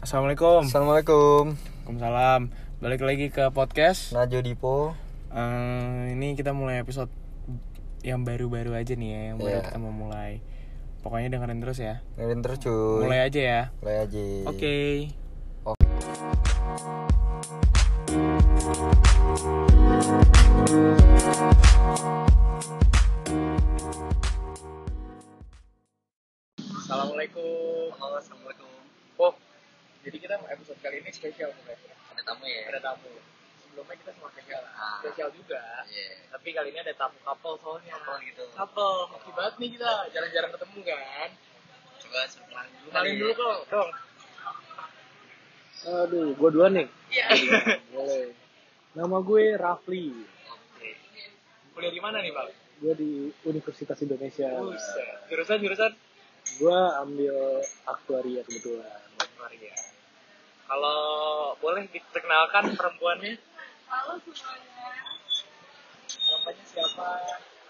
Assalamualaikum. 0.00 0.64
Assalamualaikum. 0.64 1.42
Waalaikumsalam. 1.84 2.40
Balik 2.80 3.02
lagi 3.04 3.26
ke 3.28 3.52
podcast. 3.52 4.16
Najo 4.16 4.40
Dipo. 4.40 4.96
Eh, 5.30 6.16
ini 6.16 6.32
kita 6.32 6.56
mulai 6.56 6.80
episode 6.80 7.12
yang 8.00 8.24
baru-baru 8.24 8.72
aja 8.72 8.96
nih 8.96 9.10
ya, 9.12 9.20
yang 9.32 9.36
baru 9.36 9.60
Iya. 9.60 9.64
kita 9.68 9.78
mau 9.78 9.92
mulai. 9.92 10.40
Pokoknya 11.04 11.36
dengerin 11.36 11.60
terus 11.60 11.78
ya. 11.78 12.00
Dengerin 12.16 12.40
terus 12.40 12.58
cuy. 12.60 13.04
Mulai 13.04 13.20
aja 13.28 13.40
ya. 13.40 13.62
Mulai 13.80 13.96
aja. 14.04 14.22
Oke. 14.48 14.76
Assalamualaikum. 26.58 27.94
Halo, 27.96 28.16
Assalamualaikum. 28.18 28.46
Oh, 28.46 28.49
jadi 30.00 30.16
kita 30.16 30.34
episode 30.48 30.78
kali 30.80 30.96
ini 31.04 31.10
spesial 31.12 31.50
bukan? 31.52 31.76
Ada 32.16 32.22
tamu 32.24 32.44
ya? 32.48 32.62
Ada 32.72 32.80
tamu. 32.80 33.12
Sebelumnya 33.60 33.94
kita 34.00 34.10
cuma 34.16 34.28
spesial, 34.32 34.62
Ah. 34.74 34.98
spesial 35.04 35.28
juga. 35.30 35.62
Iya. 35.86 36.08
Tapi 36.32 36.48
kali 36.50 36.68
ini 36.72 36.80
ada 36.80 36.94
tamu 36.96 37.18
couple 37.20 37.54
soalnya. 37.60 37.94
Couple 37.94 38.18
gitu. 38.24 38.44
Couple, 38.56 38.94
hoki 39.12 39.30
banget 39.36 39.54
nih 39.60 39.68
kita. 39.76 39.92
Jarang-jarang 40.10 40.50
ketemu 40.56 40.78
kan. 40.82 41.30
Coba 42.00 42.20
kenalin 42.26 42.72
dulu. 42.72 42.88
Kenalin 42.90 43.14
dulu 43.20 43.32
kok, 43.36 43.58
dong. 43.68 43.90
Aduh, 45.80 46.28
gue 46.36 46.48
duluan 46.52 46.72
nih. 46.76 46.88
Iya. 47.08 47.26
Boleh. 47.92 48.36
Nama 48.92 49.16
gue 49.22 49.44
Rafli. 49.56 50.06
Oke. 50.50 50.90
Kuliah 51.72 51.92
di 51.94 52.00
mana 52.02 52.20
nih, 52.20 52.32
Bang? 52.34 52.50
Gue 52.80 52.92
di 52.96 53.10
Universitas 53.44 54.00
Indonesia. 54.00 54.48
Buset. 54.60 55.28
Jurusan 55.28 55.60
jurusan 55.60 55.92
Gue 56.56 56.78
ambil 57.04 57.36
aktuaria 57.86 58.42
kebetulan. 58.42 59.00
Maria. 59.38 59.76
Kalau 60.70 61.02
boleh 61.58 61.82
diperkenalkan 61.90 62.78
perempuannya? 62.78 63.34
Halo 63.90 64.14
semuanya, 64.22 64.86
Namanya 66.30 66.62
siapa? 66.62 67.10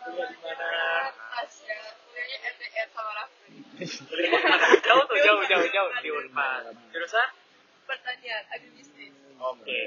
Kuliah 0.04 0.28
di 0.28 0.36
mana? 0.44 0.68
Tasya, 1.08 1.80
kuliahnya 2.04 2.36
MTR 2.44 2.88
sama 2.92 3.12
Rafli 3.16 3.56
jauh 4.84 5.04
tuh, 5.08 5.16
jauh, 5.16 5.42
jauh, 5.48 5.64
jauh 5.72 5.90
di 6.04 6.10
Unpad. 6.12 6.76
Jurusan? 6.92 7.28
Pertanian, 7.88 8.44
agribisnis 8.52 9.16
Oke. 9.48 9.80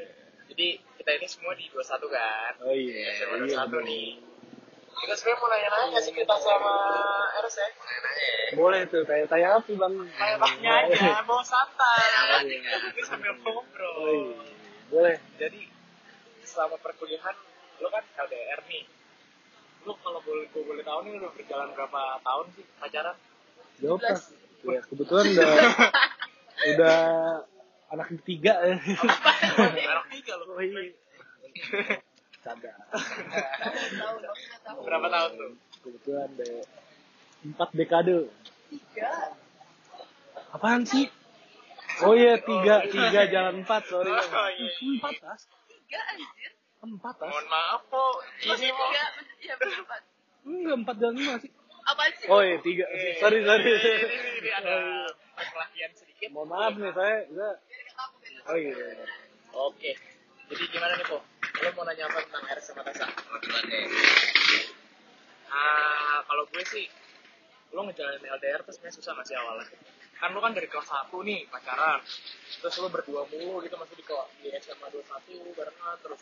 Jadi 0.50 0.81
kita 0.98 1.11
ini 1.14 1.27
semua 1.30 1.53
di 1.53 1.70
21 1.70 2.09
kan? 2.09 2.52
Oh 2.66 2.73
iya. 2.73 3.14
SMA 3.14 3.45
iya 3.45 3.61
21 3.61 3.89
nih. 3.94 4.33
Kita 4.94 5.13
sebenarnya 5.13 5.38
mau 5.38 5.49
nanya-nanya 5.49 5.99
sih 5.99 6.13
kita 6.13 6.36
sama 6.38 6.73
Eros 7.36 7.55
ya. 7.55 7.67
Boleh 8.53 8.81
tuh, 8.86 9.02
tanya-tanya 9.03 9.58
apa 9.58 9.72
bang? 9.72 9.94
Kayak 10.08 10.38
baknya 10.38 10.72
aja, 10.86 11.19
mau 11.25 11.41
santai. 11.41 12.45
Kita 12.94 13.02
sambil 13.03 13.33
Oh 13.33 13.39
ngobrol. 13.44 13.95
iya. 14.08 14.38
Boleh. 14.88 15.16
Jadi 15.36 15.59
selama 16.44 16.77
perkuliahan 16.77 17.36
lo 17.80 17.89
kan 17.89 18.03
LDR 18.21 18.61
nih. 18.64 18.83
Lo 19.83 19.97
kalau 19.99 20.21
boleh 20.21 20.45
gue 20.47 20.64
boleh 20.64 20.83
tahu 20.83 20.99
nih 21.03 21.17
udah 21.17 21.31
berjalan 21.33 21.69
berapa 21.73 22.02
tahun 22.21 22.45
sih 22.53 22.66
pacaran? 22.77 23.16
Jawab 23.81 23.99
lah. 23.99 24.19
Ya, 24.64 24.80
kebetulan 24.86 25.25
udah 25.27 25.52
udah 26.71 26.99
anak 27.91 28.08
ketiga 28.16 28.53
ya. 28.64 28.77
Anak 28.80 30.08
tiga 30.14 30.33
lo. 30.38 30.45
Oh 30.47 30.61
iya. 30.61 30.94
Tahu 34.63 34.80
Berapa 34.83 35.08
tahun 35.08 35.31
tuh? 35.39 35.52
Kebetulan 35.83 36.30
deh 36.39 36.63
empat 37.44 37.69
dekade. 37.75 38.31
Tiga 38.72 39.11
Apaan 40.55 40.88
sih? 40.88 41.11
Oh 42.02 42.17
iya 42.17 42.41
tiga 42.41 42.81
tiga 42.89 43.21
jalan 43.30 43.61
empat 43.61 43.86
sorry. 43.86 44.09
Oh, 44.09 44.49
iya. 44.49 44.69
Empat 44.97 45.14
tas. 45.21 45.41
Tiga 45.69 45.99
anjir 46.14 46.52
Empat 46.83 47.16
tas. 47.19 47.30
Mohon 47.30 47.47
maaf 47.47 47.81
po, 47.88 48.03
ini 48.44 48.67
tiga, 48.67 49.03
iya 49.39 49.55
Pak 49.55 49.99
Enggak 50.43 50.76
empat 50.83 50.95
jalan 50.99 51.15
lima 51.15 51.36
sih. 51.39 51.52
Apaan 51.83 52.11
sih? 52.17 52.27
Oh 52.32 52.42
iya 52.42 52.58
tiga. 52.64 52.86
Sorry 53.21 53.39
sorry. 53.45 53.71
Ini, 53.71 54.49
ada 54.55 54.76
perkelahian 55.36 55.92
sedikit. 55.93 56.27
Mohon 56.32 56.48
maaf 56.49 56.73
nih 56.80 56.92
saya. 56.95 57.17
oh 58.49 58.58
iya. 58.58 58.73
Oke. 59.53 59.92
Jadi 60.49 60.64
gimana 60.70 60.93
nih 60.98 61.08
po? 61.08 61.17
Lo 61.61 61.69
mau 61.77 61.86
nanya 61.86 62.09
apa 62.09 62.17
tentang 62.25 62.43
Eros 62.49 62.65
sama 62.65 62.81
Tessa? 62.81 63.05
Deh. 63.05 63.86
Ah, 65.53 66.25
kalau 66.25 66.49
gue 66.49 66.64
sih, 66.65 66.89
lo 67.77 67.86
ngejalanin 67.86 68.25
LDR 68.25 68.65
tuh 68.65 68.73
sebenarnya 68.73 68.97
susah 68.97 69.14
masih 69.14 69.37
awalnya. 69.37 69.69
Kan 70.17 70.33
lo 70.33 70.41
kan 70.41 70.58
dari 70.58 70.65
kelas 70.65 70.89
1 70.89 71.14
nih 71.14 71.45
pacaran, 71.53 72.02
terus 72.58 72.75
lo 72.81 72.89
berdua 72.89 73.30
mulu 73.30 73.61
gitu 73.61 73.75
masih 73.77 73.95
di 73.99 74.05
kelas 74.08 74.30
di 74.41 74.49
SMA 74.58 74.87
21 74.89 75.53
barengan, 75.53 75.95
terus 76.02 76.21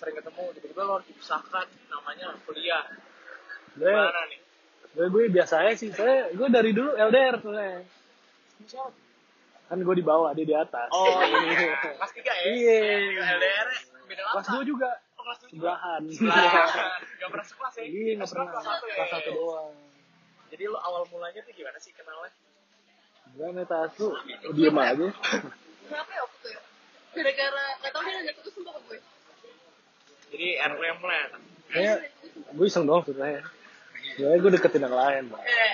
sering 0.00 0.16
ketemu, 0.18 0.44
tiba-tiba 0.58 0.82
lo 0.82 0.92
harus 0.98 1.06
dipisahkan 1.06 1.66
namanya 1.86 2.34
kuliah. 2.42 2.84
Gimana 3.78 4.22
nih? 4.26 4.40
gue, 4.94 5.06
gue 5.10 5.22
biasa 5.30 5.66
aja 5.66 5.74
sih. 5.78 5.90
Saya 5.94 6.34
gue 6.34 6.48
dari 6.50 6.74
dulu 6.74 6.98
LDR 6.98 7.38
sebenarnya. 7.38 7.82
Kan 9.70 9.78
gue 9.82 9.94
di 9.94 10.04
bawah 10.06 10.34
dia 10.34 10.46
di 10.46 10.56
atas. 10.56 10.90
Oh 10.90 11.22
iya, 11.22 11.78
kelas 11.94 12.10
3 12.10 12.26
ya? 12.26 12.42
Iya. 12.50 12.78
LDR 13.38 13.68
-nya 13.70 13.93
beda 14.14 14.30
Kelas 14.30 14.46
dua 14.46 14.62
juga. 14.62 14.90
Oh, 15.18 15.22
kelas 15.26 15.38
2 15.42 15.50
juga? 15.50 15.58
Sebelahan. 15.58 16.02
Sebelahan. 16.06 17.00
Gak 17.18 17.28
pernah 17.34 17.46
sekelas 17.46 17.74
ya? 17.74 17.82
Iya 17.82 18.12
nggak 18.14 18.30
pernah. 18.30 18.46
Kelas 18.46 18.64
1 18.64 18.70
ya? 18.70 18.94
Kelas 18.94 19.10
satu 19.10 19.30
doang. 19.34 19.74
Jadi 20.54 20.64
lo 20.70 20.78
awal 20.78 21.02
mulanya 21.10 21.40
tuh 21.42 21.52
gimana 21.58 21.78
sih 21.82 21.90
kenalnya? 21.90 22.30
Gimana 23.34 23.62
tas 23.66 23.92
lu? 23.98 24.08
Diem 24.54 24.78
aja. 24.78 25.06
Kenapa 25.84 26.10
ya 26.14 26.20
waktu 26.22 26.36
itu 26.38 26.48
ya? 26.54 26.60
Gara-gara, 27.14 27.64
gak 27.82 27.90
tau 27.90 28.02
dia 28.06 28.14
nanya 28.14 28.32
putus 28.38 28.52
sumpah 28.54 28.72
ke 28.74 28.80
gue 28.86 28.98
Jadi 30.34 30.48
RW 30.58 30.82
yang 30.82 30.98
mulai 30.98 31.18
Kayak 31.70 31.96
gue 32.54 32.66
iseng 32.70 32.86
doang 32.86 33.02
sebenarnya. 33.02 33.42
Soalnya 34.14 34.38
gue 34.38 34.50
deketin 34.54 34.82
yang 34.86 34.94
lain, 34.94 35.22
Bang. 35.26 35.42
Eh, 35.42 35.70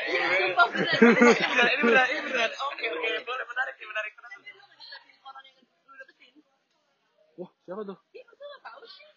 sumpah 0.48 0.66
bener 0.72 0.96
ini 0.96 1.12
benar, 1.12 1.68
ini 1.68 1.82
benar, 1.84 2.06
ini 2.08 2.20
benar. 2.24 2.50
Oke, 2.72 2.84
oke, 2.88 3.08
boleh 3.24 3.44
menarik, 3.44 3.74
menarik. 3.84 4.12
Wah, 7.40 7.48
siapa 7.64 7.80
tuh? 7.88 7.96
Iya, 8.12 8.22
masa 8.28 8.44
gak 8.44 8.60
tau 8.68 8.84
sih 8.84 9.08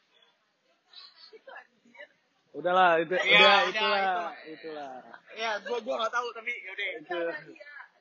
Itu 1.35 1.51
anjir 1.51 2.07
Udahlah, 2.53 3.01
itu 3.01 3.17
Iya, 3.17 3.17
udah 3.17 3.33
udah, 3.33 3.65
itulah, 3.65 4.01
itulah. 4.45 4.91
Ya, 5.33 5.57
gua 5.59 5.77
gua 5.81 5.95
nggak 5.99 6.13
tahu 6.13 6.27
tapi 6.31 6.51
yaudah. 6.53 6.89
Itu. 6.93 7.17
Ada 7.17 7.33
dia, 7.41 7.71
ada 7.73 7.99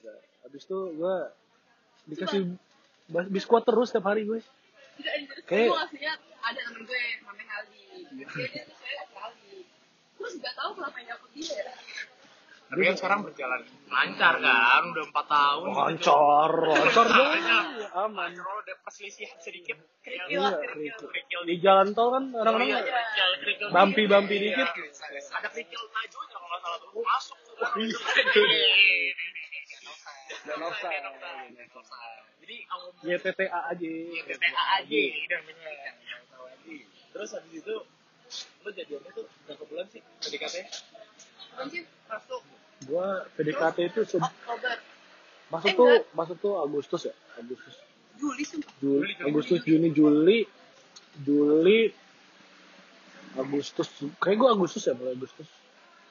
Udah. 0.00 0.16
Habis 0.40 0.62
itu 0.64 0.78
gue 0.96 1.16
dikasih 2.08 2.40
bas- 3.06 3.28
biskuit 3.28 3.60
terus 3.62 3.86
setiap 3.88 4.08
hari 4.08 4.24
gue. 4.24 4.40
Kayak- 5.44 5.68
gue 5.68 6.12
ada 6.40 6.60
temen 6.64 6.82
gue 6.82 7.02
namanya 7.20 7.54
Ali. 7.60 7.84
Dia 8.16 8.26
dia 8.26 8.62
tuh 8.64 8.76
saya 8.78 9.04
Ali. 9.20 9.68
Terus 10.16 10.32
gak 10.38 10.54
tahu 10.54 10.70
kenapa 10.74 10.96
yang 10.96 11.08
dapet 11.12 11.30
dia 11.36 11.52
ya. 11.60 11.72
Tapi 12.70 12.86
kan 12.86 12.94
sekarang 12.94 13.20
berjalan 13.26 13.60
lancar 13.90 14.34
kan, 14.38 14.82
udah 14.94 15.04
empat 15.10 15.26
tahun. 15.26 15.66
Loncor, 15.74 16.50
loncor 16.70 17.06
dong. 17.18 17.30
Aman. 17.98 18.30
Kalau 18.30 18.58
udah 18.62 18.76
perselisihan 18.86 19.34
sedikit, 19.42 19.74
Kerikil 20.00 20.30
Iya, 20.30 20.38
lah, 20.38 20.52
kerikil. 20.54 21.40
Di 21.50 21.56
jalan 21.58 21.90
tol 21.92 22.14
kan 22.14 22.24
Oh 22.30 22.40
orang-orang 22.40 22.70
iya, 22.70 22.78
kerikil, 22.80 23.30
kerikil. 23.42 23.66
Bampi-bampi 23.74 24.36
Iya. 24.38 24.44
dikit. 24.54 24.68
Ada 25.34 25.48
kerikil 25.50 25.82
majunya 25.90 26.26
kalau 26.30 26.46
nggak 26.46 26.60
salah 26.62 26.78
tuh. 26.78 26.90
Masuk 27.02 27.38
tuh. 27.42 27.54
Iya. 27.82 29.12
Danosa. 30.46 30.88
Danosa. 30.88 31.98
Jadi 32.40 32.56
YTTA 33.02 33.60
aja. 33.66 33.88
Iya, 33.90 34.22
TTA 34.30 34.64
aja. 34.78 35.00
Terus 37.10 37.30
habis 37.34 37.52
itu 37.52 37.76
lu 38.62 38.70
jadiannya 38.70 39.10
tuh 39.10 39.26
berapa 39.44 39.64
bulan 39.66 39.86
sih 39.90 39.98
PDKT? 40.22 40.56
Gua 42.82 43.06
PDKT 43.30 43.76
itu 43.86 44.00
se- 44.04 44.20
masuk 45.48 45.68
Eh, 45.68 45.74
tuh 45.74 45.92
masuk 46.12 46.36
tuh 46.38 46.54
Agustus 46.58 47.02
ya, 47.04 47.14
Agustus. 47.36 47.76
Juli 48.16 48.42
sumpah. 48.42 48.72
Juli, 48.78 49.12
Agustus, 49.18 49.60
Juni, 49.62 49.88
Juli, 49.90 50.44
Juli, 51.18 51.92
Agustus. 53.34 53.88
Kayak 54.16 54.36
gua 54.38 54.48
Agustus 54.52 54.82
ya, 54.82 54.92
mulai 54.92 55.12
Agustus. 55.12 55.48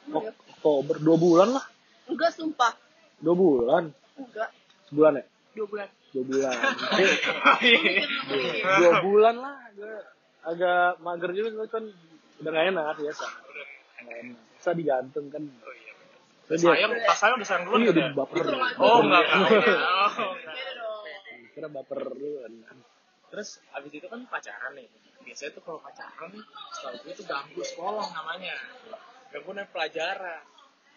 Ok- 0.07 0.33
Oktober, 0.55 0.97
dua 0.97 1.17
bulan 1.17 1.49
lah, 1.51 1.65
Enggak 2.05 2.33
sumpah. 2.33 2.73
dua 3.19 3.33
bulan, 3.33 3.93
Enggak. 4.15 4.49
sebulan 4.87 5.13
ya, 5.15 5.25
Dua 5.53 5.65
bulan. 5.67 5.87
dua 6.09 6.23
bulan. 6.25 6.55
Dua 8.79 8.91
bulan 8.99 9.35
lah, 9.37 9.55
gua 9.71 9.95
agak 10.43 10.97
mager 10.99 11.31
juga, 11.31 11.49
kan 11.67 11.83
udah 12.39 12.49
gak 12.49 12.65
enak 12.67 12.85
biasa. 12.95 13.25
Nggak 13.99 14.17
enak. 14.19 14.39
Bisa 14.59 14.75
digantung 14.75 15.31
kan. 15.31 15.39
Oh 15.39 15.71
iya. 15.71 15.93
Terus 16.51 16.59
dia, 16.67 16.75
Sayang, 16.75 16.91
pas 17.07 17.15
sayang 17.15 17.35
udah 17.39 17.47
sayang 17.47 17.63
duluan 17.63 17.79
iya 17.87 17.91
udah 17.95 18.03
ya? 18.03 18.11
baper. 18.11 18.43
Oh 18.75 18.99
enggak. 18.99 19.25
Oh, 19.31 20.31
enggak. 20.35 20.55
Kira 21.55 21.67
baper 21.71 21.99
duluan. 22.11 22.53
Terus 23.31 23.49
abis 23.71 23.91
itu 23.95 24.07
kan 24.11 24.27
pacaran 24.27 24.75
nih. 24.75 24.91
Biasanya 25.23 25.51
tuh 25.55 25.63
kalau 25.63 25.79
pacaran 25.79 26.27
nih, 26.35 26.43
setahu 26.75 26.95
gue 27.07 27.13
tuh 27.15 27.25
ganggu 27.29 27.61
sekolah 27.63 28.07
namanya. 28.11 28.57
Ganggu 29.31 29.51
naik 29.55 29.71
pelajaran. 29.71 30.43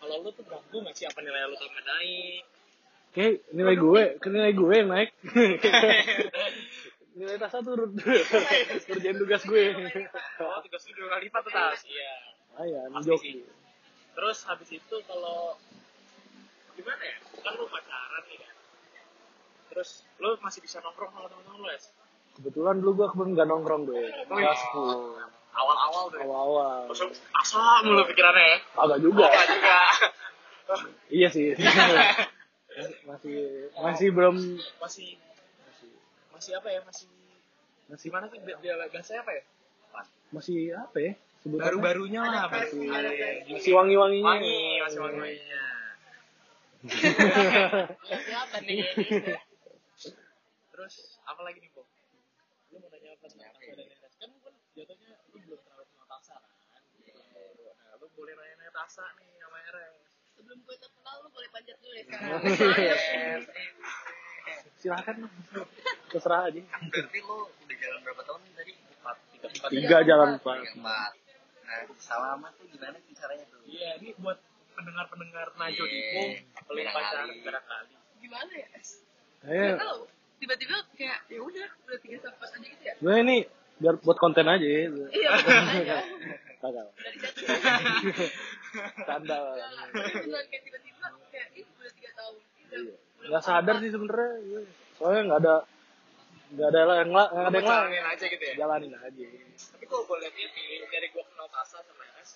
Kalau 0.02 0.14
lu 0.26 0.30
tuh 0.34 0.42
ganggu 0.42 0.76
nggak 0.82 0.94
sih 0.98 1.06
apa 1.06 1.22
nilai 1.22 1.46
lu 1.46 1.54
tambah 1.54 1.84
naik? 1.86 2.42
Kayak 3.12 3.34
nilai 3.52 3.76
gue, 3.78 4.02
ke 4.18 4.26
nilai 4.32 4.52
gue 4.56 4.74
yang 4.74 4.88
naik. 4.90 5.10
nilai 7.20 7.36
tasnya 7.38 7.60
turun. 7.62 7.92
Kerjain 8.88 9.16
tugas 9.20 9.42
gue. 9.46 9.64
oh 10.42 10.58
tugas 10.64 10.82
lu 10.88 10.92
dua 10.96 11.08
kali 11.14 11.28
lipat 11.28 11.40
tuh 11.44 11.52
tas 11.52 11.80
iya 11.86 12.31
Ah 12.52 12.66
ya, 12.68 12.82
joki. 13.00 13.44
terus 14.12 14.44
habis 14.44 14.68
itu 14.68 14.96
kalau 15.08 15.56
gimana 16.76 17.00
ya 17.00 17.16
kan 17.40 17.52
lu 17.56 17.64
pacaran 17.64 18.22
nih 18.28 18.38
kan 18.44 18.54
terus 19.72 20.04
lu 20.20 20.36
masih 20.44 20.60
bisa 20.60 20.84
nongkrong 20.84 21.08
sama 21.16 21.32
temen-temen 21.32 21.60
lu 21.64 21.68
ya 21.72 21.80
Kebetulan 22.32 22.80
dulu 22.80 23.04
gue 23.04 23.08
kebun 23.12 23.36
gak 23.36 23.44
nongkrong 23.44 23.84
gue. 23.84 24.08
Kelas 24.24 24.60
10. 24.72 25.52
awal-awal 25.52 26.04
ya. 26.16 26.24
Awal-awal. 26.24 26.80
Terus 26.88 27.20
asal 27.36 27.84
mulu 27.84 28.08
pikirannya 28.08 28.40
ya 28.40 28.58
Agak 28.80 28.98
juga. 29.04 29.28
Enggak 29.28 29.46
juga 29.52 29.78
Iya 31.20 31.28
sih. 31.28 31.52
masih 33.08 33.68
masih 33.76 34.08
belum 34.16 34.36
masih 34.80 35.20
masih 36.32 36.52
apa 36.56 36.68
ya 36.72 36.80
masih 36.88 37.04
masih 37.92 38.08
gimana 38.08 38.24
sih 38.32 38.40
bahasanya 38.40 39.20
apa 39.28 39.32
ya 39.36 39.42
masih 40.32 40.60
apa 40.72 40.98
ya? 41.04 41.12
Baru-barunya 41.42 42.22
lah 42.22 42.46
Ada 42.46 42.70
masih 43.50 43.72
wangi-wanginya. 43.74 44.26
wangi 44.30 44.58
masih 44.78 44.98
wangi 45.00 45.18
wanginya 45.18 45.62
Siapa 48.02 48.56
nih? 48.60 48.82
terus 50.72 50.94
apa 51.22 51.40
lagi 51.42 51.58
nih 51.58 51.70
Bo? 51.70 51.82
lu 52.72 52.80
mau 52.80 52.88
nanya 52.88 53.12
apa 53.14 53.26
Eres 53.28 54.14
kan 54.16 54.30
kan 54.40 54.54
jatuhnya 54.72 55.14
lu 55.30 55.38
belum 55.38 55.60
terlalu 55.60 55.84
kenal 55.84 56.06
Tasa 56.08 56.34
kan 56.40 56.82
nah 57.76 57.94
lu 58.00 58.06
boleh 58.10 58.32
nanya-nanya 58.32 58.72
Tasa 58.72 59.04
nih 59.14 59.28
sama 59.36 59.58
Eres 59.62 59.94
Sebelum 60.32 60.58
gue 60.58 60.76
terkenal 60.76 61.16
lu 61.20 61.28
boleh 61.28 61.48
panjat 61.50 61.76
dulu 61.76 61.92
ya 61.92 62.02
sekarang. 62.02 62.42
Silakan 64.74 65.16
lah. 65.22 65.32
Terserah 66.08 66.40
aja. 66.48 66.58
Berarti 66.58 67.18
lu 67.20 67.36
udah 67.46 67.76
jalan 67.78 67.98
berapa 68.02 68.22
tahun 68.24 68.40
tadi? 68.52 68.72
empat 68.74 69.16
tiga 69.30 69.46
empat 69.46 69.68
Tiga 69.70 69.98
jalan 70.02 70.28
empat. 70.34 71.12
Nah, 71.72 71.88
selama 71.96 72.46
tuh 72.52 72.68
gimana 72.68 72.96
sih 73.00 73.12
caranya 73.12 73.44
tuh? 73.48 73.60
iya 73.64 73.96
ini 73.96 74.12
buat 74.18 74.36
pendengar-pendengar 74.72 75.46
Najo 75.54 75.82
Iya, 75.82 75.88
Dipo 75.88 76.20
pelin 76.66 76.84
barangkali. 76.84 76.92
pacaran 76.92 77.28
barangkali 77.40 77.92
Gimana 78.20 78.52
ya? 78.52 78.68
Kayaknya 79.42 79.70
Gak 79.70 79.80
tau. 79.80 79.98
Tiba-tiba 80.38 80.76
kayak 80.92 81.18
ya 81.26 81.40
udah 81.40 81.68
udah 81.82 81.98
tiga 81.98 82.16
empat 82.20 82.48
aja 82.50 82.66
gitu 82.66 82.82
ya. 82.82 82.94
gue 82.94 83.14
ini 83.16 83.36
biar 83.78 83.94
buat 83.98 84.14
konten 84.16 84.44
aja 84.44 84.62
ya. 84.62 84.80
Iya. 85.08 85.30
Kagak. 86.62 86.88
Tanda. 89.02 89.38
Beneran 89.90 90.46
kayak 90.46 90.62
tiba-tiba 90.62 91.06
kayak 91.28 91.46
ih 91.52 91.66
udah 91.72 91.92
tiga 91.92 92.10
tahun. 92.14 92.34
Udah 92.38 92.80
Nggak 93.22 93.42
sadar 93.42 93.74
sih 93.78 93.90
sebenernya. 93.90 94.30
gue. 94.40 94.62
Soalnya 94.98 95.20
nggak 95.24 95.40
ada 95.40 95.54
nggak 96.52 96.68
ada 96.68 96.78
yang 96.94 97.10
la- 97.10 97.30
nggak 97.30 97.46
ada 97.46 97.54
yang 97.54 97.64
lain. 97.64 97.80
jalanin 97.88 98.04
aja 98.06 98.24
gitu 98.28 98.44
ya 98.44 98.54
Jalanin 98.54 98.92
aja. 98.94 99.24
tapi 99.72 99.84
kalau 99.86 100.02
gue 100.04 100.16
lihat 100.20 100.34
ini 100.36 100.62
dari 100.84 101.08
gue 101.08 101.24
kenal 101.24 101.48
Tasa 101.48 101.78
sama 101.80 102.02
Eres 102.06 102.30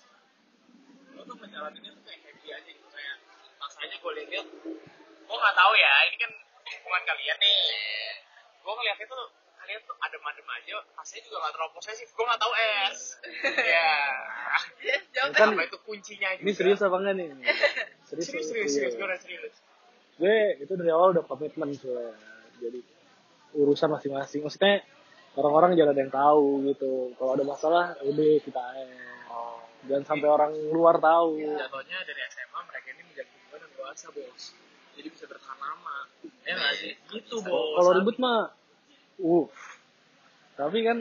lo 1.13 1.21
tuh 1.23 1.35
menjalaninnya 1.35 1.91
tuh 1.91 2.03
kayak 2.03 2.19
happy 2.23 2.47
aja 2.49 2.65
gitu 2.67 2.87
kayak 2.87 3.15
Tasanya 3.57 3.95
gue 3.95 4.11
lihat 4.19 4.45
gue 5.19 5.37
nggak 5.37 5.55
tahu 5.55 5.73
ya 5.75 5.93
ini 6.03 6.17
kan 6.17 6.31
hubungan 6.67 7.03
kalian 7.05 7.37
nih 7.37 7.59
gue 8.57 8.73
ngeliat 8.73 8.97
itu 8.99 9.17
kalian 9.57 9.79
tuh 9.83 9.95
adem-adem 9.99 10.47
aja 10.51 10.75
Tasanya 10.93 11.21
juga 11.23 11.37
nggak 11.39 11.53
terlalu 11.53 11.71
posesif 11.73 12.07
gue 12.09 12.25
nggak 12.25 12.41
tahu 12.41 12.53
es 12.55 12.99
ya 13.59 13.89
Ya, 14.79 14.97
jawab 15.11 15.31
Kan- 15.31 15.53
apa 15.53 15.63
itu 15.63 15.77
kuncinya 15.79 16.29
juga 16.31 16.41
Ini 16.41 16.51
serius 16.51 16.79
apa 16.79 16.95
enggak 16.97 17.15
nih? 17.15 17.27
serius 18.03 18.25
serius 18.25 18.47
serius, 18.47 18.71
serius. 18.71 18.93
gue 18.93 19.05
udah 19.05 19.19
serius 19.19 19.55
Gue 20.15 20.35
itu 20.57 20.73
dari 20.73 20.89
awal 20.89 21.13
udah 21.13 21.21
komitmen 21.23 21.69
soalnya. 21.71 22.09
Jadi 22.57 22.79
urusan 23.53 23.89
masing-masing. 23.89 24.41
Maksudnya 24.41 24.83
orang-orang 25.35 25.77
jangan 25.77 25.93
ada 25.93 26.01
yang 26.01 26.11
tahu 26.11 26.65
gitu. 26.65 27.13
Kalau 27.15 27.31
ada 27.35 27.43
masalah 27.43 27.85
udah 28.01 28.31
kita 28.41 28.61
oh 29.29 29.61
Jangan 29.87 30.03
sampai 30.03 30.27
orang 30.27 30.51
luar 30.73 30.97
tahu. 30.97 31.37
jatuhnya 31.37 31.97
dari 32.03 32.21
SMA 32.27 32.59
mereka 32.59 32.87
ini 32.91 33.01
menjadi 33.05 33.29
hubungan 33.29 33.59
yang 33.61 33.71
dewasa 33.71 34.05
bos 34.09 34.43
jadi 34.97 35.07
bisa 35.07 35.25
bertahan 35.29 35.55
lama 35.55 35.97
ya 36.41 36.53
nggak 36.57 36.73
sih 36.75 36.91
gitu 37.13 37.35
bos 37.39 37.77
Kalau 37.77 37.91
ribut 37.93 38.17
mah 38.17 38.49
uh. 39.21 39.45
Tapi 40.57 40.77
kan 40.81 40.97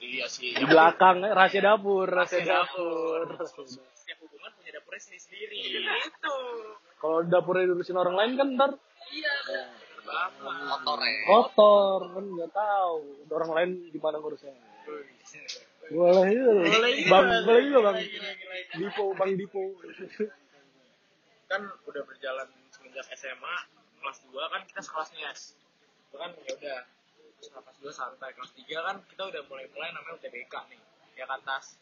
iya 0.00 0.24
sih 0.26 0.56
di 0.56 0.64
belakang 0.64 1.20
eh, 1.20 1.32
rahasia 1.36 1.60
dapur, 1.60 2.08
rahasia 2.08 2.40
dapur. 2.40 3.28
setiap 3.92 4.18
hubungan 4.24 4.50
punya 4.56 4.70
dapurnya 4.72 5.00
sendiri 5.04 5.20
sendiri 5.20 5.54
Iya. 5.84 5.94
itu 6.08 6.36
Kalau 6.96 7.18
dapurnya 7.22 7.68
diurusin 7.68 7.94
orang 7.94 8.16
lain 8.16 8.32
kan 8.34 8.48
ntar 8.56 8.70
Iya. 9.12 9.34
Bapak. 9.44 9.87
Motor 10.08 10.98
ya? 11.04 11.12
kotor 11.28 12.00
kan 12.16 12.24
nggak 12.24 12.50
tahu 12.52 12.94
orang 13.28 13.50
lain 13.56 13.70
gimana 13.92 14.16
ngurusnya. 14.20 14.52
Boleh 15.88 16.26
juga. 16.32 16.52
bang, 17.08 17.26
boleh 17.44 17.60
juga 17.64 17.80
bang. 17.88 17.96
Dipo, 18.76 19.04
bang 19.16 19.32
Dipo. 19.36 19.62
kan 21.48 21.64
udah 21.64 22.02
berjalan 22.04 22.48
semenjak 22.68 23.08
SMA 23.16 23.56
kelas 24.04 24.18
2 24.28 24.52
kan 24.52 24.60
kita 24.68 24.80
sekelas 24.84 25.08
nih 25.16 25.24
Yas. 25.24 25.56
itu 26.08 26.16
kan 26.16 26.30
ya 26.44 26.52
udah 26.60 26.78
kelas 27.40 27.76
2 27.80 27.88
santai 27.88 28.36
kelas 28.36 28.52
3 28.52 28.68
kan 28.68 28.96
kita 29.08 29.22
udah 29.32 29.42
mulai-mulai 29.48 29.88
namanya 29.96 30.20
UTBK 30.20 30.54
nih 30.68 30.80
ya 31.16 31.24
kan 31.24 31.40
tas 31.48 31.80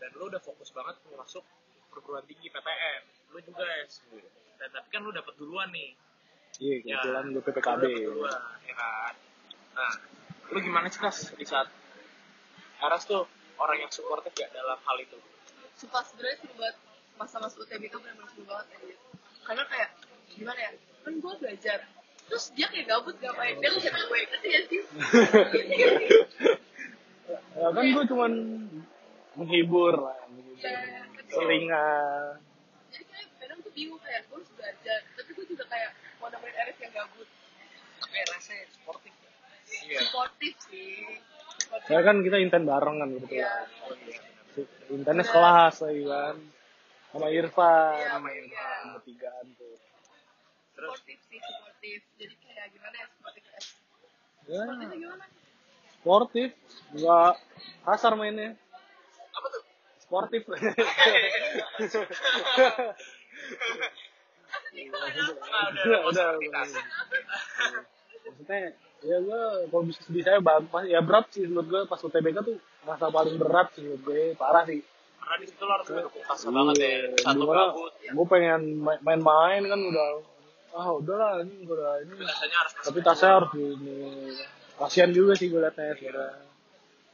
dan 0.00 0.10
lu 0.16 0.32
udah 0.32 0.40
fokus 0.40 0.72
banget 0.72 0.96
masuk 1.12 1.44
perguruan 1.92 2.24
tinggi 2.24 2.48
PTN 2.48 3.02
lu 3.36 3.38
juga 3.44 3.64
es 3.84 4.00
dan 4.56 4.68
tapi 4.72 4.88
kan 4.88 5.04
lu 5.04 5.12
dapet 5.12 5.36
duluan 5.36 5.68
nih 5.68 5.92
Iya, 6.58 6.74
ya 6.82 6.96
kebetulan 6.98 7.24
gue 7.26 7.34
lu 7.34 7.40
PPKB. 7.44 7.82
duluan 8.02 8.40
ya 8.62 8.74
kan 8.74 9.14
nah 9.72 9.92
lu 10.48 10.58
gimana 10.58 10.86
sih 10.88 10.98
tas 10.98 11.18
di 11.32 11.44
saat 11.44 11.68
Aras 12.78 13.04
tuh 13.04 13.26
orang 13.56 13.78
yang 13.78 13.90
supportif 13.90 14.32
ya 14.34 14.48
dalam 14.50 14.78
hal 14.78 14.96
itu 14.98 15.18
sumpah 15.74 16.02
sebenarnya 16.02 16.36
seru 16.40 16.54
banget 16.56 16.76
masa-masa 17.14 17.54
UTBK 17.56 17.94
benar-benar 17.94 18.28
seru 18.28 18.44
banget 18.44 18.66
aja 18.72 18.94
karena 19.44 19.62
kayak 19.66 19.90
gimana 20.28 20.58
ya 20.58 20.70
kan 21.02 21.12
gue 21.14 21.32
belajar 21.36 21.78
terus 22.28 22.44
dia 22.52 22.66
kayak 22.68 22.86
gabut 22.86 23.14
ngapain 23.18 23.54
dia 23.56 23.68
ngeliat 23.68 23.94
gue 23.94 24.18
ngerti 24.24 24.48
ya 24.48 24.60
sih 24.66 24.80
Ya 27.58 27.68
kan 27.68 27.84
gue 27.84 28.04
cuman 28.08 28.32
menghibur 29.34 29.94
lah, 29.94 30.16
menghibur. 30.26 30.56
Iya, 30.58 31.04
betul. 31.12 31.36
Selingan. 31.36 32.40
jadi 32.88 33.04
kayak 33.04 33.28
kadang 33.36 33.58
tuh 33.60 33.72
bingung 33.74 34.00
kayak 34.00 34.24
gue 34.24 34.36
harus 34.38 34.50
belajar 34.54 34.98
tapi 35.12 35.30
gue 35.30 35.44
juga 35.46 35.64
kayak 35.68 35.90
mau 36.18 36.30
nemenin 36.30 36.56
Eris 36.56 36.78
yang 36.80 36.92
gabut 36.94 37.28
Tapi 38.00 38.16
rasanya 38.24 38.64
sportif. 38.72 39.12
iya 39.84 40.00
sportif 40.02 40.54
sih 40.64 41.20
Ya 41.88 42.00
kan 42.02 42.20
kita 42.20 42.36
inten 42.36 42.64
bareng 42.64 42.96
kan 42.98 43.08
Iya. 43.08 43.18
kebetulan. 43.18 43.66
Intennya 44.88 45.24
sekelas 45.24 45.74
lagi 45.80 46.02
kan. 46.04 46.36
Sama 47.08 47.26
Irfan. 47.30 47.92
Iya, 47.94 48.08
sama 48.12 48.28
iya. 48.28 48.40
Irfan 48.44 48.84
bertigaan 48.94 49.46
tuh. 49.54 49.74
terus 50.78 50.94
sportif 50.94 51.18
sih 51.26 51.40
sportif 51.42 52.00
jadi 52.14 52.34
kayak 52.38 52.70
gimana 52.70 52.94
ya 52.94 53.06
sportif 53.10 53.42
ya 53.42 53.58
Ya, 54.46 54.62
sportifnya 54.62 54.96
gimana 54.96 55.24
sportif. 55.90 56.50
Enggak 56.94 57.32
kasar 57.82 58.12
mainnya. 58.14 58.54
apa 59.32 59.46
tuh 59.48 59.62
Sportif. 59.98 60.42
Udah, 64.78 66.00
udah, 66.08 66.26
udah. 66.38 66.64
Maksudnya 68.28 68.60
ya 68.98 69.16
gue 69.18 69.42
kalau 69.70 69.84
bisa 69.86 70.00
bisa 70.10 70.28
ya 70.34 70.40
bagus 70.40 70.70
ya 70.84 71.00
berat 71.00 71.26
sih 71.30 71.46
menurut 71.46 71.66
gue 71.66 71.80
pas 71.86 71.98
UTBK 71.98 72.36
tuh 72.42 72.56
masa 72.82 73.06
paling 73.08 73.36
berat 73.36 73.70
sih 73.72 73.82
menurut 73.82 74.02
gue 74.02 74.22
parah 74.34 74.64
sih. 74.64 74.82
Karena 75.18 75.34
di 75.38 75.46
situ 75.46 75.62
lo 75.62 75.72
harus 75.76 75.86
mendukung 75.88 76.24
Tasa 76.24 76.48
banget 76.48 76.76
ya. 76.80 76.90
Satu 77.20 77.42
Gimana, 77.44 77.64
gabut 77.70 77.92
gue 77.94 78.26
pengen 78.26 78.60
ma- 78.76 79.00
main-main 79.00 79.62
kan 79.62 79.80
udah. 79.80 80.06
Ah 80.72 80.88
udahlah 80.90 81.42
ini 81.42 81.62
gue 81.62 81.74
udah 81.74 81.94
ini. 82.02 82.12
Biasanya 82.16 82.56
harus 82.58 82.72
tapi 82.80 82.98
tasnya 83.00 83.30
harus 83.38 83.50
ini 83.54 83.96
kasihan 84.78 85.10
juga 85.10 85.32
sih 85.34 85.50
gue 85.50 85.58
liatnya 85.58 85.94
sebenarnya 85.94 86.46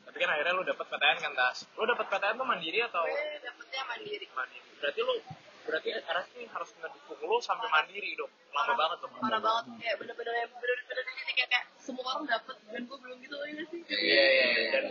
tapi 0.04 0.22
kan 0.22 0.30
akhirnya 0.30 0.54
lu 0.54 0.62
dapet 0.62 0.86
PTN 0.86 1.18
kan 1.18 1.32
tas? 1.34 1.58
Lu 1.74 1.82
dapet 1.84 2.06
PTN 2.06 2.38
tuh 2.38 2.46
mandiri 2.46 2.78
atau? 2.86 3.02
Gue 3.02 3.18
dapetnya 3.42 3.82
mandiri. 3.82 4.26
Mandiri. 4.30 4.68
Berarti 4.78 5.00
lu 5.02 5.14
berarti 5.64 5.88
Aras 5.96 6.26
nih 6.36 6.46
harus 6.52 6.70
ngedukung 6.78 7.20
lu 7.24 7.36
sampai 7.40 7.68
mandiri 7.72 8.12
dong. 8.14 8.30
Lama 8.52 8.72
banget 8.76 8.98
tuh 9.02 9.10
parah 9.18 9.40
banget. 9.40 9.64
Kayak 9.80 9.96
bener-bener 10.00 10.34
yang 10.44 10.52
bener-bener 10.54 11.02
jadi 11.04 11.32
kayak, 11.34 11.48
kayak 11.50 11.64
semua 11.80 12.04
orang 12.14 12.24
dapet 12.28 12.56
dan 12.70 12.82
gue 12.84 12.98
belum 13.00 13.16
gitu 13.24 13.36
ya 13.36 13.64
sih. 13.68 13.80
Iya 13.84 13.98
iya 13.98 14.46
iya. 14.46 14.64
dan 14.72 14.84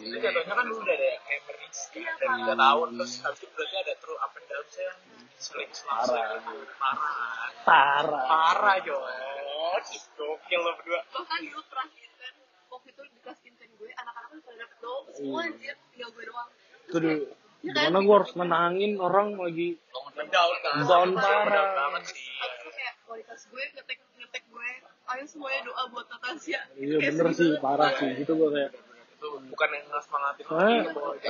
itu 0.00 0.16
jatuhnya 0.20 0.54
kan 0.54 0.64
lu 0.68 0.76
udah 0.80 0.94
ada 0.94 1.10
kayak 1.24 1.42
merintis 1.48 1.82
dari 1.92 2.34
tiga 2.40 2.54
tahun. 2.56 2.88
Terus 2.96 3.12
habis 3.24 3.40
itu 3.40 3.52
berarti 3.56 3.76
ada 3.80 3.94
true 3.98 4.18
up 4.20 4.32
and 4.36 4.46
down 4.48 4.66
saya 4.70 4.92
seling 5.40 5.72
selang 5.72 6.04
Parah. 6.04 6.36
parah. 6.76 7.12
Parah. 7.64 8.24
Parah 8.28 8.76
jo 8.84 8.96
gokil 10.20 10.60
lo 10.60 10.72
berdua. 10.78 11.00
Bahkan 11.14 11.40
dulu 11.48 11.62
terakhir 11.72 12.10
kan 12.20 12.34
waktu 12.70 12.88
itu 12.92 13.02
di 13.08 13.18
kelas 13.24 13.38
kinten 13.40 13.70
gue 13.80 13.90
anak-anak 13.96 14.28
kan 14.30 14.38
pada 14.44 14.56
dapet 14.62 14.78
dong. 14.84 15.02
Semua 15.16 15.40
anjir 15.48 15.76
tinggal 15.94 16.10
gue 16.12 16.24
doang. 16.28 16.48
Itu 16.86 16.98
dulu 17.00 17.24
Ya 17.60 17.70
kan? 17.70 17.82
gimana 17.86 17.98
gue 18.00 18.16
harus 18.16 18.32
menangin 18.34 18.92
orang 18.96 19.36
lagi 19.36 19.76
down 20.26 20.52
kan 20.58 20.74
Down 20.80 21.10
parah. 21.12 21.66
banget 21.74 22.02
sih 22.08 22.24
Terus 22.58 22.74
kayak 22.74 22.94
kelas 23.04 23.42
gue 23.46 23.62
ngetek 23.70 23.98
ngetek 24.16 24.42
gue 24.46 24.68
ayo 25.10 25.24
semuanya 25.24 25.60
doa 25.64 25.82
buat 25.88 26.06
Natasha 26.06 26.60
iya 26.74 26.96
bener 27.02 27.26
sih 27.30 27.50
parah 27.58 27.90
sih 27.94 28.10
gitu 28.16 28.32
gue 28.34 28.48
kayak 28.50 28.70
itu 29.10 29.26
bukan 29.44 29.68
yang 29.70 29.84
nggak 29.86 30.02
semangatin 30.02 30.44
Soalnya 30.46 30.80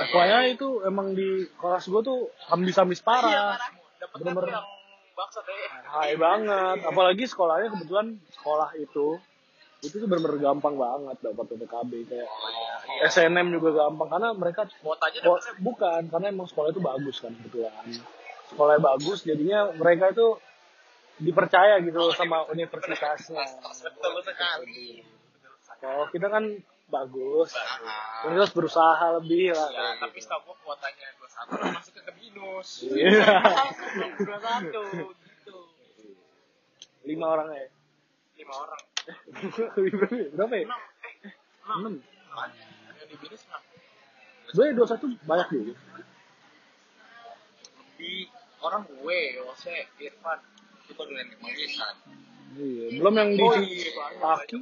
FYI 0.07 0.45
itu 0.53 0.67
emang 0.81 1.07
di 1.11 1.29
kelas 1.53 1.85
gue 1.85 2.01
tuh 2.01 2.19
ambis-ambis 2.47 2.99
Iya, 2.99 3.05
parah. 3.05 3.31
parah 3.51 3.69
dapat 3.97 4.17
bener-bener. 4.17 4.49
yang 4.53 4.67
bangsat 5.11 5.43
ya 5.43 5.69
Hai 5.83 6.15
banget. 6.15 6.77
Apalagi 6.81 7.23
sekolahnya 7.25 7.67
kebetulan 7.69 8.07
sekolah 8.31 8.69
itu 8.75 9.19
itu 9.81 9.97
tuh 9.97 10.05
bener-bener 10.05 10.37
gampang 10.37 10.77
banget 10.77 11.17
dapat 11.25 11.45
PPKB 11.49 11.91
kayak 12.05 12.29
SNM 13.09 13.49
juga 13.49 13.81
gampang 13.81 14.13
karena 14.13 14.29
mereka 14.37 14.69
kuotanya 14.77 15.19
oh, 15.25 15.41
bukan 15.57 16.05
karena 16.05 16.29
emang 16.29 16.45
sekolah 16.45 16.69
itu 16.69 16.81
bagus 16.81 17.17
kan 17.17 17.33
kebetulan. 17.33 17.73
Sekolahnya 18.53 18.81
bagus 18.83 19.25
jadinya 19.25 19.73
mereka 19.73 20.13
itu 20.13 20.37
dipercaya 21.17 21.81
gitu 21.81 22.13
sama 22.13 22.45
universitasnya. 22.53 23.41
Betul 23.65 24.21
sekali. 24.21 25.01
Kalau 25.81 26.05
kita 26.13 26.29
kan 26.29 26.45
bagus 26.91 27.49
kita 28.21 28.35
harus 28.37 28.53
berusaha 28.53 29.05
lebih 29.23 29.55
lah 29.55 29.69
ya 29.71 29.87
tapi 30.03 30.19
setahu 30.19 30.51
gue 30.51 30.55
kuotanya 30.67 31.07
21 31.55 31.79
masuk 31.79 31.93
ke 31.95 32.11
binus 32.19 32.69
Iya. 32.83 33.39
dua 34.27 34.39
satu 34.43 34.83
gitu. 34.99 35.57
Lima 37.07 37.31
orang 37.31 37.55
ya? 37.55 37.65
Lima 38.35 38.53
orang 38.59 38.90
berapa 39.01 40.13
ya 40.15 40.27
enam 40.35 40.49
eh 40.53 40.65
enam 41.65 41.79
enam 41.89 41.93
yang 42.99 43.07
di 43.09 43.15
binus 43.17 43.41
enam 43.49 43.61
gue 44.51 44.65
dua 44.75 44.87
satu 44.87 45.05
banyak 45.25 45.47
juga 45.49 45.73
lebih 47.79 48.29
orang 48.61 48.83
gue 48.85 49.19
Yose 49.41 49.75
Irfan 49.97 50.39
Itu 50.91 51.01
dengan 51.07 51.23
kemangisan. 51.39 51.95
iya 52.59 52.85
belum 52.99 53.13
yang 53.15 53.29
di 53.31 53.41
Oh 53.41 53.55
iya, 53.55 54.11
kaki. 54.19 54.59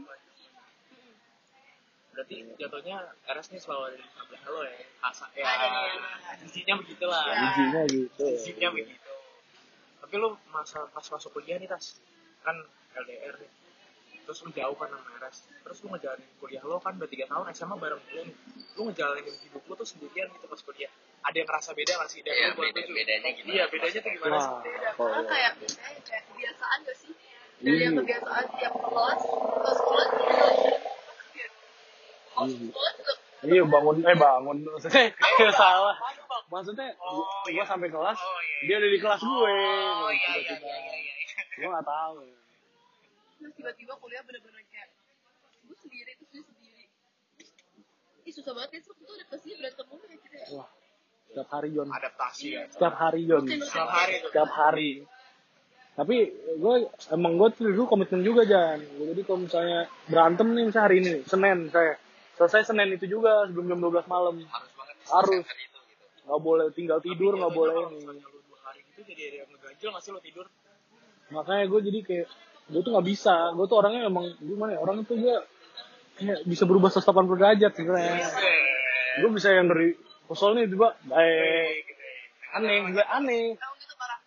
Berarti 2.14 2.36
jatuhnya 2.60 2.98
RS 3.26 3.48
nih 3.50 3.62
selalu 3.64 3.82
ada 3.90 3.98
di 3.98 4.06
sebelah 4.06 4.44
lo 4.52 4.62
ya. 4.62 4.76
Asa, 5.02 5.26
ya, 5.34 5.42
iya. 5.48 5.98
isinya 6.44 6.76
begitulah. 6.84 7.24
Ya. 7.26 7.40
bijinya 7.50 7.82
gitu 7.90 8.24
Isinya 8.30 8.70
begitu. 8.76 9.14
Tapi 10.04 10.14
lu 10.20 10.36
masa 10.54 10.86
pas 10.92 11.02
masuk 11.02 11.32
kuliah 11.34 11.58
nih 11.58 11.66
tas, 11.66 11.98
kan 12.46 12.60
LDR 12.94 13.40
nih. 13.40 13.50
Terus 14.30 14.46
lu 14.46 14.54
jauh 14.54 14.76
kan 14.78 14.88
sama 14.88 15.10
RS. 15.20 15.38
Terus 15.60 15.78
lu 15.80 15.88
ngejalanin 15.90 16.30
kuliah 16.38 16.62
lo 16.62 16.78
kan 16.78 16.94
udah 16.94 17.10
3 17.10 17.26
tahun 17.26 17.46
SMA 17.50 17.76
bareng 17.76 17.98
nih. 18.08 18.30
Lu 18.76 18.82
ngejalanin 18.86 19.26
hidup 19.26 19.64
lu 19.64 19.74
tuh 19.74 19.88
sendirian 19.88 20.30
gitu 20.30 20.46
pas 20.46 20.62
kuliah. 20.62 20.92
Ada 21.20 21.36
yang 21.36 21.48
ngerasa 21.48 21.70
beda 21.74 21.92
gak 21.96 22.08
sih? 22.08 22.22
Dan 22.22 22.32
Iya, 22.32 22.46
lu 22.46 22.54
buat 22.56 22.70
beda- 22.70 22.86
lu- 22.86 22.96
bedanya 22.96 23.30
gimana? 23.32 23.52
Iya, 23.52 23.64
bedanya 23.68 24.00
tuh 24.00 24.12
gimana 24.14 24.38
sih? 24.38 24.54
beda 24.62 24.90
karena 24.92 25.22
kayak 25.26 25.52
kayak 25.58 26.02
kayak 26.04 26.24
kebiasaan 26.28 26.78
gak 26.80 26.96
sih 26.96 27.14
dari 27.60 27.76
yang 27.76 27.92
Iya. 27.92 28.00
kebiasaan 28.00 28.46
tiap 28.54 28.74
ke 28.74 28.88
kelas 28.88 29.22
ke 29.60 29.72
sekolah 29.74 30.06
juga 30.08 30.46
oh 32.32 32.46
Iya. 32.46 32.56
sekolah 32.70 32.92
juga 32.96 33.14
iya 33.42 33.64
bangun 33.66 33.96
eh 34.02 34.16
bangun 34.16 34.58
maksudnya 34.64 35.04
kayak 35.38 35.54
salah 35.54 35.96
maksudnya 36.48 36.88
Oh, 37.00 37.26
gue 37.44 37.52
iya. 37.52 37.64
sampai 37.64 37.90
kelas 37.90 38.16
Oh, 38.18 38.40
iya. 38.40 38.60
dia 38.64 38.76
ada 38.78 38.88
di 38.88 38.98
kelas 38.98 39.22
gue 39.22 39.56
Oh 39.60 40.10
iya 40.10 40.32
iya 40.38 40.56
iya 40.56 40.56
iya. 40.56 40.96
iya. 40.96 41.44
gue 41.54 41.68
nggak 41.68 41.84
tahu 41.86 42.16
terus 43.40 43.54
tiba-tiba 43.56 43.94
kuliah 44.04 44.22
bener-bener 44.28 44.62
kayak 44.68 44.90
gue 45.64 45.78
sendiri 45.80 46.12
terus 46.20 46.30
dia 46.36 46.44
sendiri. 46.44 46.86
Ih 48.28 48.34
susah 48.36 48.52
banget 48.52 48.70
ya, 48.76 48.80
waktu 48.84 49.02
itu 49.08 49.14
ada 49.16 49.26
kelasnya 49.32 49.56
berantem 49.58 49.86
mulu 49.88 50.06
ya 50.06 50.18
kita 50.20 50.38
ya? 50.38 50.48
Wah 50.60 50.70
setiap 51.30 51.50
hari 51.54 51.70
Jon. 51.78 51.88
Adaptasi 51.94 52.46
ya. 52.58 52.62
setiap 52.74 52.96
hari 52.98 53.22
Jon. 53.30 53.46
Setiap 53.46 53.90
hari. 53.90 54.16
Setiap 54.26 54.50
hari. 54.50 54.92
Tapi 55.94 56.16
gue 56.58 56.76
emang 57.12 57.34
gue 57.38 57.50
tuh 57.54 57.64
dulu 57.70 57.84
komitmen 57.86 58.26
juga 58.26 58.44
Jan. 58.50 58.82
Jadi 58.82 59.22
kalau 59.24 59.40
misalnya 59.46 59.86
berantem 60.10 60.48
nih 60.58 60.64
misalnya 60.68 60.86
hari 60.90 60.98
ini 61.06 61.14
Senin 61.30 61.70
saya 61.70 62.02
selesai 62.36 62.74
Senin 62.74 62.90
itu 62.98 63.06
juga 63.06 63.46
sebelum 63.46 63.70
jam 63.70 63.80
12 63.80 64.10
malam. 64.10 64.36
Harus 64.42 64.72
banget. 64.74 64.96
Harus. 65.06 65.44
itu 65.46 65.54
gitu. 65.54 65.80
nggak 66.26 66.42
boleh 66.42 66.66
tinggal 66.74 67.00
tidur 67.02 67.34
nggak 67.38 67.54
boleh 67.54 67.74
Kalau 67.78 67.90
ini. 67.94 67.98
misalnya 68.02 68.26
lu 68.26 68.40
dua 68.46 68.60
hari 68.66 68.80
gitu 68.90 69.02
jadi 69.06 69.22
ada 69.22 69.36
yang 69.44 69.50
ngeganjel 69.54 69.90
nggak 69.94 70.04
sih 70.04 70.12
lu 70.14 70.22
tidur? 70.22 70.46
makanya 71.30 71.66
gue 71.70 71.80
jadi 71.94 72.00
kayak 72.02 72.28
gue 72.70 72.82
tuh 72.86 72.92
nggak 72.94 73.08
bisa. 73.10 73.54
Gue 73.58 73.66
tuh 73.66 73.78
orangnya 73.82 74.06
emang 74.06 74.26
gimana 74.38 74.78
ya 74.78 74.80
orang 74.80 75.02
tuh 75.06 75.18
gue 75.18 75.36
kayak 76.20 76.44
bisa 76.46 76.64
berubah 76.68 76.92
180 76.92 77.40
derajat 77.40 77.72
sebenarnya 77.80 78.28
gue 79.20 79.30
bisa 79.36 79.50
yang 79.52 79.68
dari 79.68 79.96
kesel 80.30 80.54
nih 80.56 80.70
tiba 80.70 80.94
baik. 81.10 81.84
Gitu 81.90 82.04
ya. 82.04 82.58
aneh 82.60 82.76
gue 82.94 83.06
aneh. 83.06 83.46
Gitu 83.58 83.96
parah. 83.98 84.20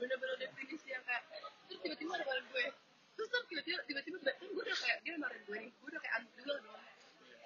Bener-bener 0.00 0.36
definisi 0.40 0.88
yang 0.90 1.04
kayak 1.04 1.22
terus 1.68 1.80
tiba-tiba 1.84 2.12
ada 2.16 2.24
marahin 2.24 2.46
gue. 2.48 2.66
Terus 3.14 3.28
terus 3.30 3.44
tiba-tiba 3.52 3.78
tiba-tiba 3.84 4.16
kan 4.24 4.34
gue 4.40 4.62
udah 4.64 4.76
kayak 4.80 4.98
dia 5.04 5.14
marahin 5.20 5.42
gue 5.44 5.56
nih 5.60 5.70
gue 5.70 5.88
udah 5.92 6.00
kayak 6.00 6.14
anut 6.18 6.30
juga 6.40 6.52
dong. 6.64 6.82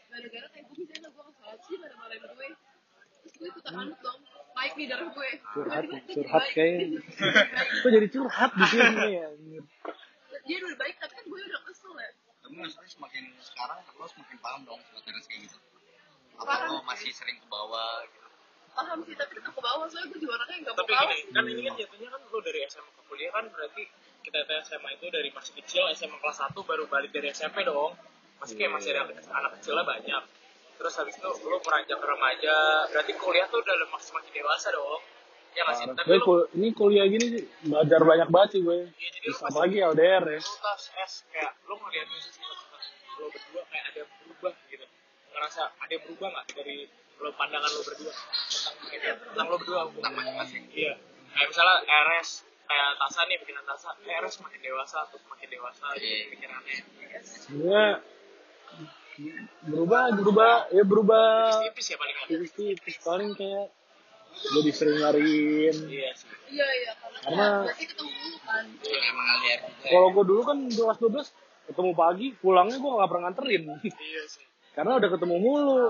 Gara-gara 0.09 0.47
kayak 0.55 0.65
gue 0.65 0.77
misalnya 0.79 1.09
gue 1.11 1.25
salah 1.35 1.59
sih 1.67 1.77
pada 1.77 1.95
marahin 1.99 2.23
gue. 2.23 2.49
Terus 3.19 3.35
gue 3.35 3.49
ikutan 3.51 3.75
anut 3.75 3.99
dong 4.01 4.21
naik 4.59 4.73
nih 4.75 4.87
darah 4.91 5.09
gue. 5.11 5.31
Curhat 5.55 5.85
curhat 5.87 6.45
jadi 6.55 6.59
kayak 6.59 6.77
baik. 6.79 6.91
Baik. 7.19 7.81
gue 7.83 7.91
jadi 7.95 8.09
curhat 8.11 8.51
di 8.55 8.65
sini 8.71 9.07
ya 9.19 9.29
dia 10.49 10.57
udah 10.65 10.79
baik 10.81 10.97
tapi 10.97 11.13
kan 11.13 11.25
gue 11.29 11.41
udah 11.45 11.63
kesel 11.69 11.93
ya 12.01 12.11
Tapi 12.41 12.55
maksudnya 12.57 12.89
semakin 12.89 13.23
sekarang 13.45 13.79
lo 13.85 14.07
semakin 14.09 14.37
paham 14.41 14.61
dong 14.65 14.81
sebenarnya 14.89 15.23
kayak 15.29 15.41
gitu. 15.45 15.59
Apa 16.41 16.53
lo 16.65 16.81
sih. 16.81 16.87
masih 16.89 17.11
sering 17.13 17.37
ke 17.37 17.47
bawah 17.53 18.01
gitu. 18.09 18.27
paham 18.73 18.99
sih 19.05 19.15
tapi 19.19 19.33
tetap 19.37 19.53
ke 19.53 19.61
bawah 19.61 19.85
soalnya 19.91 20.09
gue 20.09 20.19
juga 20.25 20.33
orangnya 20.41 20.57
nggak 20.65 20.75
mau 20.75 20.81
Tapi 20.81 20.93
kalah 20.97 21.17
kan 21.37 21.45
ini 21.45 21.63
kan 21.69 21.75
jatuhnya 21.77 22.09
kan 22.09 22.21
lu 22.25 22.39
dari 22.41 22.61
SMA 22.65 22.91
ke 22.97 23.03
kuliah 23.13 23.31
kan 23.37 23.45
berarti 23.53 23.83
kita 24.25 24.39
itu 24.45 24.53
SMA 24.69 24.89
itu 24.97 25.07
dari 25.09 25.29
masih 25.33 25.53
kecil 25.63 25.83
SMA 25.93 26.17
kelas 26.21 26.39
1 26.49 26.57
baru 26.65 26.85
balik 26.89 27.11
dari 27.13 27.29
SMP 27.33 27.65
dong. 27.65 27.93
Masih 28.39 28.55
kayak 28.55 28.73
masih 28.77 28.95
ada 28.95 29.09
anak 29.11 29.51
kecilnya 29.59 29.85
banyak. 29.85 30.23
Terus 30.79 30.95
habis 30.95 31.19
itu 31.19 31.27
lu 31.43 31.59
beranjak 31.59 31.99
ke 31.99 32.07
remaja, 32.07 32.57
berarti 32.95 33.13
kuliah 33.19 33.51
tuh 33.51 33.59
udah 33.59 33.75
semakin 33.99 34.31
dewasa 34.31 34.71
dong. 34.71 35.03
Ya 35.59 35.67
nggak 35.67 35.75
sih? 35.75 35.87
Tapi 35.91 36.07
gue 36.07 36.15
lu, 36.15 36.23
kul- 36.23 36.49
ini 36.55 36.69
kuliah 36.71 37.07
gini 37.11 37.27
sih 37.35 37.43
belajar 37.67 38.01
banyak 38.01 38.29
banget 38.31 38.49
sih 38.55 38.61
gue. 38.63 38.79
Iya, 38.95 39.09
jadi 39.11 39.27
Terus 39.27 39.39
apalagi 39.43 39.77
LDR 39.83 40.25
ya. 40.25 40.39
lu 40.39 40.55
tas 40.63 40.83
S 40.95 41.13
kayak 41.29 41.53
lu 41.67 41.75
ngeliat 41.75 42.07
lo 43.19 43.27
berdua 43.27 43.63
kayak 43.67 43.85
ada 43.91 43.99
yang 43.99 44.11
berubah 44.23 44.53
gitu. 44.71 44.87
Ngerasa 45.35 45.63
ada 45.75 45.91
yang 45.91 46.03
berubah 46.07 46.29
nggak 46.31 46.47
dari 46.55 46.77
lo 47.19 47.31
pandangan 47.35 47.67
lo 47.69 47.81
berdua? 47.83 48.13
Tentang 48.15 48.75
ini 48.87 49.09
tentang 49.11 49.47
lo 49.51 49.57
berdua 49.59 49.81
hubungan 49.91 50.13
masing-masing 50.15 50.63
iya. 50.71 50.95
Kayak 51.35 51.47
misalnya 51.51 51.77
RS 52.07 52.31
kayak 52.65 52.91
Tasa 52.97 53.21
nih 53.27 53.37
bikinan 53.43 53.65
Tasa. 53.67 53.91
RS 53.99 54.35
makin 54.39 54.61
dewasa 54.63 54.99
terus 55.11 55.25
makin 55.27 55.49
dewasa 55.51 55.85
gitu 55.99 56.17
pikirannya. 56.31 56.77
Sebenarnya 57.19 57.89
berubah 59.67 60.15
berubah 60.15 60.53
ya 60.71 60.87
berubah 60.87 61.27
tipis 61.67 61.91
ya 61.91 61.97
paling 61.99 62.15
tipis-tipis 62.31 62.97
paling 63.03 63.35
kayak 63.35 63.75
jadi 64.39 64.71
sering 64.73 64.97
nyariin. 65.03 65.77
Iya 65.89 66.11
sih. 66.15 66.29
Iya 66.49 66.69
iya 66.83 66.93
karena 67.29 67.47
berarti 67.67 67.85
ketemu 67.85 68.11
dulu 68.15 68.39
kan. 68.47 68.65
Emang 68.89 69.27
LDR 69.29 69.61
juga. 69.61 69.85
ya. 69.85 69.91
kalau 69.93 70.09
gue 70.15 70.25
dulu 70.25 70.43
kan 70.47 70.57
di 70.65 70.75
kelas 70.79 70.99
12 71.03 71.69
ketemu 71.69 71.91
pagi 71.93 72.27
pulangnya 72.41 72.77
gue 72.81 72.91
gak 72.91 73.11
pernah 73.11 73.23
nganterin. 73.29 73.63
Iya 73.85 74.23
sih. 74.31 74.45
Karena 74.73 74.93
udah 74.97 75.09
ketemu 75.11 75.37
mulu. 75.43 75.81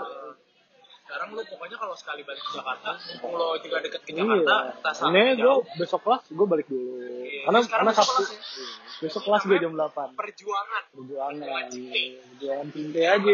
Sekarang 1.09 1.33
lo 1.33 1.41
pokoknya 1.41 1.77
kalau 1.81 1.97
sekali 1.97 2.21
balik 2.21 2.45
ke 2.45 2.53
Jakarta 2.53 2.93
mumpung 3.01 3.33
lo 3.33 3.57
juga 3.65 3.81
deket 3.81 4.05
ke 4.05 4.13
iya. 4.13 4.21
Jakarta 4.21 4.57
Tasa 4.85 5.09
ini 5.09 5.41
gue 5.41 5.55
besok 5.81 6.05
kelas 6.05 6.23
gue 6.29 6.47
balik 6.49 6.69
dulu. 6.69 7.01
Iya, 7.01 7.49
karena 7.49 7.61
sekarang 7.65 7.89
karena 7.89 7.97
besok 7.97 8.05
sabtu 8.05 8.13
kelas 8.13 8.29
ya? 8.29 8.37
Iya, 8.37 8.69
besok 9.01 9.23
kelas 9.25 9.43
gue 9.49 9.57
jam 9.57 9.73
8 9.73 10.21
perjuangan. 10.21 10.83
Perjuangan. 10.93 11.65
Iya. 11.73 12.21
perjuangan 12.29 12.67
cinta 12.77 13.01
aja. 13.09 13.33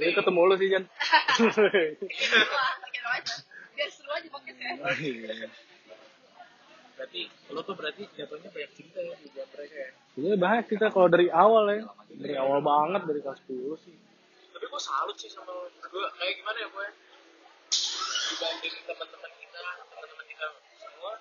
Jadi 0.00 0.12
ketemu 0.16 0.40
lu 0.40 0.54
sih 0.56 0.68
Jan 0.72 0.84
Wah, 3.72 3.80
kayak 3.80 3.88
aja 3.88 3.88
biar 3.88 3.90
seru 3.96 4.10
aja 4.12 4.28
podcastnya. 4.28 5.48
Berarti 6.92 7.20
lo 7.48 7.60
tuh 7.64 7.74
berarti 7.74 8.02
jatuhnya 8.12 8.48
banyak 8.52 8.72
cinta 8.76 9.00
ya 9.00 9.14
di 9.16 9.26
buat 9.32 9.48
mereka 9.56 9.76
ya? 9.80 9.90
Sebenarnya 10.12 10.38
banyak 10.38 10.64
kita 10.68 10.86
kalau 10.92 11.08
dari 11.08 11.26
awal 11.32 11.64
ya. 11.72 11.88
Dari 12.12 12.34
awal 12.36 12.60
banget 12.60 13.02
dari 13.08 13.20
kelas 13.24 13.40
10 13.48 13.80
sih. 13.80 13.96
Tapi 14.52 14.64
gue 14.68 14.80
salut 14.80 15.16
sih 15.16 15.32
sama 15.32 15.50
lo. 15.56 15.72
Gue 15.72 16.04
kayak 16.20 16.34
gimana 16.36 16.58
ya 16.60 16.68
gue 16.68 16.86
dibanding 18.32 18.76
teman-teman 18.84 19.32
kita 19.40 19.60
teman-teman 19.88 20.24
kita 20.28 20.46
semua 20.76 21.12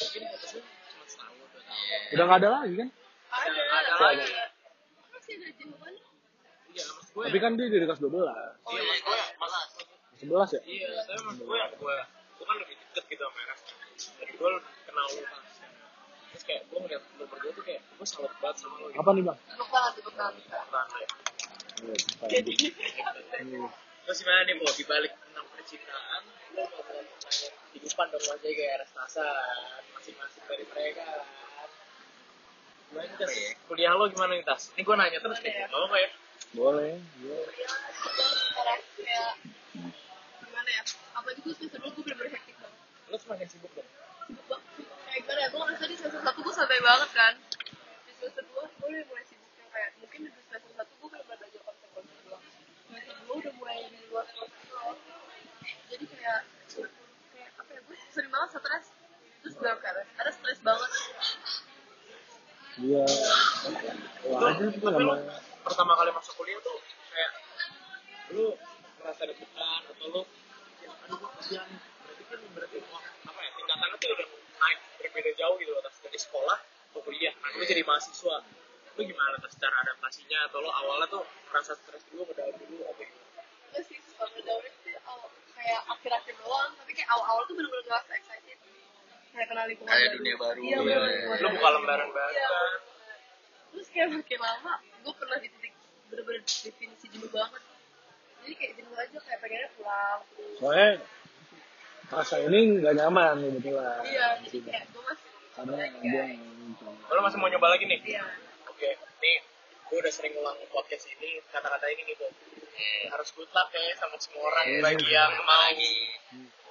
mungkin 0.00 0.22
putusnya 0.32 0.62
cuma 0.64 1.04
setahun 1.04 1.36
dua 1.36 1.60
tahun. 1.68 2.00
Udah 2.16 2.24
nggak 2.24 2.40
ada 2.40 2.48
lagi 2.48 2.74
kan? 2.80 2.88
Ada. 3.30 3.60
ada 3.60 3.92
lagi. 4.00 4.26
masih 5.12 5.32
ada 5.36 5.48
jawaban? 5.52 5.94
Iya 6.70 6.84
mas 6.96 7.08
gue 7.10 7.24
tapi 7.28 7.38
kan 7.42 7.52
dia 7.58 7.66
dari 7.68 7.84
kelas 7.84 8.00
12 8.00 8.08
iya 8.08 8.82
mas 8.88 9.00
gue 9.04 9.18
11 10.20 10.56
ya? 10.56 10.60
Iya 10.68 10.88
tapi 11.08 11.20
mas 11.24 11.36
gue 11.40 11.58
gue 11.80 11.94
gue 12.36 12.44
kan 12.44 12.56
lebih 12.60 12.76
deket 12.76 13.04
gitu 13.08 13.22
sama 13.24 13.38
Eras. 13.44 13.60
Jadi 14.20 14.32
gue 14.36 14.50
kenal 14.88 15.06
lo 15.16 15.22
kan 15.24 15.42
terus 16.30 16.44
kayak 16.46 16.62
gue 16.70 16.78
ngeliat 16.78 17.02
lo 17.18 17.24
berdua 17.26 17.50
tuh 17.56 17.64
kayak 17.64 17.80
gue 17.82 18.06
salut 18.06 18.32
banget 18.38 18.56
sama 18.60 18.76
lo 18.80 18.86
gitu 18.92 19.00
apa 19.00 19.10
nih 19.16 19.22
bang? 19.24 19.38
Tepuk 19.40 19.68
tangan 19.72 19.92
tepuk 19.96 20.14
tangan 20.14 20.34
ya. 21.00 21.08
jadi 22.28 22.52
Terus 24.10 24.26
gimana 24.26 24.42
nih, 24.42 24.58
Bo? 24.58 24.66
Dibalik 24.74 25.12
tentang 25.22 25.46
percintaan, 25.54 26.22
lo 26.58 26.66
mau 26.66 26.82
tanya 26.82 27.14
kehidupan 27.70 28.06
dong 28.10 28.26
aja 28.26 28.48
kayak 28.50 28.82
Restasa, 28.82 29.22
masing-masing 29.94 30.42
dari 30.50 30.64
mereka. 30.66 31.06
Gimana, 32.90 33.14
Tas? 33.14 33.30
kuliah 33.70 33.94
lo 33.94 34.10
gimana 34.10 34.34
nih 34.34 34.42
tas? 34.42 34.74
Ini 34.74 34.82
gue 34.82 34.96
nanya 34.98 35.22
terus 35.22 35.38
nih 35.46 35.54
lo 35.70 35.86
apa 35.86 35.96
ya? 36.02 36.10
Boleh 36.58 36.98
boleh. 37.22 37.54
gimana 38.02 38.74
ya. 40.70 40.82
Apalagi 41.18 41.40
gue 41.42 41.54
semester 41.58 41.78
dua 41.82 41.90
gue 41.90 42.02
bener-bener 42.06 42.32
hektik 42.38 42.56
banget. 42.62 42.80
Lo 43.10 43.16
semakin 43.18 43.46
sibuk 43.50 43.72
dong? 43.74 43.88
Sibuk 44.26 44.46
banget. 44.46 44.66
Kayak 45.10 45.20
gimana 45.26 45.40
ya 45.42 45.48
gue 45.50 45.60
ngerasa 45.60 45.84
di 45.90 45.96
semester 45.98 46.20
satu 46.22 46.38
gue 46.46 46.54
santai 46.54 46.80
banget 46.80 47.10
kan. 47.10 47.34
Di 48.06 48.12
semester 48.18 48.44
dua 48.50 48.62
gue 48.70 48.88
udah 48.88 49.04
mulai 49.10 49.24
sibuknya 49.26 49.66
kayak 49.74 49.90
mungkin 49.98 50.20
di 50.26 50.30
semester 50.30 50.70
satu 50.78 50.92
gue 50.94 51.08
bener-bener 51.10 51.38
belajar 51.42 51.60
konsep-konsep 51.66 52.16
doang. 52.24 52.44
Semester 52.86 53.14
dua 53.26 53.34
udah 53.34 53.52
mulai 53.58 53.78
di 53.90 54.00
luar 54.08 54.26
konsep 54.30 54.58
jadi 55.90 56.06
kayak 56.06 56.40
kayak 57.34 57.50
apa 57.58 57.70
ya 57.74 57.80
gue 57.82 57.96
sering 58.14 58.30
banget 58.30 58.48
stres. 58.54 58.86
Terus 59.42 59.54
bilang 59.58 59.78
kayak 59.82 60.06
ada 60.06 60.30
stres 60.30 60.60
banget. 60.62 60.90
Iya. 62.80 63.04
Wah, 64.30 64.54
namanya. 64.56 65.34
pertama 65.60 65.92
kali 65.98 66.10
masuk 66.14 66.32
kuliah 66.38 66.56
tuh 66.64 66.78
kayak 67.12 67.30
lu 68.32 68.46
merasa 69.02 69.22
deg-degan 69.28 69.82
atau 69.90 70.06
lu 70.08 70.22
ya, 71.10 71.16
aduh 71.16 71.18
gue 71.18 71.30
kerja 71.36 71.60
nih 71.66 71.78
berarti 72.00 72.22
kan 72.24 72.38
berarti 72.54 72.76
wah, 72.86 73.02
apa 73.26 73.40
ya 73.40 73.50
tingkatannya 73.52 73.96
tuh 73.96 74.08
udah 74.10 74.28
naik 74.60 74.78
berbeda 74.98 75.30
jauh 75.34 75.54
gitu 75.56 75.72
atas 75.76 75.94
dari 75.98 76.18
sekolah 76.18 76.58
ke 76.90 76.98
kuliah. 77.00 77.34
Nah 77.36 77.48
lu 77.52 77.64
jadi 77.64 77.82
mahasiswa 77.82 78.36
lu 78.94 79.02
gimana 79.02 79.34
tuh 79.38 79.50
secara 79.50 79.74
adaptasinya? 79.80 80.38
Atau 80.46 80.58
lu 80.60 80.70
awalnya 80.70 81.06
tuh 81.08 81.22
merasa 81.48 81.72
stres 81.74 82.02
dulu 82.08 82.22
ngedalam 82.24 82.54
dulu 82.56 82.84
apa 82.84 83.00
gitu 83.00 83.18
Enggak 83.70 83.82
sih, 83.86 83.98
suka 84.02 84.24
ngedaurin 84.28 84.74
sih 84.82 84.94
awal, 85.04 85.30
kayak 85.52 85.80
akhir-akhir 85.88 86.34
doang. 86.36 86.70
Tapi 86.74 86.90
kayak 86.92 87.08
awal-awal 87.08 87.42
tuh 87.46 87.54
bener-bener 87.54 87.84
ngerasa 87.86 88.12
excited. 88.12 88.58
Kayak 89.30 89.46
kenal 89.46 89.64
lingkungan 89.66 89.90
Kayak 89.90 90.02
baru. 90.04 90.16
dunia 90.18 90.34
baru, 90.36 90.58
Iya, 90.60 90.66
iya, 90.66 90.78
bener 90.80 90.90
iya. 90.90 91.06
lingkungan 91.06 91.38
lu 91.38 91.46
baru. 91.46 91.54
buka 91.54 91.68
lembaran 91.70 92.08
baru 92.10 92.34
Iya. 92.34 92.48
kan? 92.50 92.78
Terus 93.70 93.88
kayak 93.88 94.08
makin 94.10 94.40
lama, 94.42 94.72
gue 94.82 95.14
pernah 95.14 95.38
di 95.38 95.48
titik 95.48 95.72
bener-bener 96.10 96.42
definisi 96.42 97.06
jenuh 97.08 97.30
banget 97.30 97.62
Jadi 98.40 98.54
kayak 98.56 98.72
jenuh 98.74 98.94
aja, 98.94 99.18
kayak 99.20 99.38
pengennya 99.40 99.68
pulang 99.74 100.18
terus 100.26 100.56
Soalnya 100.58 100.90
rasa 102.10 102.36
ini 102.42 102.58
nggak 102.76 102.94
nyaman 102.96 103.34
kebetulan. 103.40 104.00
Iya, 104.02 104.26
jadi 104.42 104.58
kayak 104.64 104.84
gue 104.90 105.02
masih 105.04 105.28
Karena 105.50 105.74
dia 106.00 106.24
lu 107.10 107.20
masih 107.20 107.38
mau 107.38 107.48
nyoba 107.48 107.68
lagi 107.68 107.84
nih 107.84 107.98
Iya, 108.06 108.24
Oke, 108.66 108.90
nih 109.20 109.36
gue 109.84 109.96
udah 109.98 110.12
sering 110.12 110.34
ulang 110.34 110.56
podcast 110.68 111.04
ini 111.10 111.42
kata-kata 111.48 111.86
ini 111.88 112.02
nih 112.04 112.16
tuh. 112.16 112.30
harus 113.10 113.28
good 113.30 113.50
luck 113.50 113.68
ya 113.70 113.92
sama 113.94 114.16
semua 114.16 114.46
orang 114.46 114.64
Iya. 114.66 114.80
bagi 114.80 115.08
yang 115.08 115.32
mau 115.42 115.68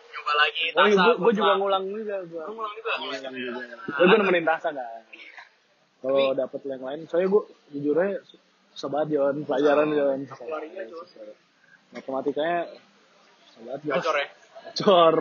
nyoba 0.09 0.33
lagi. 0.35 0.65
Oh 0.73 0.85
iya, 0.85 1.05
gue 1.13 1.33
juga 1.33 1.53
ngulang 1.55 1.85
juga 1.85 2.15
gue. 2.25 2.43
Lu 2.43 2.53
ngulang 2.55 2.73
juga. 2.73 2.91
Ngulang 2.97 3.21
juga. 3.29 3.51
Gue 3.93 4.05
gue 4.07 4.17
nemenin 4.17 4.43
Tasa 4.43 4.69
kan. 4.71 5.01
Kalau 5.99 6.31
dapet 6.33 6.61
yang 6.65 6.81
lain, 6.81 6.99
soalnya 7.05 7.27
gue 7.29 7.43
jujur 7.69 7.93
aja 7.93 8.17
susah 8.71 8.89
banget 8.89 9.07
Jon, 9.13 9.35
pelajaran 9.43 9.87
Jon. 9.91 10.19
Matematikanya 11.89 12.59
susah 13.49 13.61
banget 13.65 13.81
Jon. 13.83 13.95
Gacor 13.97 14.15
ya. 14.15 14.27
Gacor. 14.69 15.15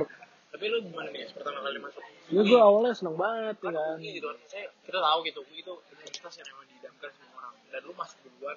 Tapi 0.49 0.65
lu 0.69 0.79
gimana 0.85 1.09
nih 1.13 1.25
pertama 1.33 1.59
kali 1.61 1.79
masuk? 1.81 2.03
Ini 2.29 2.41
gue 2.45 2.61
awalnya 2.61 2.93
seneng 2.93 3.17
banget 3.17 3.57
ya 3.57 3.71
kan 3.73 3.75
kan. 3.77 3.97
Gitu. 4.01 4.29
Saya 4.49 4.67
kita 4.85 4.99
tahu 5.01 5.19
gitu, 5.25 5.41
UI 5.45 5.61
itu 5.61 5.73
universitas 5.93 6.35
yang 6.41 6.49
emang 6.53 6.67
didamkan 6.69 7.11
semua 7.17 7.33
orang. 7.41 7.55
Dan 7.69 7.81
lu 7.85 7.93
masuk 7.97 8.19
duluan, 8.25 8.57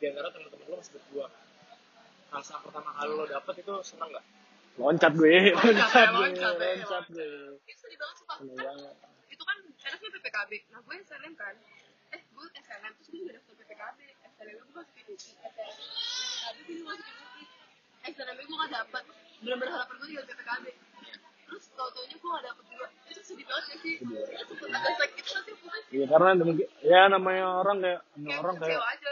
di 0.00 0.04
antara 0.08 0.28
teman-teman 0.32 0.64
lu 0.68 0.76
masih 0.80 0.92
berdua. 0.96 1.26
Rasa 2.32 2.54
pertama 2.64 2.90
kali 2.96 3.12
lo 3.12 3.24
dapet 3.28 3.54
itu 3.60 3.72
seneng 3.84 4.08
gak? 4.12 4.24
Loncat 4.80 5.12
gue, 5.12 5.36
loncat 5.52 6.08
gue, 6.16 6.26
loncat, 6.32 6.56
ya, 6.56 6.72
loncat 6.80 7.04
gue. 7.12 7.28
itu 7.68 7.76
sedih 7.76 7.98
banget 8.00 8.16
sumpah 8.16 8.36
Seneng 8.40 8.56
Kan 8.56 8.64
banget. 8.72 8.94
itu 9.28 9.42
kan 9.44 9.56
enaknya 9.60 10.08
PPKB 10.16 10.50
nah 10.72 10.80
gue 10.80 10.94
SNM 11.04 11.34
kan 11.36 11.54
eh 12.08 12.20
gue 12.24 12.44
SNM 12.56 12.92
terus 12.96 13.08
gue 13.12 13.18
juga 13.20 13.32
daftar 13.36 13.52
PPKB 13.60 13.98
SNM 14.42 14.58
gue 14.74 14.82
gue 18.42 18.46
gue 18.50 18.56
gak 18.58 18.72
dapet 18.74 19.04
bener-bener 19.42 19.70
harapan 19.70 19.94
gue 20.02 20.06
tinggal 20.10 20.26
PPKB 20.26 20.66
terus 21.46 21.64
tau-taunya 21.78 22.16
gue 22.18 22.30
gak 22.30 22.44
dapet 22.50 22.64
juga 22.66 22.86
itu 23.06 23.20
sedih 23.22 23.46
banget 23.46 23.66
ya 23.70 23.76
sih 23.78 23.94
itu 24.02 24.52
sempet 24.58 24.74
agak 24.74 24.94
sakit 24.98 25.22
banget 25.22 25.44
sih 25.46 25.54
pokoknya 25.54 25.80
Iya 25.92 26.06
karena 26.08 26.28
mungkin 26.40 26.66
ya 26.82 27.00
namanya 27.12 27.44
orang 27.62 27.78
kayak 27.84 28.00
kayak 28.02 28.38
orang 28.42 28.56
kayak 28.58 28.80
aja 28.82 29.10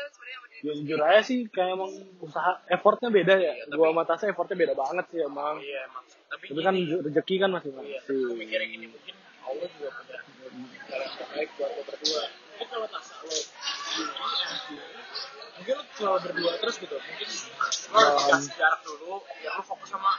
ya 0.64 0.72
jujur 0.74 1.00
aja 1.00 1.20
sih 1.22 1.40
kayak 1.48 1.76
emang 1.78 1.92
usaha 2.20 2.60
effortnya 2.68 3.08
beda 3.08 3.34
ya. 3.40 3.52
Iya, 3.56 3.64
Gua 3.72 3.96
sama 3.96 4.04
Tasa 4.04 4.28
effortnya 4.28 4.56
beda 4.60 4.74
banget 4.76 5.04
sih 5.08 5.20
emang. 5.24 5.56
Iya 5.56 5.88
emang. 5.88 6.04
Tapi, 6.28 6.44
Tapi 6.52 6.60
kan 6.60 6.74
gini, 6.76 7.00
rezeki 7.00 7.34
kan 7.40 7.48
Iya, 7.48 7.54
masing-masing. 7.56 7.96
gue 8.04 8.36
mikirnya 8.36 8.68
gini 8.68 8.86
mungkin 8.92 9.14
Allah 9.40 9.68
juga 9.72 9.88
punya 10.04 10.78
jalan 10.84 11.08
terbaik 11.16 11.48
buat 11.56 11.70
lo 11.72 11.82
berdua. 11.88 12.24
Mungkin 12.28 12.66
kalau 12.68 12.88
tasa 12.92 13.14
lo 13.24 13.36
mungkin 15.60 15.74
lo 15.76 15.84
kalau 15.92 16.16
berdua 16.18 16.52
terus 16.56 16.76
gitu, 16.76 16.96
mungkin 16.96 17.28
lo 17.86 17.98
harus 17.98 18.16
dikasih 18.18 18.52
jarak 18.56 18.80
dulu, 18.80 19.12
ya 19.38 19.50
lo 19.52 19.62
fokus 19.62 19.88
sama 19.88 20.12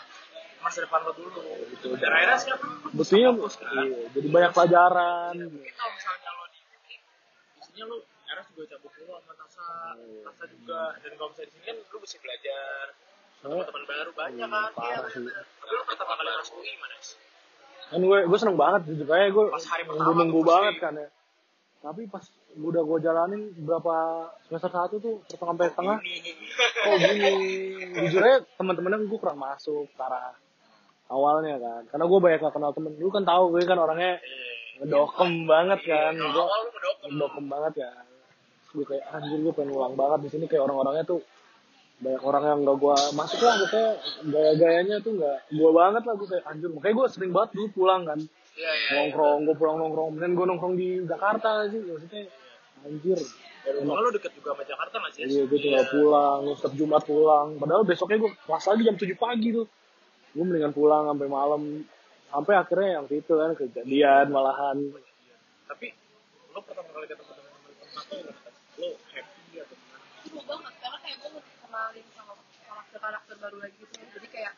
masa 0.59 0.77
depan 0.79 1.01
lo 1.01 1.11
dulu. 1.11 1.41
Gitu. 1.67 1.87
Dan 1.97 2.11
akhirnya 2.11 2.37
siapa? 2.37 2.65
Buktinya 2.91 3.33
Fokus, 3.33 3.57
kan? 3.57 3.73
iya, 3.81 4.05
jadi 4.11 4.27
banyak 4.29 4.51
pelajaran. 4.51 5.33
Mungkin 5.41 5.73
kalau 5.73 5.91
misalnya 5.91 6.29
lo 6.31 6.45
di 6.47 6.59
isinya 7.57 7.83
lo 7.85 7.95
akhirnya 8.21 8.43
juga 8.47 8.63
cabut 8.69 8.91
dulu 8.93 9.11
sama 9.17 9.33
Tasa, 9.35 9.67
Tasa 10.23 10.43
juga. 10.47 10.81
Dan 11.01 11.11
kalau 11.17 11.29
misalnya 11.29 11.49
di 11.49 11.53
sini 11.55 11.65
kan 11.65 11.77
lo 11.81 11.97
bisa 11.99 12.15
belajar 12.17 12.83
Soalnya 13.41 13.65
teman 13.65 13.83
baru 13.89 14.11
banyak 14.13 14.45
Hmm, 14.45 14.53
kan. 14.53 14.71
parah 14.77 15.09
sih. 15.09 15.25
Tapi 15.25 15.71
lo 15.73 15.83
pertama 15.83 16.13
kali 16.13 16.29
masuk 16.31 16.55
UI 16.55 16.69
gimana? 16.71 16.95
sih? 17.01 17.17
kan 17.81 17.99
gue 17.99 18.19
gue 18.23 18.37
seneng 18.39 18.55
banget 18.55 18.81
jujur 18.87 19.03
aja 19.03 19.27
gue 19.27 19.45
nunggu 19.91 20.13
nunggu 20.15 20.41
banget 20.45 20.75
kan 20.79 20.93
ya. 20.95 21.09
Tapi 21.81 22.05
pas 22.07 22.23
udah 22.59 22.81
gue 22.83 22.97
jalanin 22.99 23.41
berapa 23.63 24.27
semester 24.47 24.71
satu 24.71 24.95
tuh 24.99 25.15
pertengahan 25.23 25.55
sampai 25.55 25.67
setengah. 25.71 25.97
Ini. 26.03 26.31
oh 26.87 26.95
gini. 26.99 27.31
Jujur 27.95 28.21
aja 28.23 28.37
teman-temannya 28.59 29.07
gue 29.07 29.19
kurang 29.19 29.39
masuk 29.39 29.87
cara 29.95 30.35
awalnya 31.07 31.55
kan. 31.59 31.81
Karena 31.87 32.05
gue 32.07 32.19
banyak 32.19 32.39
gak 32.43 32.53
kenal 32.55 32.71
temen. 32.75 32.91
Lu 32.99 33.11
kan 33.11 33.23
tahu 33.23 33.55
gue 33.55 33.63
kan 33.63 33.79
orangnya 33.79 34.19
Iya. 34.19 34.87
ngedokem 34.87 35.31
banget 35.47 35.79
kan. 35.85 36.13
Kalau 36.17 36.31
gue 36.31 36.45
ngedokem. 37.07 37.45
banget 37.47 37.73
ya. 37.79 37.91
Gue 38.71 38.85
kayak 38.87 39.03
anjir 39.11 39.39
gue 39.39 39.53
pengen 39.55 39.71
ulang 39.71 39.95
banget. 39.95 40.19
Di 40.27 40.29
sini 40.35 40.45
kayak 40.51 40.63
orang-orangnya 40.67 41.05
tuh 41.07 41.21
banyak 42.01 42.23
orang 42.25 42.43
yang 42.43 42.59
gak 42.67 42.77
gue 42.81 42.95
masuk 43.15 43.39
lah. 43.39 43.55
Gitu 43.63 43.83
gaya-gayanya 44.31 44.97
tuh 44.99 45.11
gak 45.15 45.37
gue 45.51 45.71
banget 45.71 46.03
lah. 46.03 46.13
Gue 46.19 46.27
kayak 46.27 46.45
anjir 46.51 46.67
makanya 46.67 46.95
gue 46.99 47.07
sering 47.11 47.31
banget 47.31 47.49
dulu 47.55 47.67
pulang 47.71 48.03
kan. 48.03 48.19
Iya, 48.51 48.67
iya. 48.67 48.91
nongkrong 48.99 49.47
gue 49.47 49.55
pulang 49.55 49.77
nongkrong 49.79 50.19
dan 50.19 50.35
gue 50.35 50.43
nongkrong 50.43 50.75
di 50.75 50.87
Jakarta 51.07 51.71
sih 51.71 51.79
maksudnya 51.87 52.27
anjir 52.87 53.19
Ya, 53.61 53.77
rumah 53.77 54.01
lu 54.01 54.09
deket 54.09 54.33
juga 54.33 54.57
sama 54.57 54.65
Jakarta 54.65 54.95
nggak 54.97 55.13
sih? 55.13 55.21
Iya, 55.21 55.45
gue 55.45 55.59
tinggal 55.61 55.85
pulang, 55.93 56.49
gue 56.49 56.55
setiap 56.57 56.73
Jumat 56.81 57.05
pulang. 57.05 57.61
Padahal 57.61 57.85
besoknya 57.85 58.17
gue 58.17 58.33
kelas 58.33 58.65
lagi 58.65 58.81
jam 58.89 58.97
7 58.97 59.21
pagi 59.21 59.47
tuh. 59.53 59.69
Gue 60.33 60.43
mendingan 60.49 60.73
pulang 60.73 61.05
sampai 61.05 61.29
malam. 61.29 61.85
Sampai 62.33 62.57
akhirnya 62.57 62.89
yang 62.97 63.05
itu 63.05 63.33
kan 63.37 63.53
kejadian 63.53 64.33
malahan. 64.33 64.81
Tapi 65.69 65.93
lu 66.57 66.59
pertama 66.65 66.89
kali 66.89 67.05
ketemu 67.05 67.31
lu 67.37 67.43
gimana? 67.45 68.49
Lu 68.81 68.89
happy 69.13 69.53
atau 69.61 69.75
gimana? 69.77 70.01
seru 70.31 70.41
banget 70.47 70.73
karena 70.79 70.97
kayak 71.03 71.17
gue 71.21 71.31
kenalin 71.43 72.05
sama 72.15 72.33
karakter 72.65 72.99
karakter 73.03 73.35
baru 73.41 73.57
lagi 73.59 73.75
gitu 73.83 73.93
jadi 73.99 74.27
kayak 74.31 74.53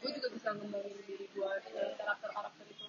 gue 0.00 0.10
juga 0.16 0.28
bisa 0.32 0.48
ngembangin 0.56 0.98
diri 1.04 1.26
gue 1.28 1.50
dengan 1.68 1.90
karakter 2.00 2.30
karakter 2.32 2.64
itu 2.72 2.86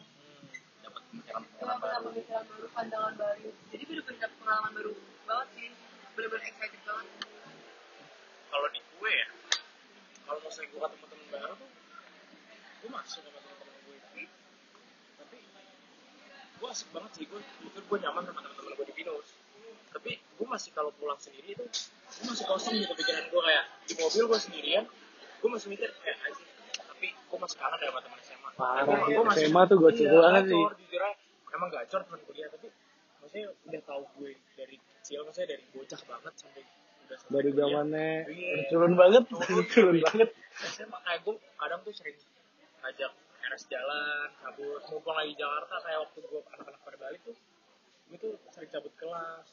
dapat 1.11 1.43
pemikiran 1.43 1.43
gue 1.43 1.75
punya 1.75 1.99
pemikiran 1.99 2.43
baru 2.47 2.67
pandangan 2.71 3.13
baru 3.19 3.49
jadi 3.71 3.83
bener-bener 3.83 4.29
pengalaman 4.39 4.71
baru 4.71 4.91
banget 5.27 5.47
sih 5.59 5.69
bener-bener 6.15 6.45
excited 6.47 6.81
banget 6.87 7.07
Kalau 8.51 8.67
di 8.75 8.83
gue 8.83 9.11
ya, 9.15 9.27
kalau 10.27 10.39
misalnya 10.43 10.67
gue 10.75 10.79
ketemu 10.83 11.05
teman 11.07 11.27
baru 11.31 11.53
tuh, 11.55 11.69
gue 12.83 12.89
masuk 12.91 13.19
sama 13.23 13.39
teman-teman 13.39 13.77
gue 13.87 13.95
tapi, 14.03 14.23
tapi 15.15 15.37
gue 16.59 16.67
asik 16.67 16.87
banget 16.91 17.11
sih 17.15 17.23
gue, 17.31 17.39
jujur 17.63 17.83
gue 17.87 17.97
nyaman 18.03 18.27
sama 18.27 18.39
teman-teman 18.43 18.71
gue 18.75 18.85
di 18.91 18.95
Pinus. 18.99 19.27
Tapi 19.95 20.11
gue 20.19 20.47
masih 20.51 20.69
kalau 20.75 20.91
pulang 20.99 21.15
sendiri 21.15 21.55
tuh, 21.55 21.69
gue 22.11 22.25
masih 22.27 22.43
kosong 22.43 22.75
gitu 22.75 22.91
pikiran 22.91 23.23
gue 23.31 23.39
kayak 23.39 23.65
di 23.87 23.93
mobil 24.03 24.23
gue 24.35 24.39
sendirian, 24.43 24.83
gue 25.39 25.49
masih 25.49 25.67
mikir 25.71 25.87
kayak 26.03 26.17
anjing, 26.27 26.50
tapi 27.01 27.17
gue 27.17 27.39
masih 27.41 27.57
kangen 27.57 27.79
ya 27.81 27.89
sama 27.89 27.99
teman 27.99 28.19
SMA. 28.21 28.49
Parah, 28.53 28.83
gua 28.85 29.23
masih- 29.25 29.49
SMA 29.49 29.61
tuh 29.65 29.77
gocek 29.79 30.05
iya, 30.05 30.13
banget 30.15 30.43
sih. 30.45 30.61
jujur 30.77 31.01
aja. 31.01 31.17
emang 31.51 31.69
gacor 31.69 31.99
teman 32.05 32.21
kuliah 32.23 32.47
tapi 32.47 32.67
maksudnya 33.17 33.45
udah 33.59 33.81
tahu 33.83 34.01
gue 34.15 34.31
dari 34.53 34.77
kecil 34.77 35.19
maksudnya 35.25 35.49
dari 35.51 35.63
bocah 35.67 36.01
banget 36.05 36.33
sampai 36.37 36.61
udah 37.01 37.17
sampai 37.17 37.33
Dari 37.33 37.49
zamannya 37.51 38.09
Iya. 38.23 38.53
turun 38.69 38.93
banget, 38.93 39.23
Turun. 39.27 39.65
turun 39.73 39.97
banget. 39.99 40.29
SMA 40.63 40.97
kayak 41.01 41.19
gue 41.25 41.35
kadang 41.57 41.79
tuh 41.81 41.91
sering 41.91 42.17
ngajak 42.79 43.11
RS 43.41 43.63
jalan, 43.67 44.27
cabut, 44.37 44.81
mumpung 44.87 45.15
lagi 45.17 45.33
Jakarta 45.33 45.75
kayak 45.81 45.99
waktu 45.99 46.17
gue 46.21 46.41
anak-anak 46.47 46.81
pada 46.85 46.97
balik 46.99 47.19
tuh, 47.25 47.35
gue 48.07 48.17
tuh 48.19 48.33
sering 48.47 48.69
cabut 48.69 48.93
kelas. 48.95 49.47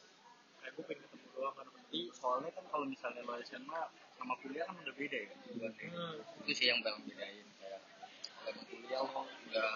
Kayak 0.55 0.71
gue 0.71 0.83
pengen 0.85 1.01
ketemu 1.03 1.27
doang 1.33 1.53
kan. 1.57 1.65
Jadi 1.81 2.01
soalnya 2.13 2.49
kan 2.53 2.63
kalau 2.69 2.85
misalnya 2.85 3.21
lo 3.23 3.33
SMA 3.41 3.81
sama 4.19 4.33
kuliah 4.37 4.63
kan 4.63 4.75
udah 4.75 4.93
beda 4.93 5.17
ya. 5.17 5.29
Hmm. 5.31 6.15
Itu 6.43 6.51
sih 6.51 6.65
yang 6.67 6.79
paling 6.79 7.01
bedain 7.03 7.47
kayak 7.55 7.79
kalau 8.41 8.61
kuliah 8.65 8.99
lo 9.01 9.21
udah 9.23 9.71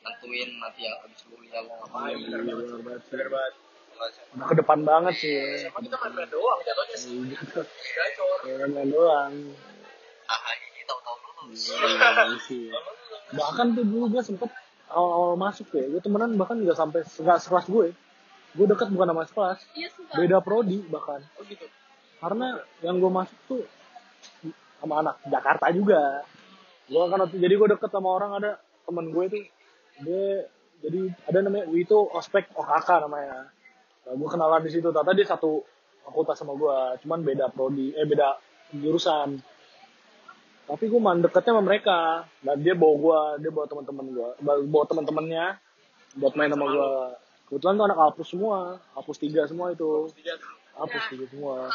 nentuin 0.00 0.48
nanti 0.54 0.80
ya 0.82 0.92
abis 1.00 1.20
kuliah 1.24 1.60
lo 1.60 1.72
ngapain. 1.74 2.14
Bener 2.14 2.38
Iya, 2.38 2.52
banget. 2.52 2.66
bener 2.68 2.80
banget. 2.82 3.02
Bener 3.08 3.28
banget. 3.30 3.54
udah 4.34 4.42
ke 4.44 4.56
depan 4.56 4.78
banget 4.82 5.14
sih 5.16 5.38
Sama 5.62 5.78
kita 5.80 5.96
main-main 5.96 6.26
doang 6.28 6.58
jatuhnya 6.60 6.96
sih. 6.96 7.14
Gacor. 7.30 8.38
ya 8.42 8.66
main 8.66 8.88
doang 8.88 9.32
Ah 10.26 10.40
ini 10.52 10.82
tahu-tahu 10.82 11.16
lulus. 11.46 11.62
Iya 12.50 12.74
bahkan 13.32 13.66
tuh 13.72 13.82
dulu 13.82 14.10
gue 14.10 14.22
sempet 14.22 14.50
awal-awal 14.88 15.34
masuk 15.36 15.70
ya 15.70 15.86
gue 15.86 16.00
temenan 16.00 16.34
bahkan 16.34 16.54
nggak 16.56 16.74
sampai 16.74 17.00
nggak 17.02 17.38
sekelas 17.40 17.66
gue 17.66 17.86
gue 18.54 18.66
deket 18.68 18.88
bukan 18.88 19.06
sama 19.08 19.22
sekelas 19.24 19.58
Iya 19.72 19.88
beda 20.12 20.36
prodi 20.40 20.82
bahkan 20.84 21.22
Oh. 21.34 21.43
Karena 22.24 22.56
yang 22.80 22.96
gue 23.04 23.12
masuk 23.12 23.38
tuh 23.44 23.62
sama 24.80 25.04
anak 25.04 25.20
Jakarta 25.28 25.68
juga. 25.76 26.24
Gue 26.88 27.04
kan 27.12 27.28
jadi 27.28 27.52
gue 27.52 27.68
deket 27.76 27.92
sama 27.92 28.16
orang 28.16 28.40
ada 28.40 28.50
temen 28.88 29.12
gue 29.12 29.24
tuh 29.28 29.44
dia 30.04 30.48
jadi 30.80 31.00
ada 31.28 31.38
namanya 31.44 31.68
itu 31.72 31.96
ospek 32.16 32.48
OKK 32.56 32.88
namanya. 33.08 33.52
Nah, 34.08 34.14
gue 34.16 34.28
kenalan 34.28 34.64
di 34.64 34.70
situ. 34.72 34.88
Ternyata 34.88 35.12
dia 35.12 35.26
satu 35.28 35.64
fakultas 36.04 36.40
sama 36.40 36.56
gue 36.56 36.76
cuman 37.04 37.20
beda 37.20 37.52
prodi 37.52 37.92
eh 37.92 38.08
beda 38.08 38.40
jurusan. 38.72 39.40
Tapi 40.64 40.84
gue 40.88 41.00
man 41.00 41.20
deketnya 41.20 41.56
sama 41.56 41.64
mereka. 41.64 42.24
Dan 42.40 42.64
dia 42.64 42.72
bawa 42.72 42.94
gue 42.96 43.20
dia 43.44 43.50
bawa 43.52 43.68
teman-teman 43.68 44.04
gue 44.12 44.28
bawa 44.44 44.84
teman-temannya 44.88 45.60
buat 46.20 46.32
main 46.40 46.52
sama 46.52 46.66
gue 46.72 46.90
kebetulan 47.50 47.74
tuh 47.76 47.86
anak 47.90 47.98
hapus 48.00 48.28
semua 48.32 48.80
hapus 48.96 49.16
tiga 49.20 49.44
semua 49.44 49.72
itu. 49.76 50.08
Hapus 50.74 51.02
tiga 51.12 51.24
semua 51.28 51.72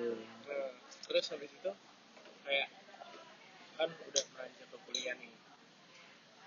Nah, 0.00 0.72
terus 1.04 1.26
habis 1.28 1.52
itu 1.52 1.72
kayak 2.48 2.68
kan 3.76 3.88
udah 3.92 4.24
beranjak 4.32 4.66
ke 4.72 4.78
kuliah 4.88 5.14
nih. 5.20 5.32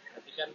Berarti 0.09 0.31
kan 0.33 0.49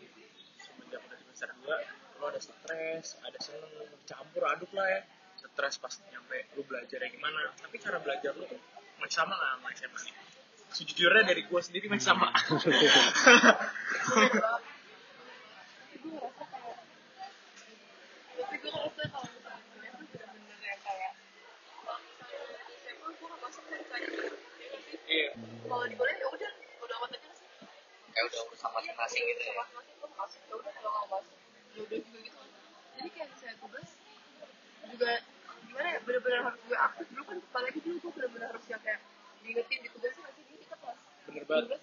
semenjak 0.58 1.00
udah 1.06 1.18
semester 1.22 1.48
2 1.62 2.18
lo 2.18 2.24
ada 2.26 2.40
stres, 2.42 3.14
ada 3.22 3.38
seneng, 3.38 3.70
campur 4.02 4.42
aduk 4.50 4.74
lah 4.74 4.86
ya. 4.90 5.00
Stres 5.38 5.78
pas 5.78 5.94
nyampe 6.10 6.50
lu 6.58 6.66
belajarnya 6.66 7.14
gimana. 7.14 7.54
Tapi 7.62 7.78
cara 7.78 8.02
belajar 8.02 8.34
lu 8.34 8.42
tuh 8.50 8.58
masih 8.98 9.22
sama 9.22 9.38
lah 9.38 9.54
sama 9.58 9.70
SMA 9.78 10.00
nih. 10.10 10.14
Sejujurnya 10.74 11.22
dari 11.22 11.46
gue 11.46 11.60
sendiri 11.62 11.86
masih 11.86 12.10
sama. 12.10 12.34
Tapi 12.34 12.66
gue 12.74 12.90
ngerasa 16.10 16.44
kayak 16.50 16.78
tapi 18.38 18.54
gue 18.58 18.70
ngerasa 18.70 19.02
kalau 19.08 19.26
misalnya 19.30 19.62
kuliah 19.70 19.92
tuh 19.94 20.06
bener-bener 20.10 20.58
yang 20.62 20.80
kayak 20.82 21.12
kalau 21.86 21.98
misalnya 22.02 22.58
di 22.66 22.74
SMA 22.82 23.08
gue 23.14 23.26
gak 23.30 23.40
masuk 23.46 23.64
dari 23.70 23.84
kayak 23.86 24.08
ya 24.10 24.66
nggak 24.68 24.82
sih? 24.88 24.97
Iya. 25.08 25.30
kalau 25.64 25.84
di 25.84 25.94
kuliah 25.94 26.16
ya 26.16 26.28
udah 26.28 26.50
udah 26.78 26.94
amat 26.98 27.10
aja 27.10 27.30
sih 27.32 27.46
Kayak 28.08 28.24
udah 28.26 28.40
urusan 28.44 28.70
masing-masing 28.70 29.22
gitu 29.26 29.42
ya. 29.42 29.52
masing-masing 29.54 29.94
gue 29.94 30.10
masuk 30.14 30.40
ya 30.42 30.54
udah 30.54 30.72
kalau 30.74 31.02
masuk 31.08 31.34
ya 31.68 31.80
udah 31.80 31.98
juga 31.98 32.18
gitu 32.20 32.40
jadi 32.92 33.08
kayak 33.10 33.28
misalnya 33.30 33.56
tugas 33.58 33.88
juga 34.84 35.10
gimana 35.62 35.88
ya 35.88 35.98
bener-bener 36.02 36.40
harus 36.42 36.60
gue 36.62 36.76
aktif 36.78 37.06
dulu 37.08 37.22
kan 37.24 37.36
apalagi 37.42 37.78
dulu 37.80 37.96
gue 37.98 38.12
bener-bener 38.14 38.46
harus 38.48 38.64
yang 38.66 38.80
kayak 38.80 39.00
diingetin 39.40 39.78
di 39.78 39.88
tugasnya 39.90 40.28
sih 40.30 40.42
Dulu 40.44 40.56
kita 40.58 40.76
kelas 40.78 41.00
Bener 41.24 41.44
banget. 41.44 41.80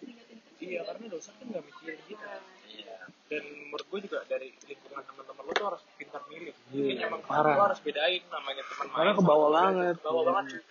Iya, 0.57 0.81
karena 0.81 1.05
dosen 1.07 1.33
kan 1.35 1.45
nggak 1.45 1.63
mikirin 1.63 2.01
kita. 2.07 2.31
Iya. 2.65 2.95
Dan 3.27 3.43
menurut 3.67 3.85
gue 3.85 3.99
juga 4.01 4.19
dari 4.25 4.49
lingkungan 4.57 5.03
teman-teman 5.03 5.43
lo 5.43 5.53
tuh 5.53 5.65
harus 5.67 5.81
pintar 5.93 6.21
milih. 6.25 6.55
Iya, 6.71 6.81
Jadi 6.89 7.01
emang 7.05 7.21
parah. 7.21 7.53
lo 7.53 7.63
harus 7.65 7.79
bedain 7.79 8.23
namanya 8.25 8.63
teman 8.65 8.85
main. 8.87 8.95
Karena 8.95 9.13
kebawa 9.13 9.47
banget. 9.51 9.95
Kebawa 9.99 10.15
Iya. 10.17 10.31
banget. 10.31 10.61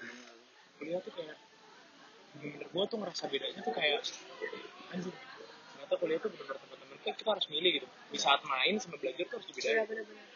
Kuliah 0.75 0.99
tuh 0.99 1.13
kayak 1.15 1.37
bener-bener 2.35 2.69
gue 2.69 2.85
tuh 2.91 2.99
ngerasa 3.01 3.25
bedanya 3.31 3.61
tuh 3.63 3.75
kayak 3.75 4.01
anjir. 4.93 5.15
Ternyata 5.15 5.95
kuliah 6.01 6.19
tuh 6.19 6.31
bener-bener 6.35 6.59
teman-teman 6.61 6.97
tuh 7.03 7.15
kita 7.15 7.31
harus 7.31 7.47
milih 7.51 7.71
gitu. 7.83 7.89
Di 8.11 8.19
saat 8.19 8.41
main 8.47 8.75
sama 8.83 8.97
belajar 8.99 9.25
tuh 9.27 9.37
harus 9.39 9.47
Iya 9.47 9.55
dibedain. 9.55 9.87
bener-bener. 9.89 10.27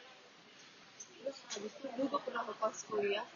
Terus 1.18 1.37
habis 1.52 1.72
itu 1.74 1.87
dulu 1.92 2.06
gue 2.08 2.20
pernah 2.24 2.42
lepas 2.46 2.74
kuliah. 2.88 3.26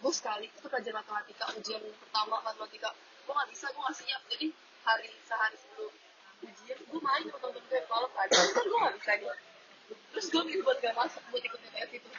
Gue 0.00 0.12
sekali 0.16 0.48
itu 0.48 0.64
pelajaran 0.64 0.96
matematika 1.04 1.44
ujian 1.54 1.82
pertama 2.00 2.36
matematika. 2.40 2.90
Gue 3.28 3.32
nggak 3.36 3.48
bisa, 3.52 3.66
gue 3.68 3.82
nggak 3.84 3.96
siap. 4.00 4.22
Jadi 4.32 4.46
hari 4.88 5.08
sehari 5.28 5.56
sebelum 5.60 5.92
ujian 6.40 6.78
gue 6.80 7.00
main 7.04 7.24
sama 7.28 7.38
temen 7.52 7.62
gue 7.68 7.80
malam 7.86 8.10
kan. 8.16 8.26
Kan 8.32 8.64
gue 8.64 8.78
nggak 8.80 8.96
bisa 8.96 9.12
nih. 9.20 9.28
Terus 9.90 10.26
gue 10.30 10.42
milih 10.46 10.62
buat 10.62 10.78
gak 10.78 10.94
masuk 10.94 11.22
buat 11.34 11.42
ikut 11.42 11.60
TTS 11.66 11.90
itu. 11.98 12.10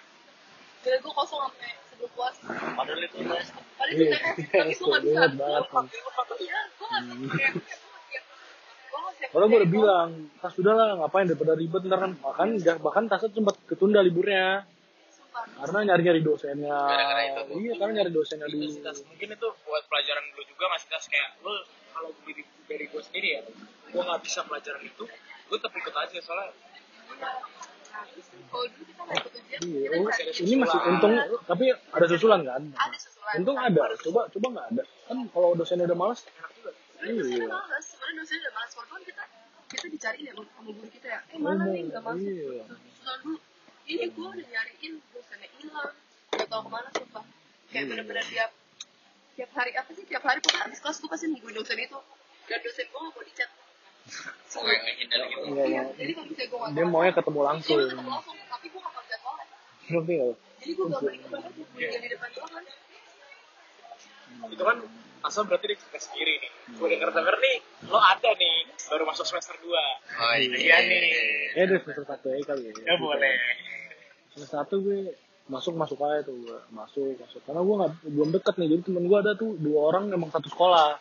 Dan 0.81 0.97
gue 0.99 1.13
kosong 1.13 1.39
sampai 1.47 1.71
sebelum 2.01 2.17
puas. 2.17 2.35
Padahal 2.73 3.01
itu 3.05 3.17
les. 3.21 3.47
Itu 3.93 4.01
Iya, 4.01 4.17
TTS, 4.17 4.49
tapi 4.49 4.73
gue 4.73 4.87
nggak 4.89 5.01
bisa. 5.05 5.21
kan. 5.69 5.85
Iya, 5.85 5.99
gue 6.01 6.09
siap. 6.09 6.27
Kayak, 6.33 6.65
gue. 6.73 6.89
Gue. 7.29 7.45
Padahal 9.31 9.47
gue 9.47 9.59
udah 9.61 9.71
bilang, 9.71 10.09
tas 10.41 10.53
sudah 10.57 10.73
lah 10.73 10.97
ngapain 10.97 11.29
daripada 11.29 11.53
ribet 11.53 11.81
ntar 11.85 11.99
kan. 12.01 12.11
Bahkan, 12.17 12.47
bahkan 12.81 13.03
tasnya 13.05 13.29
sempat 13.29 13.55
ketunda 13.69 14.01
liburnya. 14.01 14.65
Karena 15.31 15.79
nyari-nyari 15.93 16.19
dosennya. 16.25 16.75
Itu. 17.47 17.53
Iya, 17.61 17.73
karena 17.79 17.93
nyari 18.01 18.11
dosennya 18.11 18.49
Itu 18.49 18.81
Tas. 18.83 18.99
Mungkin 19.05 19.29
itu 19.31 19.47
buat 19.63 19.83
pelajaran 19.87 20.23
dulu 20.33 20.43
juga 20.49 20.65
masih 20.73 20.87
tas 20.91 21.05
kayak 21.07 21.29
lo 21.45 21.53
kalau 21.95 22.09
dari, 22.25 22.43
dari 22.67 22.85
gue 22.89 23.01
sendiri 23.03 23.27
ya, 23.37 23.41
gue 23.93 24.01
nggak 24.01 24.21
bisa 24.25 24.41
pelajaran 24.47 24.81
itu, 24.81 25.03
gue 25.47 25.57
tetap 25.59 25.73
ikut 25.75 25.93
aja 25.93 26.17
soalnya 26.23 26.49
kalau 28.51 28.65
dulu 28.67 28.83
kita 28.83 29.01
nggak 29.03 29.17
ikut 29.21 29.33
ujian, 29.39 29.59
kita 29.63 30.41
ini 30.43 30.55
masih 30.59 30.79
untung, 30.87 31.13
tapi 31.47 31.65
ada 31.71 32.05
susulan 32.07 32.39
kan? 32.43 32.63
ada 32.67 32.97
susulan. 32.99 33.33
Untung 33.39 33.57
ada, 33.57 33.83
coba 34.03 34.21
coba 34.27 34.47
nggak 34.51 34.67
ada. 34.75 34.83
Kan 35.07 35.17
kalau 35.31 35.49
dosennya 35.55 35.85
udah 35.87 35.97
males, 35.99 36.19
enak 36.27 36.51
juga. 36.59 36.71
Iya. 37.01 37.47
malas, 37.47 37.83
sebenarnya 37.87 38.15
dosennya 38.21 38.41
udah 38.43 38.53
malas. 38.53 38.71
Walaupun 38.75 39.01
kita 39.07 39.23
kita 39.71 39.85
dicariin 39.87 40.25
ya 40.27 40.33
sama 40.35 40.69
guru 40.71 40.89
kita 40.91 41.07
ya, 41.07 41.19
eh 41.31 41.39
mana 41.39 41.63
nih 41.71 41.81
nggak 41.87 42.01
masuk. 42.03 42.27
Iya. 42.27 42.63
Susulan 42.67 43.17
dulu, 43.23 43.37
ini 43.87 44.05
gue 44.11 44.27
udah 44.27 44.47
nyariin 44.51 44.93
dosennya 45.15 45.49
hilang, 45.57 45.93
nggak 46.35 46.47
tahu 46.51 46.61
ke 46.61 46.69
mana 46.69 46.89
sumpah. 46.91 47.23
Kayak 47.71 47.83
Iya. 47.83 47.89
bener-bener 47.89 48.25
tiap 48.27 48.51
tiap 49.31 49.51
hari 49.55 49.71
apa 49.79 49.89
sih 49.95 50.03
tiap 50.03 50.23
hari 50.27 50.43
pokoknya 50.43 50.67
habis 50.67 50.79
kelas 50.83 50.97
gue 50.99 51.09
pasti 51.09 51.25
nungguin 51.31 51.55
dosen 51.55 51.79
itu 51.79 51.99
dan 52.51 52.59
dosen 52.61 52.83
gue 52.83 52.99
nggak 52.99 53.13
mau 53.15 53.23
dicat 53.23 53.49
Yang 54.51 54.81
ngehindar 54.83 55.19
gitu. 55.23 55.41
Iya, 55.47 55.63
iya. 55.63 55.65
Iya. 55.65 55.81
jadi 55.95 56.11
kalau 56.11 56.27
misalnya 56.27 56.47
gue 56.47 56.59
nggak 56.59 56.71
Dia 56.73 56.85
maunya 56.85 57.11
ketemu 57.13 57.39
iya 57.39 57.47
langsung. 57.47 57.75
udah 57.75 57.87
ketemu 57.87 58.09
langsung 58.09 58.35
tapi 58.43 58.65
gue 58.67 58.79
nggak 58.81 58.93
Ngerti 59.91 60.13
nggak? 60.13 60.35
jadi 60.61 60.71
gue 60.71 60.85
gak 60.85 61.01
ke 61.01 61.27
mana 61.27 61.47
gue 61.49 61.65
di 61.99 62.07
depan 62.07 62.29
doang 62.31 62.51
kan. 62.51 62.63
Itu 64.47 64.63
kan 64.63 64.77
asal 65.21 65.41
berarti 65.45 65.65
dia 65.67 65.77
cerita 65.77 65.99
sendiri 66.01 66.33
nih. 66.37 66.51
Gue 66.75 66.87
denger 66.89 67.09
denger 67.11 67.35
nih 67.37 67.55
lo 67.87 67.97
ada 67.97 68.29
nih 68.31 68.55
baru 68.87 69.03
masuk 69.05 69.25
semester 69.25 69.55
2 69.57 69.67
Oh 69.67 70.33
Iya. 70.37 70.77
Nih. 70.81 71.55
Eh, 71.55 71.65
deh 71.65 71.79
semester 71.79 72.05
satu 72.05 72.25
aja 72.29 72.43
kali 72.47 72.61
ya. 72.67 72.73
ya 72.73 72.95
boleh. 72.97 73.35
Semester 74.31 74.57
satu 74.57 74.75
gue 74.79 74.99
masuk 75.47 75.73
masuk 75.75 75.97
aja 76.01 76.23
tuh 76.23 76.35
gue 76.37 76.57
masuk 76.69 77.15
masuk. 77.17 77.41
Karena 77.43 77.61
gue 77.61 77.75
nggak 77.75 77.91
belum 78.07 78.29
deket 78.31 78.53
nih 78.55 78.67
jadi 78.69 78.81
temen 78.83 79.03
gue 79.05 79.17
ada 79.17 79.31
tuh 79.33 79.51
dua 79.57 79.79
orang 79.89 80.03
emang 80.09 80.29
satu 80.29 80.47
sekolah 80.47 80.99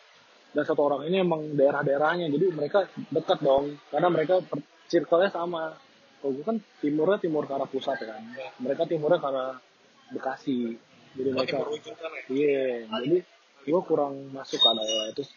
dan 0.50 0.62
satu 0.66 0.82
orang 0.82 1.06
ini 1.06 1.22
emang 1.22 1.54
daerah-daerahnya 1.54 2.26
jadi 2.30 2.46
mereka 2.50 2.90
dekat 3.14 3.38
dong. 3.38 3.78
Karena 3.90 4.08
mereka 4.10 4.42
circle-nya 4.90 5.30
sama. 5.30 5.78
Kalau 6.20 6.36
gue 6.36 6.44
kan 6.44 6.56
timurnya 6.82 7.16
timur 7.16 7.48
ke 7.48 7.52
arah 7.54 7.70
pusat 7.70 7.96
kan. 8.02 8.20
Mereka 8.60 8.84
timurnya 8.90 9.22
ke 9.22 9.28
arah 9.30 9.56
Bekasi. 10.10 10.74
Jadi 11.14 11.28
oh 11.30 11.34
mereka 11.38 11.56
ya? 11.58 11.66
Iya 12.30 12.66
jadi 12.86 13.18
gue 13.70 13.82
kurang 13.84 14.32
masuk 14.32 14.58
kan 14.58 14.74
awalnya 14.74 15.12
terus 15.12 15.30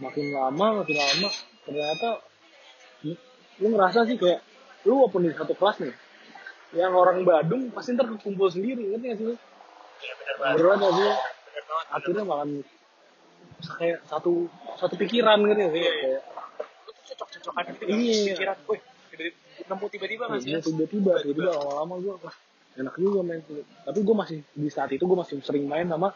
makin 0.00 0.32
lama 0.32 0.80
makin 0.80 0.96
lama 0.96 1.28
ternyata 1.68 2.24
lu 3.60 3.66
ngerasa 3.76 4.08
sih 4.08 4.16
kayak 4.16 4.40
lu 4.88 5.04
walaupun 5.04 5.28
di 5.28 5.36
satu 5.36 5.52
kelas 5.52 5.84
nih 5.84 5.92
yang 6.72 6.96
orang 6.96 7.20
Badung 7.26 7.68
pasti 7.68 7.92
ntar 7.92 8.08
kumpul 8.16 8.48
sendiri 8.48 8.80
ngerti 8.80 9.06
gak 9.12 9.18
sih 9.18 9.26
lu? 9.28 9.34
iya 10.00 10.12
bener 10.16 10.64
banget. 10.64 10.92
Sih? 10.96 11.12
akhirnya 11.90 12.24
makan 12.24 12.48
kayak 13.62 13.98
satu 14.04 14.46
satu 14.76 14.94
pikiran 14.96 15.38
gitu 15.42 15.62
sih 15.66 15.80
Iya, 15.80 15.90
iya. 15.90 15.92
kayak 15.98 16.22
lu 16.86 16.90
tuh 16.90 17.02
cocok-cocokan 17.06 17.62
gitu 17.68 17.82
Iya. 17.86 18.22
pikiran 18.34 18.56
gue 18.60 18.76
nemu 19.60 19.86
tiba-tiba 19.88 20.22
nggak 20.26 20.40
sih 20.40 20.50
Iya, 20.50 20.60
tiba-tiba 20.62 21.12
tiba-tiba 21.20 21.50
lama-lama 21.52 21.94
gue 21.98 22.14
wah 22.16 22.36
enak 22.72 22.94
juga 22.96 23.20
main 23.20 23.40
tuh. 23.42 23.60
tapi 23.82 23.98
gue 24.00 24.16
masih 24.16 24.38
di 24.52 24.68
saat 24.68 24.88
itu 24.88 25.02
gue 25.02 25.18
masih 25.18 25.36
sering 25.40 25.66
main 25.66 25.84
sama 25.84 26.14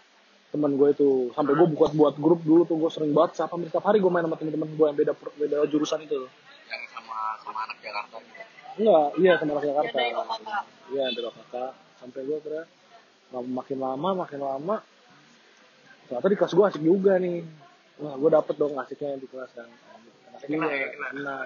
teman 0.48 0.70
gue 0.72 0.88
itu 0.88 1.08
sampai 1.32 1.52
gue 1.52 1.66
buat 1.68 1.92
buat 1.92 2.14
grup 2.14 2.40
dulu 2.40 2.62
tuh 2.62 2.78
gue 2.78 2.88
sering 2.88 3.10
banget 3.10 3.36
siapa 3.36 3.58
setiap 3.60 3.84
hari 3.84 3.98
gue 3.98 4.08
main 4.08 4.22
sama 4.22 4.36
teman-teman 4.36 4.68
gue 4.70 4.86
yang 4.86 4.96
beda 4.96 5.12
beda 5.34 5.56
jurusan 5.66 6.00
itu 6.00 6.30
Yang 6.64 6.82
sama 6.90 7.16
sama 7.42 7.58
anak 7.66 7.78
Jakarta 7.78 8.16
gitu. 8.16 8.42
enggak 8.80 9.06
iya 9.18 9.32
sama 9.36 9.50
anak 9.52 9.64
Jakarta 9.66 9.98
iya 10.88 11.04
dari 11.10 11.28
kakak 11.28 11.70
sampai 11.98 12.20
gue 12.22 12.38
kira 12.40 12.62
makin 13.34 13.78
lama 13.78 14.08
makin 14.16 14.40
lama 14.40 14.76
ternyata 16.06 16.26
di 16.28 16.36
kelas 16.38 16.52
gue 16.52 16.64
asik 16.68 16.82
juga 16.82 17.12
nih. 17.18 17.38
Wah 18.02 18.14
gue 18.18 18.30
dapet 18.30 18.54
dong 18.58 18.74
asiknya 18.76 19.16
di 19.20 19.28
kelas 19.30 19.50
kan. 19.54 19.68
Asik 20.34 20.48
Kena 20.50 20.66
juga 20.66 20.74
ya, 20.74 20.86
kena. 20.92 21.08
kenal 21.12 21.40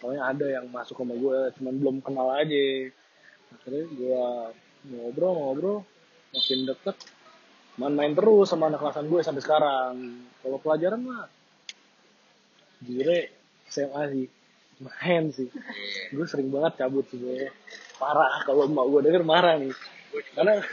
soalnya 0.00 0.22
ada 0.32 0.46
yang 0.48 0.66
masuk 0.72 0.96
sama 0.96 1.12
gue 1.12 1.38
cuman 1.60 1.74
belum 1.76 1.96
kenal 2.00 2.28
aja. 2.32 2.88
Akhirnya 3.52 3.84
gue 3.92 4.22
ngobrol 4.88 5.32
ngobrol 5.36 5.78
makin 6.32 6.60
deket. 6.64 6.96
Main-main 7.76 8.12
terus 8.12 8.50
sama 8.50 8.68
anak 8.68 8.80
kelasan 8.80 9.06
gue 9.08 9.20
sampai 9.20 9.42
sekarang. 9.44 9.94
Kalau 10.40 10.58
pelajaran 10.60 11.00
mah 11.04 11.28
jire 12.80 13.28
SMA 13.68 14.02
sih. 14.10 14.26
Main 14.80 15.24
sih. 15.36 15.48
Iya. 15.52 16.16
gue 16.16 16.26
sering 16.26 16.48
banget 16.48 16.80
cabut 16.80 17.04
sih 17.12 17.20
gue 17.20 17.52
parah 18.00 18.40
kalau 18.48 18.64
emak 18.64 18.86
gue 18.88 19.00
denger 19.04 19.22
marah 19.28 19.60
nih. 19.60 19.76
Karena 20.32 20.64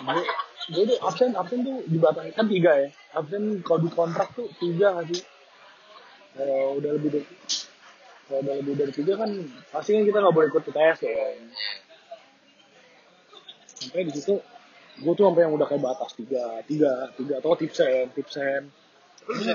gue 0.00 0.24
gue 0.64 0.84
tuh 0.88 0.98
absen 1.04 1.36
absen 1.36 1.60
tuh 1.60 1.84
dibatasi 1.84 2.32
kan 2.32 2.48
tiga 2.48 2.72
ya. 2.80 2.88
Absen 3.12 3.60
kalau 3.60 3.84
di 3.84 3.90
kontrak 3.92 4.32
tuh 4.32 4.48
tiga 4.56 4.96
nggak 4.96 5.06
sih? 5.12 5.20
Kalau 6.34 6.80
udah 6.80 6.90
lebih 6.96 7.10
dari 7.20 7.26
kalau 8.24 8.40
udah 8.40 8.54
lebih 8.64 8.74
dari 8.80 8.92
tiga 8.96 9.12
kan 9.20 9.30
pasti 9.68 9.92
kan 9.92 10.02
kita 10.08 10.18
nggak 10.24 10.34
boleh 10.34 10.48
ikut 10.48 10.64
UTS 10.64 10.98
ya. 11.04 11.14
Sampai 13.76 14.08
di 14.08 14.12
situ 14.16 14.34
gue 14.94 15.12
tuh 15.12 15.24
sampai 15.26 15.42
yang 15.44 15.52
udah 15.52 15.66
kayak 15.68 15.82
batas 15.84 16.10
tiga 16.16 16.64
tiga 16.64 17.12
tiga. 17.18 17.34
Atau 17.44 17.56
tipsen 17.60 18.08
tipsen. 18.16 18.72
Lu 19.28 19.32
bisa 19.36 19.52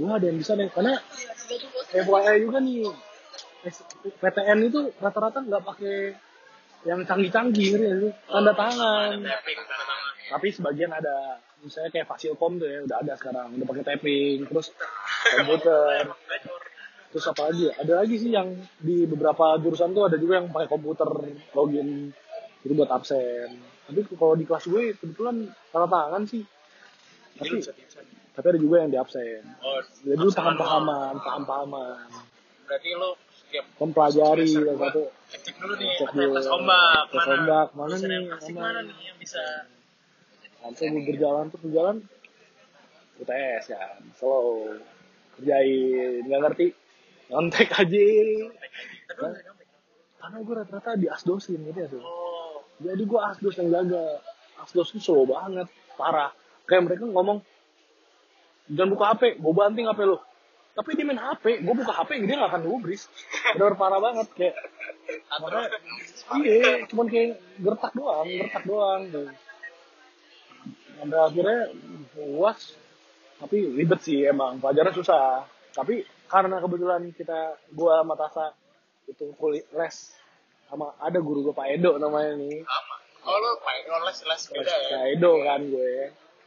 gue 0.00 0.08
ada 0.08 0.24
yang 0.26 0.38
bisa 0.40 0.52
nih 0.58 0.72
karena 0.72 0.98
bos. 0.98 1.86
FYI 1.92 2.36
juga 2.42 2.58
nih. 2.58 2.90
PTN 4.00 4.58
itu 4.72 4.88
rata-rata 4.96 5.44
nggak 5.44 5.62
pakai 5.68 6.16
yang 6.88 7.04
canggih-canggih 7.04 7.66
ngerti 7.76 7.84
nggak 7.84 8.00
sih? 8.00 8.12
tanda 8.24 8.52
tangan. 8.56 9.16
tapi 10.30 10.46
sebagian 10.54 10.92
ada 10.94 11.42
misalnya 11.60 11.90
kayak 11.92 12.08
Fasilkom 12.08 12.56
tuh 12.56 12.68
ya 12.68 12.80
udah 12.88 12.98
ada 13.04 13.12
sekarang 13.20 13.52
udah 13.56 13.66
pakai 13.68 13.84
tapping 13.84 14.38
terus 14.48 14.72
komputer. 15.36 16.08
Terus 17.10 17.26
apa 17.26 17.50
lagi 17.50 17.62
ya? 17.66 17.72
ada 17.74 17.92
lagi 18.00 18.16
sih 18.16 18.30
yang 18.30 18.48
di 18.78 19.04
beberapa 19.04 19.58
jurusan 19.58 19.90
tuh 19.92 20.06
ada 20.06 20.16
juga 20.16 20.40
yang 20.40 20.48
pakai 20.54 20.68
komputer 20.70 21.10
login 21.52 22.14
itu 22.62 22.72
buat 22.72 22.90
absen. 22.92 23.50
Tapi 23.90 24.00
kalau 24.14 24.38
di 24.38 24.46
kelas 24.46 24.64
gue 24.70 24.94
kebetulan 24.96 25.50
tanda 25.74 25.88
tangan 25.90 26.22
sih. 26.24 26.46
Tapi 27.36 27.54
tapi 28.30 28.46
ada 28.46 28.60
juga 28.62 28.76
yang 28.86 28.90
di 28.94 28.98
absen. 29.00 29.42
Oh, 29.60 29.82
jadi 30.06 30.16
lu 30.16 30.30
absen 30.30 30.38
paham-pahaman 30.38 31.14
paham-pahaman. 31.18 32.08
Berarti 32.64 32.90
lu 32.94 33.10
setiap 33.50 33.66
mempelajari 33.82 34.46
dua, 34.46 34.74
satu. 34.78 35.02
Cek 35.26 35.54
dulu 35.58 35.74
nih, 35.74 35.90
Cek 35.98 36.10
dulu. 36.14 36.38
ombak, 36.38 37.02
Tes 37.10 37.18
mana? 37.18 37.34
ombak, 37.34 37.68
mana 37.74 37.94
nih, 37.98 38.06
yang 38.14 38.24
mana? 38.30 38.60
mana 38.62 38.80
nih 38.86 38.96
yang 39.10 39.18
bisa. 39.18 39.42
Sampai 40.62 40.86
gue 40.94 41.02
berjalan 41.10 41.44
tuh 41.50 41.58
berjalan 41.66 41.96
UTS 43.18 43.64
kan 43.74 43.98
slow. 44.14 44.78
Kerjain 45.34 46.22
nggak 46.30 46.40
ngerti. 46.46 46.66
Ngontek 47.30 47.70
aja. 47.74 48.06
Karena 50.20 50.36
gue 50.46 50.54
rata-rata 50.54 50.90
di 50.94 51.08
asdosin 51.10 51.58
gitu 51.64 51.78
ya 51.80 51.88
tuh 51.88 52.02
Oh, 52.04 52.62
jadi 52.78 53.02
gue 53.02 53.20
asdos 53.34 53.56
yang 53.58 53.68
jaga. 53.74 54.22
Asdos 54.62 54.94
tuh 54.94 55.02
slow 55.02 55.26
banget 55.26 55.66
parah. 55.98 56.30
Kayak 56.70 56.86
mereka 56.86 57.04
ngomong 57.10 57.42
jangan 58.70 58.90
buka 58.94 59.04
HP 59.16 59.22
gue 59.42 59.52
banting 59.56 59.90
HP 59.90 60.00
lo 60.06 60.22
tapi 60.70 60.94
dia 60.94 61.04
main 61.04 61.18
HP 61.18 61.66
gue 61.66 61.74
buka 61.74 61.92
HP 61.92 62.22
dia 62.24 62.36
nggak 62.38 62.50
akan 62.54 62.62
gubris 62.66 63.10
bener 63.58 63.74
parah 63.74 64.00
banget. 64.00 64.28
Kayak 64.38 64.56
makanya 65.42 65.68
iya 66.46 66.72
cuman 66.86 67.06
kayak 67.10 67.42
gertak 67.58 67.92
doang 67.92 68.26
gertak 68.26 68.64
doang 68.64 69.02
tuh 69.10 69.28
sampai 71.00 71.18
akhirnya 71.18 71.58
puas. 72.12 72.76
Tapi 73.40 73.56
ribet 73.72 74.00
sih 74.04 74.20
emang 74.28 74.60
pelajaran 74.60 74.92
susah. 74.92 75.48
Tapi 75.72 76.04
karena 76.28 76.60
kebetulan 76.60 77.08
kita 77.16 77.56
gua 77.72 78.04
sama 78.04 78.14
Tasa 78.20 78.52
itu 79.08 79.32
kulit 79.40 79.64
les. 79.72 80.12
Sama 80.68 80.92
ada 81.00 81.18
guru 81.18 81.50
gue 81.50 81.54
Pak 81.56 81.66
Edo 81.72 81.96
namanya 81.96 82.36
nih. 82.36 82.62
Sama. 82.62 82.96
Oh, 83.20 83.36
lu 83.36 83.50
pakai 83.64 83.84
les 83.88 84.18
les 84.28 84.42
beda 84.52 84.74
ya. 84.76 84.88
Pak 84.92 85.04
Edo 85.16 85.32
kan 85.40 85.60
gue 85.72 85.92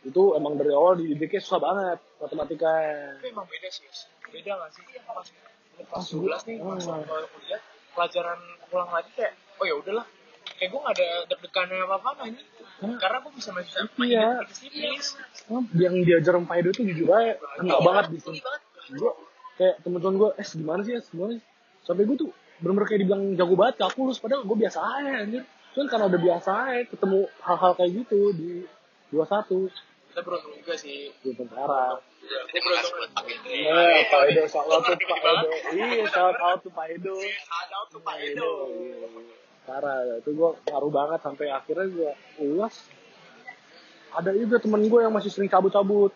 itu 0.03 0.23
emang 0.35 0.59
dari 0.59 0.71
awal 0.75 0.99
dididiknya 0.99 1.39
susah 1.39 1.59
banget 1.63 1.99
matematika 2.19 2.71
Tapi 3.19 3.27
emang 3.31 3.47
beda 3.47 3.69
sih. 3.71 3.87
Beda 4.29 4.51
nggak 4.59 4.69
sih? 4.75 4.83
Pas 5.03 5.27
Pas 5.89 6.05
12 6.05 6.47
nih, 6.47 6.57
pas 6.61 6.85
hmm. 6.85 7.09
awal 7.09 7.25
kuliah, 7.33 7.61
pelajaran 7.97 8.39
ulang 8.69 8.91
lagi 8.93 9.09
kayak, 9.17 9.33
oh 9.57 9.65
ya 9.65 9.73
udahlah. 9.73 10.05
Kayak 10.59 10.69
gue 10.69 10.79
nggak 10.85 10.95
ada 10.95 11.07
deg-degannya 11.33 11.77
apa-apa 11.87 12.21
ini. 12.29 12.41
Karena- 12.77 12.99
Karena 13.01 13.17
gue 13.25 13.31
bisa 13.33 13.49
masih 13.55 13.73
Iya. 14.05 14.27
tipis-tipis. 14.45 15.07
yang 15.75 15.95
diajar 16.05 16.33
Pak 16.37 16.55
Edo 16.61 16.69
itu 16.71 16.81
jujur 16.93 17.09
aja 17.09 17.35
kena 17.57 17.77
banget 17.81 18.05
di 18.15 18.19
sini 18.21 18.39
gue 18.91 19.11
kayak 19.55 19.75
temen-temen 19.85 20.15
gue 20.19 20.29
eh 20.35 20.47
gimana 20.47 20.81
sih 20.83 20.93
gimana 21.13 21.31
sih 21.39 21.43
sampai 21.85 22.03
gue 22.03 22.17
tuh 22.19 22.29
bener-bener 22.59 22.87
kayak 22.87 23.01
dibilang 23.05 23.23
jago 23.35 23.53
banget 23.55 23.75
kalkulus 23.79 24.17
padahal 24.19 24.43
gue 24.43 24.57
biasa 24.59 24.79
aja 24.81 25.11
anjir 25.23 25.43
cuman 25.73 25.87
karena 25.89 26.05
udah 26.11 26.21
biasa 26.21 26.49
aja 26.51 26.81
ketemu 26.91 27.19
hal-hal 27.41 27.71
kayak 27.75 27.91
gitu 28.03 28.19
di 28.35 28.49
21 29.11 29.71
Kita 30.13 30.21
beruntung 30.21 30.53
juga 30.53 30.77
sih. 30.77 31.09
di 31.25 31.33
tentara 31.33 31.97
Gue 32.21 32.61
beruntung 32.61 32.93
buat 33.01 33.11
pakai 33.17 33.33
itu. 33.33 33.49
Eh, 33.49 33.99
Pak 34.13 34.21
Edo, 34.29 34.43
shout 34.45 34.69
out 34.69 34.85
tuh 34.85 34.93
Pak 34.93 35.19
Edo. 35.25 35.49
Iya, 35.73 36.05
shout 36.05 36.37
out 36.37 36.57
tuh 36.61 36.69
Pak 36.69 36.85
Edo. 36.93 37.17
Ada 37.17 37.77
tuh 37.89 38.01
Pak 38.05 38.13
Pak 38.13 38.21
Edo. 38.21 38.51
Edo. 38.69 39.09
Parah, 39.65 39.97
itu 40.21 40.29
gue 40.37 40.49
ngaruh 40.69 40.91
banget 40.93 41.19
sampai 41.25 41.49
akhirnya 41.49 41.89
gue 41.89 42.11
uas. 42.45 42.77
Ada 44.13 44.37
juga 44.37 44.61
temen 44.61 44.85
gue 44.85 44.99
yang 45.01 45.09
masih 45.09 45.33
sering 45.33 45.49
cabut-cabut. 45.49 46.13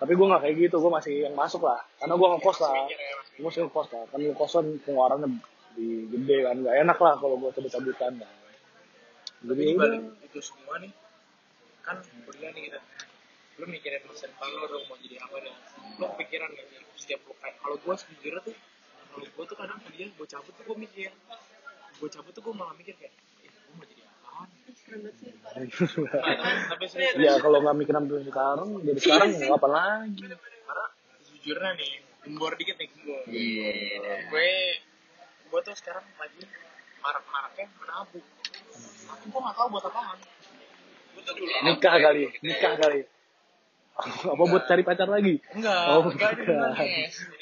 Tapi 0.00 0.12
gue 0.16 0.24
gak 0.24 0.40
kayak 0.40 0.56
gitu, 0.64 0.80
gue 0.80 0.92
masih 0.96 1.14
yang 1.28 1.36
masuk 1.36 1.68
lah. 1.68 1.84
Karena 2.00 2.16
gue 2.16 2.28
ngekos 2.32 2.58
lah. 2.64 2.88
Gue 3.36 3.50
sering 3.52 3.68
ngekos 3.68 3.88
lah. 3.92 4.08
Kan 4.08 4.20
ngekoskan 4.24 4.64
pengeluarannya 4.88 5.28
di 5.76 6.08
gede 6.08 6.48
kan. 6.48 6.56
Gak 6.64 6.76
enak 6.80 6.96
lah 6.96 7.14
kalau 7.20 7.36
gue 7.36 7.52
cabut-cabutan. 7.52 8.24
Kan. 8.24 8.32
Jadi 9.44 9.76
Tapi 9.76 9.84
ya 9.84 10.00
itu 10.24 10.40
semua 10.40 10.80
nih, 10.80 10.88
kan 11.84 12.00
kuliah 12.24 12.48
nih 12.56 12.72
kita. 12.72 12.80
Lu 13.54 13.64
mikirin 13.70 14.02
masa 14.08 14.26
depan 14.26 14.48
lu 14.50 14.66
dong 14.66 14.84
mau 14.90 14.96
jadi 14.98 15.16
apa 15.22 15.36
dan 15.38 15.54
lu 16.00 16.04
kepikiran 16.14 16.48
gak 16.54 16.66
sih 16.66 16.78
setiap 16.98 17.20
lu 17.26 17.34
kayak 17.38 17.54
kalau 17.62 17.76
gue 17.78 17.94
sejujurnya 17.94 18.40
tuh 18.42 18.54
kalau 19.14 19.26
gue 19.30 19.44
tuh 19.46 19.56
kadang 19.56 19.78
kuliah 19.86 20.08
gue 20.10 20.26
cabut 20.26 20.52
tuh 20.58 20.64
gue 20.66 20.76
mikir. 20.82 21.10
Gue 22.02 22.08
cabut 22.10 22.32
tuh 22.34 22.42
gue 22.42 22.54
malah 22.54 22.74
mikir 22.74 22.94
kayak 22.98 23.14
eh 23.46 23.50
gue 23.50 23.74
mau 23.78 23.86
jadi 23.86 24.02
apaan. 24.02 24.48
Nah, 25.54 27.22
ya 27.22 27.32
kalau 27.38 27.58
nggak 27.62 27.76
mikir 27.78 27.94
sampai 27.94 28.26
sekarang, 28.26 28.68
jadi 28.82 28.98
sekarang 29.00 29.28
mau 29.46 29.54
apa 29.56 29.68
lagi? 29.70 30.24
karena 30.64 30.86
sejujurnya 31.22 31.70
nih 31.78 31.92
gembor 32.24 32.52
dikit 32.58 32.76
nih 32.80 32.88
gembor. 32.90 33.22
Iya. 33.28 33.70
gue 34.32 34.50
gue 35.52 35.60
tuh 35.62 35.74
sekarang 35.78 36.04
lagi 36.18 36.42
marak-maraknya 37.04 37.66
menabung 37.78 38.26
tapi 39.04 39.24
gue 39.30 39.40
gak 39.40 39.54
tau 39.54 39.68
buat 39.70 39.84
apaan. 39.86 40.18
Gue 41.14 41.22
tuh 41.22 41.34
dulu 41.36 41.50
Nikah 41.68 41.96
kali, 42.00 42.24
nikah 42.42 42.74
kali. 42.80 43.00
apa 44.26 44.42
buat 44.44 44.64
cari 44.64 44.82
pacar 44.82 45.06
lagi? 45.06 45.38
enggak 45.50 45.82
Oh, 45.88 46.02
enggak 46.04 46.34
beneran. 46.36 46.74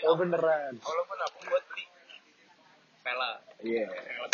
Oh 0.04 0.14
beneran. 0.14 0.72
walaupun 0.78 1.16
nabung 1.16 1.44
buat 1.48 1.64
beli 1.66 1.84
vela 3.02 3.30
Iya. 3.58 3.86
Vela. 3.88 4.28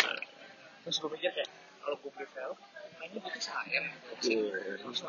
terus 0.81 0.95
gue 0.97 1.09
mikir 1.09 1.31
kayak 1.31 1.49
kalau 1.79 1.95
gue 1.95 2.11
beli 2.11 2.27
vela 2.29 2.55
kayaknya 2.99 3.19
butuh 3.19 3.41
sayang 3.41 3.85
Iya. 4.19 4.43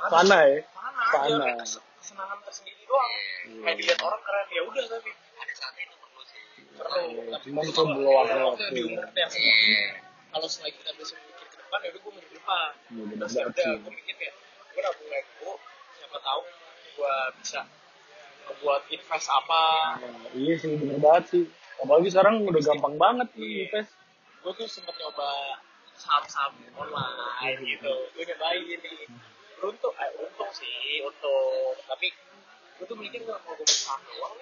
Mana? 0.08 0.38
Ya? 0.46 0.62
Mana 0.70 1.02
kayak 1.10 1.58
kes- 1.58 1.82
kesenangan 1.98 2.38
tersendiri 2.42 2.82
doang 2.84 3.12
kayak 3.60 3.76
dilihat 3.76 4.00
orang 4.00 4.20
keren 4.22 4.46
ya 4.48 4.62
udah 4.62 4.84
tapi 4.88 5.10
Ada 5.10 5.52
itu 5.76 5.94
perlu 5.96 6.22
sih. 6.24 6.42
perlu 6.72 7.08
tapi 7.26 7.46
Cuman 7.48 7.64
itu 7.64 7.82
belum 7.82 8.06
waktu. 8.06 8.64
di 8.70 8.80
umur 8.86 9.04
yang 9.10 9.30
kalau 10.30 10.46
selagi 10.46 10.78
kita 10.78 10.92
bisa 10.94 11.14
mikir 11.18 11.46
ke 11.48 11.56
depan 11.58 11.78
ya 11.80 11.88
udah 11.90 12.00
gue 12.00 12.12
mikir 12.14 12.28
ke 12.28 12.34
depan 12.38 12.70
Iya, 12.88 13.02
terus 13.18 13.32
ya 13.34 13.44
udah 13.44 13.68
gue 13.76 13.92
mikir 13.92 14.14
kayak 14.14 14.34
gue 14.70 15.54
siapa 15.92 16.18
tahu 16.20 16.42
gue 17.00 17.16
bisa 17.40 17.64
buat 18.60 18.82
invest 18.92 19.28
apa 19.30 19.62
Nah, 20.04 20.36
iya 20.36 20.54
sih 20.58 20.76
bener 20.76 21.00
banget 21.00 21.24
sih. 21.32 21.44
Apalagi 21.80 22.12
sekarang 22.12 22.44
udah 22.44 22.60
gampang 22.60 22.94
banget 23.00 23.28
nih 23.34 23.64
invest. 23.64 23.96
gue 24.40 24.52
tuh 24.52 24.68
sempet 24.68 24.92
nyoba 24.96 25.56
saham-saham 25.96 26.52
online 26.76 27.60
gitu 27.62 27.92
gue 28.12 28.24
nyobain 28.24 28.60
nih 28.80 29.04
untung 29.60 29.92
eh 29.96 30.10
untung 30.16 30.48
sih 30.50 31.04
untung 31.04 31.76
tapi 31.84 32.08
gue 32.80 32.84
tuh 32.84 32.96
mikir 32.96 33.20
gue 33.20 33.36
mau 33.36 33.52
gue 33.52 33.68
saham 33.68 34.00
doang 34.06 34.36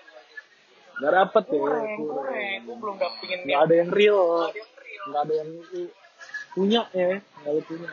Gak 0.98 1.12
dapet 1.14 1.44
ya. 1.46 1.50
kurang 1.50 1.86
kurang 1.94 2.58
gue 2.62 2.76
belum 2.78 2.96
dapet 2.98 3.18
pingin 3.22 3.38
Gak 3.46 3.60
ada 3.66 3.74
yang 3.74 3.90
real. 3.90 4.18
Nggak 4.18 4.50
ada 4.50 4.54
yang 4.58 4.72
real 4.78 5.04
Gak 5.08 5.22
ada 5.22 5.34
yang 5.34 5.50
punya 6.48 6.82
ya. 6.90 7.10
Gak 7.18 7.50
ada 7.50 7.60
punya. 7.66 7.88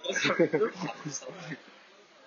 terus 0.50 1.18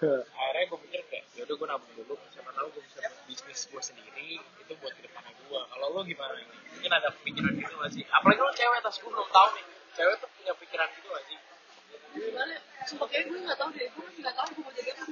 akhirnya 0.03 0.63
gue 0.69 0.79
mikir 0.87 1.01
kayak 1.09 1.25
yaudah 1.39 1.55
gue 1.55 1.67
nabung 1.67 1.93
dulu 1.95 2.15
siapa 2.33 2.51
tahu 2.51 2.67
gue 2.75 2.81
bisa 2.87 2.97
buat 3.03 3.15
bisnis 3.27 3.61
gue 3.71 3.81
sendiri 3.81 4.31
itu 4.39 4.73
buat 4.79 4.93
ke 4.93 5.01
depannya 5.07 5.31
gue 5.33 5.61
kalau 5.71 5.87
lo 5.95 6.01
gimana 6.03 6.33
nih 6.37 6.47
mungkin 6.49 6.91
ada 6.91 7.09
pemikiran 7.19 7.51
gitu 7.55 7.73
gak 7.79 7.91
sih 7.95 8.03
apalagi 8.11 8.39
lo 8.41 8.51
cewek 8.53 8.79
tas 8.83 8.95
gue 8.99 9.11
belum 9.11 9.29
tahu 9.31 9.47
nih 9.57 9.65
cewek 9.95 10.15
tuh 10.19 10.29
punya 10.35 10.53
pikiran 10.59 10.87
gitu 10.97 11.09
gak 11.09 11.25
sih 11.29 11.39
Gimana? 12.13 12.55
Sumpah 12.85 13.09
kayak 13.09 13.25
gue 13.25 13.41
gak 13.41 13.57
tau 13.57 13.73
deh. 13.73 13.89
Gue 13.89 14.05
masih 14.05 14.21
gak 14.21 14.35
tau 14.37 14.45
gue 14.53 14.61
mau 14.61 14.73
jadi 14.77 14.89
apa. 14.93 15.03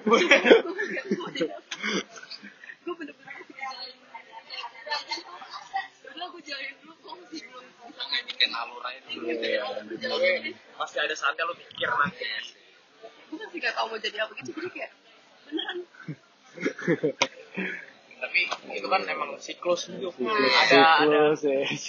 Gue 0.00 0.18
gak 0.24 0.40
tau 0.48 0.56
gue 0.64 0.72
mau 0.72 1.28
jadi 1.28 1.44
apa. 1.52 1.60
Gue 2.88 2.94
bener-bener. 2.96 3.34
Udah 6.08 6.26
gue 6.32 6.42
jalanin 6.48 6.74
dulu. 6.80 6.94
Gue 7.04 7.14
masih 7.20 7.40
belum 7.52 7.64
bisa 7.68 8.02
ngedit. 8.08 8.32
Bikin 8.32 8.50
alur 8.56 8.80
aja 8.80 9.00
dulu. 9.04 9.28
Iya. 9.28 9.60
Cewek 10.00 10.56
masih 10.56 10.98
ada 11.04 11.14
saatnya 11.20 11.44
lo 11.44 11.52
mikir 11.52 11.88
nanti 11.92 12.24
Gue 13.28 13.36
masih 13.38 13.58
gak 13.60 13.74
tau 13.74 13.86
mau 13.86 13.98
jadi 13.98 14.18
apa 14.20 14.32
gitu. 14.36 14.50
Jadi 14.50 14.68
kayak 14.70 14.92
beneran. 15.44 15.78
Tapi 18.18 18.40
itu 18.72 18.86
kan 18.88 19.02
emang 19.06 19.30
siklus 19.38 19.86
hidup 19.86 20.10
Siklus, 20.10 20.54
ada 20.58 21.06
ada 21.06 21.38
siklus, 21.38 21.42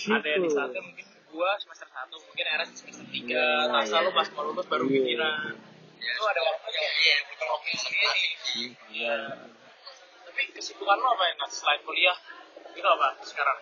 ya, 0.05 0.13
ada 0.13 0.27
yang 0.29 0.45
di 0.45 0.45
siklus. 0.45 0.53
saatnya 0.53 0.81
mungkin 0.83 1.05
gua 1.29 1.49
semester 1.57 1.87
satu 1.87 2.15
mungkin 2.19 2.45
era 2.45 2.63
semester 2.65 3.05
tiga 3.07 3.43
masa 3.67 3.97
lu 3.99 4.11
pas 4.11 4.29
mau 4.29 4.45
lulus 4.45 4.65
baru 4.65 4.85
Iya. 4.85 4.93
pikiran 4.95 5.57
itu 5.97 6.23
ada 6.23 6.41
waktunya 6.43 6.81
ya 6.85 7.17
butuh 7.25 7.47
waktu 7.49 7.69
sendiri 7.75 8.23
Iya. 8.91 9.17
tapi 10.23 10.41
kesibukan 10.53 10.97
lo 10.97 11.07
apa 11.11 11.23
ya 11.23 11.33
Nas? 11.35 11.49
selain 11.51 11.81
kuliah 11.81 12.17
itu 12.71 12.87
apa 12.87 13.07
sekarang 13.23 13.57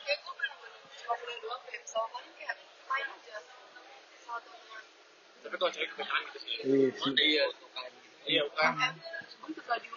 kayak 0.00 0.18
gue 0.20 0.32
bener-bener 0.32 0.70
cuma 0.96 1.14
kuliah 1.16 1.38
doang 1.40 1.62
kayak 1.64 1.82
kalian 1.86 2.26
kayak 2.36 2.56
main 2.86 3.06
aja 3.08 3.36
sama 4.20 4.38
teman-teman 4.40 4.82
tapi 5.46 5.56
kalau 5.56 5.70
cewek 5.70 5.88
kebanyakan 5.88 6.20
gitu 6.26 6.38
sih 6.38 6.50
Iya 6.58 6.88
sih. 6.92 7.12
iya 7.22 7.44
iya 8.26 8.42
bukan 8.44 8.70
ikut 9.46 9.64
radio 9.64 9.94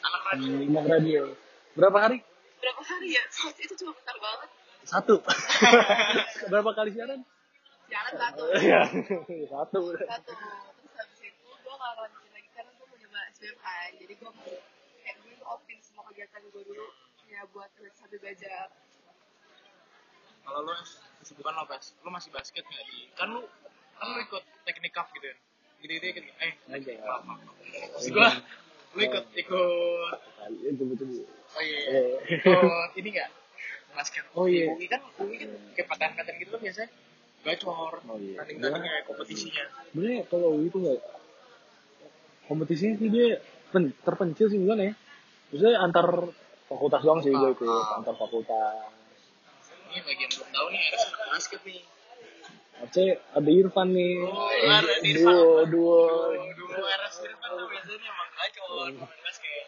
anak 0.00 0.22
radio 0.26 0.48
Hmm, 0.50 0.70
Mak 0.70 0.84
radio. 0.88 1.22
Berapa 1.72 1.98
hari? 2.00 2.18
berapa 2.56 2.82
hari 2.82 3.08
ya 3.10 3.22
itu 3.56 3.74
cuma 3.76 3.92
bentar 3.92 4.16
banget 4.16 4.48
Satu. 4.82 5.14
Berapa 6.50 6.70
kali 6.72 6.90
siaran? 6.90 7.20
jalan 7.86 8.12
satu 8.14 8.42
Iya. 8.54 8.80
Satu. 9.52 9.80
satu 9.92 10.30
terus 10.30 10.90
habis 10.94 11.20
itu 11.20 11.42
gue 11.42 11.74
gak 11.74 11.92
lanjutin 11.98 12.30
lagi 12.30 12.48
karena 12.50 12.70
gue 12.70 12.86
mau 12.86 12.96
nyoba 12.96 13.18
SBM 13.28 13.56
kan 13.58 13.90
jadi 13.98 14.12
gue 14.14 14.30
mau 14.30 14.52
kayak 15.00 15.16
gue 15.18 15.34
opin 15.44 15.78
semua 15.80 16.02
kegiatan 16.06 16.40
gue 16.46 16.62
dulu 16.62 16.86
ya 17.26 17.42
buat 17.50 17.68
sampai 17.92 18.18
belajar 18.18 18.70
kalau 20.40 20.60
lu 20.62 20.72
kesibukan 21.18 21.52
lo 21.52 21.64
pas 21.64 21.84
lu 21.96 22.10
masih 22.10 22.30
basket 22.30 22.62
nggak 22.62 22.84
di 22.86 22.98
kan 23.12 23.28
lu 23.28 23.42
kan 24.00 24.06
lu 24.08 24.18
ikut 24.18 24.42
teknik 24.64 24.90
cup 24.90 25.06
gitu 25.12 25.26
ya 25.26 25.36
gitu 25.78 25.92
gitu 25.94 26.06
ikut 26.10 26.24
eh 26.38 26.52
Aja. 26.70 26.92
maaf 26.98 27.22
maaf 27.22 27.40
lu 28.90 29.00
ikut 29.00 29.24
ikut 29.34 30.16
Itu 30.62 30.82
betul. 30.88 31.08
oh 31.28 31.62
iya 31.62 31.78
Eh. 31.86 32.16
ikut 32.32 32.90
ini 32.96 33.08
nggak 33.12 33.28
basket 33.92 34.24
Oh, 34.32 34.46
iya. 34.46 34.66
UI 34.68 34.86
kan 34.86 35.00
UI 35.16 35.36
kan 35.36 35.50
kayak 35.74 35.86
patahan-patahan 35.86 36.36
gitu 36.38 36.50
kan 36.50 36.60
biasanya 36.60 36.88
gacor 37.42 37.92
Oh, 38.02 38.16
iya. 38.16 38.40
running 38.40 38.58
runningnya 38.58 39.04
kompetisinya 39.04 39.64
Sebenarnya 39.86 40.20
kalau 40.26 40.50
itu 40.58 40.76
nggak 40.76 41.00
kompetisinya 42.46 42.94
sih 42.96 43.08
dia 43.08 43.26
pen- 43.70 43.94
terpencil 43.96 44.46
sih 44.46 44.58
gimana 44.58 44.82
ya? 44.84 44.94
Maksudnya 45.48 45.76
antar 45.78 46.06
fakultas 46.64 47.00
doang 47.00 47.20
sih 47.20 47.30
gue 47.30 47.50
ikut 47.52 47.68
antar 47.96 48.14
fakultas. 48.16 48.90
ini 49.88 50.00
bagi 50.00 50.22
yang 50.22 50.32
belum 50.32 50.48
tahu 50.48 50.66
nih 50.68 50.80
anak 50.88 51.00
basket 51.28 51.60
nih 51.64 51.82
Aceh 52.80 53.08
ada 53.36 53.50
Irfan 53.52 53.92
nih. 53.92 54.24
Oh, 54.24 54.48
ada 54.48 54.94
Irfan. 55.04 55.36
Duo, 55.36 55.68
duo. 55.68 56.00
dulu 56.56 56.80
RS 56.80 57.14
kan 57.20 57.50
tuh 57.52 57.66
biasanya 57.68 58.08
emang 58.08 58.28
gacor 58.32 58.66
main 58.96 59.20
basket 59.20 59.64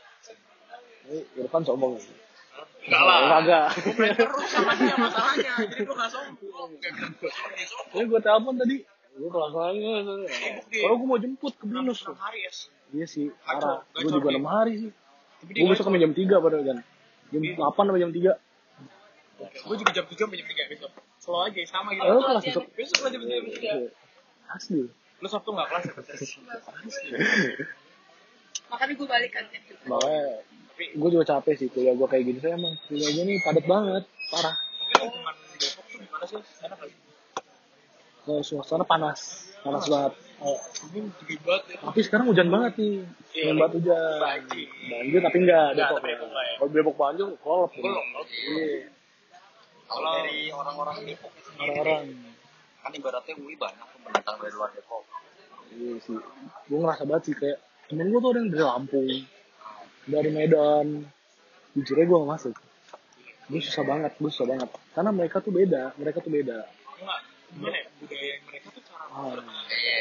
Ini 1.13 1.19
Irfan 1.45 1.63
sombong. 1.69 2.01
enggak 2.83 3.03
lah. 3.05 3.69
Gua 3.77 3.95
main 4.01 4.15
terus 4.17 4.49
sama 4.49 4.73
dia 4.75 4.97
masalahnya 4.97 5.53
jadi 5.71 5.83
gua 5.87 5.97
nggak 6.01 6.11
sombong 6.11 6.71
gua 6.81 6.91
sombong, 7.69 7.93
Ini 7.93 8.05
gue 8.09 8.21
telepon 8.25 8.55
tadi. 8.57 8.77
Gue 9.13 9.29
kelakuannya. 9.29 9.95
Kalau 10.73 10.95
gue 10.97 11.07
mau 11.07 11.21
jemput 11.21 11.53
ke 11.53 11.65
Binus 11.69 12.01
enam 12.01 12.17
tuh. 12.17 12.17
hari 12.17 12.49
ya 12.49 12.53
Iya 12.97 13.07
sih, 13.09 13.29
parah. 13.45 13.85
Gue 13.93 14.09
juga 14.09 14.33
dia. 14.33 14.41
6 14.41 14.49
hari 14.49 14.73
sih. 14.81 14.91
Gue 15.53 15.69
besok 15.69 15.85
sampai 15.85 16.01
jam 16.01 16.17
3 16.17 16.41
padahal 16.41 16.65
kan. 16.65 16.79
Jam 17.29 17.43
8 17.45 17.61
sampai 17.61 18.01
jam 18.01 18.13
3. 18.13 18.25
gue 19.53 19.77
juga 19.77 19.91
jam 19.93 20.05
tujuh 20.09 20.25
sampai 20.25 20.39
jam 20.41 20.49
tiga 20.49 20.65
besok 20.71 20.91
slow 21.23 21.47
aja 21.47 21.63
sama 21.65 21.95
gitu 21.95 22.03
Oh, 22.03 22.19
kelas 22.21 22.43
besok. 22.43 22.65
besok 22.75 22.99
jam 23.07 23.23
tiga 23.23 23.73
Asli. 24.51 24.91
lu 25.23 25.27
sabtu 25.27 25.49
nggak 25.49 25.69
kelas 25.71 25.85
ya 25.87 25.95
makanya 28.69 28.95
gue 28.97 29.05
balik 29.07 29.31
kan 29.31 29.45
gitu. 29.47 29.73
Makanya 29.85 30.25
gue 30.97 31.09
juga 31.13 31.25
capek 31.29 31.55
sih 31.55 31.69
kuliah 31.69 31.93
gue 31.93 32.09
kayak 32.09 32.25
gini. 32.25 32.39
Saya 32.41 32.57
emang 32.57 32.73
kuliah 32.89 33.11
gue 33.13 33.23
nih 33.23 33.37
padat 33.39 33.65
banget. 33.65 34.05
Parah. 34.33 34.55
tapi 34.57 34.93
lingkungan 34.99 35.35
Depok 35.55 35.85
tuh 35.85 35.99
gimana 36.01 36.25
sih 36.25 36.37
enak 36.41 36.77
nggak 36.77 36.89
sih 36.89 36.99
Kalau 38.23 38.41
suasana 38.41 38.83
panas. 38.83 39.21
Panas 39.61 39.85
banget. 39.87 40.13
Oh, 40.41 40.59
ya 40.59 41.07
tapi 41.79 42.01
sekarang 42.03 42.27
hujan 42.27 42.49
banget 42.51 42.73
nih. 42.81 42.95
Iya, 43.31 43.43
Hujan 43.45 43.57
banget 43.61 43.73
hujan. 43.79 44.19
banjir. 44.19 44.69
Banjir 44.91 45.21
tapi 45.23 45.37
enggak. 45.39 45.67
Enggak, 45.71 45.89
Depok. 45.93 46.01
ya. 46.03 46.17
Kalau 46.59 46.71
Depok 46.73 46.97
banjir, 46.97 47.27
kolop. 47.39 47.71
belum 47.71 47.93
Iya. 47.93 48.91
Kalau 49.93 50.11
dari 50.17 50.39
orang-orang 50.49 50.97
Depok 51.03 51.33
itu 51.33 51.49
sendiri, 51.49 51.69
Orang-orang. 51.71 52.05
kan 52.79 52.91
ibaratnya 52.93 53.35
UI 53.37 53.55
banyak 53.55 53.87
pendatang 53.97 54.37
dari 54.39 54.53
luar 54.53 54.71
Depok. 54.71 55.03
Iya 55.71 55.95
sih. 56.01 56.19
Gue 56.65 56.79
ngerasa 56.79 57.05
banget 57.05 57.23
sih 57.25 57.35
kayak 57.35 57.59
temen 57.87 58.09
gue 58.09 58.19
tuh 58.19 58.31
ada 58.31 58.39
yang 58.39 58.51
dari 58.51 58.63
Lampung, 58.63 59.09
dari 60.05 60.31
Medan. 60.31 60.87
Jujur 61.73 61.95
aja 61.95 62.05
gue 62.05 62.19
gak 62.19 62.31
masuk. 62.31 62.55
Gue 63.45 63.61
susah 63.61 63.83
banget, 63.83 64.13
gue 64.15 64.29
susah 64.29 64.47
banget. 64.47 64.69
Karena 64.91 65.11
mereka 65.11 65.37
tuh 65.39 65.51
beda, 65.51 65.93
mereka 65.95 66.19
tuh 66.19 66.31
beda. 66.31 66.59
enggak 66.95 67.21
gimana 67.53 67.77
ya 67.77 67.85
budaya 67.95 68.35
mereka 68.43 68.67
tuh 68.71 68.83
cara 68.83 69.05
Ah, 69.05 69.29
beda 69.29 69.45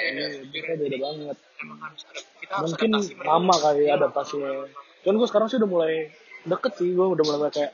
iya, 0.08 0.26
mereka 0.42 0.72
beda 0.78 0.98
banget. 0.98 1.38
emang 1.58 1.80
harus 1.82 2.02
ada 2.06 2.20
kita 2.34 2.54
harus 2.54 2.70
Mungkin 2.70 2.90
adaptasi 2.90 3.12
mereka. 3.14 3.28
lama 3.30 3.56
kali 3.58 3.82
Iya, 3.82 3.94
adaptasinya. 3.94 4.52
Cuman 5.02 5.16
gue 5.16 5.28
sekarang 5.28 5.48
sih 5.48 5.58
udah 5.58 5.70
mulai 5.70 5.94
deket 6.44 6.72
sih, 6.74 6.90
gue 6.90 7.06
udah 7.06 7.24
mulai 7.26 7.52
kayak 7.52 7.72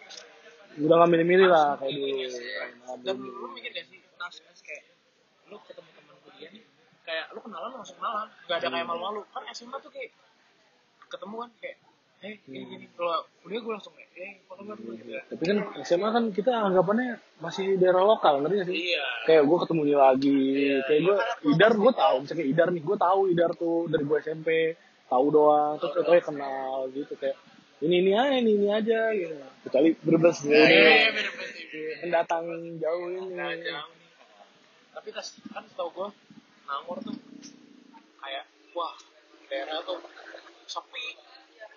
udah 0.78 0.96
gak 1.02 1.10
milih-milih 1.10 1.48
lah 1.50 1.70
kayak 1.82 1.94
dulu. 1.94 2.38
dan 3.02 3.16
lu 3.18 3.48
mikir 3.54 3.72
gak 3.74 3.86
sih 3.90 4.00
tas 4.18 4.38
kayak 4.62 4.84
lu 5.50 5.58
ketemu 5.66 5.90
teman 5.98 6.16
kuliah 6.22 6.50
nih 6.54 6.64
kayak 7.08 7.26
lu 7.34 7.40
kenalan 7.42 7.72
langsung 7.74 7.98
kenalan 7.98 8.28
gak 8.46 8.58
ada 8.62 8.68
kayak 8.70 8.86
malu-malu. 8.86 9.22
Kan 9.32 9.44
SMA 9.56 9.78
tuh 9.80 9.90
kayak 9.90 10.12
ketemu 11.08 11.36
kan 11.40 11.52
kayak 11.64 11.78
eh 12.18 12.36
gini 12.50 12.66
gini. 12.66 12.86
Kalau 12.98 13.26
kuliah 13.46 13.62
gue 13.62 13.74
langsung 13.74 13.94
kayak 13.96 14.10
eh 14.18 14.32
kalau 14.50 14.62
nggak 14.66 14.78
dulu 14.82 14.92
gitu 14.98 15.10
ya 15.14 15.22
Tapi 15.30 15.44
kan 15.46 15.58
SMA 15.86 16.10
kan 16.10 16.24
kita 16.34 16.52
anggapannya 16.52 17.10
masih 17.38 17.78
daerah 17.78 18.02
lokal, 18.02 18.42
ngerti 18.42 18.56
gak 18.58 18.68
sih? 18.68 18.76
iya. 18.92 19.06
Kayak 19.30 19.44
gue 19.46 19.58
ketemu 19.66 19.82
dia 19.86 19.98
lagi 20.02 20.42
kayak 20.90 21.02
gue 21.06 21.16
idar 21.54 21.72
gue 21.78 21.92
tahu 21.94 22.16
misalnya 22.26 22.46
idar 22.46 22.68
nih 22.74 22.84
gue 22.84 22.98
tahu 22.98 23.20
idar 23.34 23.52
tuh 23.58 23.78
dari 23.90 24.04
gue 24.04 24.18
SMP 24.22 24.50
tahu 25.08 25.26
doang. 25.32 25.74
Terus 25.80 25.94
kayak 26.06 26.26
kenal 26.26 26.90
gitu 26.92 27.14
kayak 27.18 27.38
ini 27.86 27.96
ini 28.02 28.12
aja 28.18 28.36
ini 28.42 28.52
ini 28.58 28.68
aja 28.74 29.00
gitu. 29.14 29.36
Kecuali 29.68 29.90
berbes 30.02 30.38
ini 30.46 30.54
beda 30.56 31.32
beda 31.32 31.32
pendatang 32.02 32.46
jauh 32.82 33.06
ini. 33.14 33.38
Nah, 33.38 33.54
jauh 33.54 33.92
nih. 33.94 34.10
Tapi 34.98 35.08
tas 35.14 35.28
kan 35.54 35.64
setahu 35.70 35.90
gue 35.94 36.08
Nangor 36.66 36.98
tuh 37.06 37.16
kayak 38.20 38.46
wah 38.74 38.96
daerah 39.48 39.82
tuh 39.86 40.02
sepi. 40.66 41.06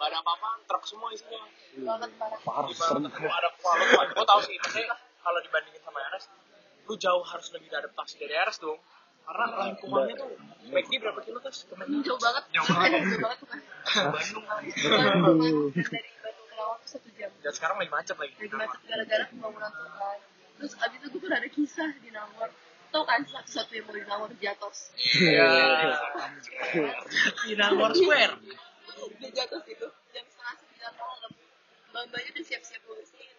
Gak 0.00 0.08
ada 0.08 0.24
apa-apa 0.24 0.64
truk 0.64 0.84
semua 0.88 1.12
isinya. 1.12 1.44
Banget 1.84 2.10
parah 2.16 2.72
serem. 2.72 3.04
ada 3.04 3.48
kuala 3.60 3.84
lumpur 3.84 4.08
gue 4.16 4.26
tau 4.26 4.40
sih 4.40 4.56
kalau 5.20 5.38
dibandingin 5.44 5.82
sama 5.84 6.00
RS 6.16 6.24
lu 6.88 6.98
jauh 6.98 7.22
harus 7.22 7.46
lebih 7.54 7.70
adaptasi 7.70 8.18
dari 8.18 8.34
RS 8.34 8.58
dong 8.64 8.80
karena 9.30 9.44
lingkungannya 9.70 10.14
tuh. 10.18 10.30
McD 10.70 10.92
berapa 11.02 11.20
kilo 11.22 11.38
McD 11.42 11.94
jauh 12.02 12.20
banget. 12.20 12.44
Jauh 12.50 12.66
banget. 12.66 12.90
Jauh 13.94 14.42
banget. 14.42 14.74
Tuh 14.74 14.90
kan 14.90 15.16
Bandung. 15.22 15.70
Kali 15.70 15.86
dari 15.86 16.10
Bandung 16.18 16.46
ke 16.50 16.54
Lawang 16.58 16.78
tuh 16.82 16.90
satu 16.90 17.08
jam. 17.14 17.30
Dan 17.38 17.52
sekarang 17.54 17.76
lagi 17.78 17.90
macet 17.90 18.16
lagi. 18.18 18.34
Lagi 18.38 18.56
macet 18.58 18.80
gara-gara 18.86 19.24
pembangunan 19.30 19.70
tuh 19.70 19.90
kan 19.94 20.18
terus 20.60 20.76
abis 20.76 20.98
itu 21.00 21.06
gue 21.08 21.20
pernah 21.24 21.38
ada 21.40 21.48
kisah 21.48 21.90
di 22.04 22.12
Nangor 22.12 22.52
tau 22.92 23.04
kan 23.08 23.24
satu-satu 23.24 23.72
yang 23.72 23.84
mau 23.88 23.96
di 23.96 24.04
Nangor 24.04 24.30
Jatos 24.36 24.78
iya. 25.16 25.48
Di 27.48 27.56
Nangor 27.56 27.96
Square? 27.96 28.34
Di 29.16 29.28
Jatos 29.32 29.64
itu 29.64 29.88
jam 30.12 30.24
setengah 30.28 30.54
sembilan 30.60 30.92
malam. 31.00 31.32
Mbak-mbaknya 31.90 32.30
udah 32.36 32.44
siap-siap 32.44 32.82
ngurusin 32.84 33.34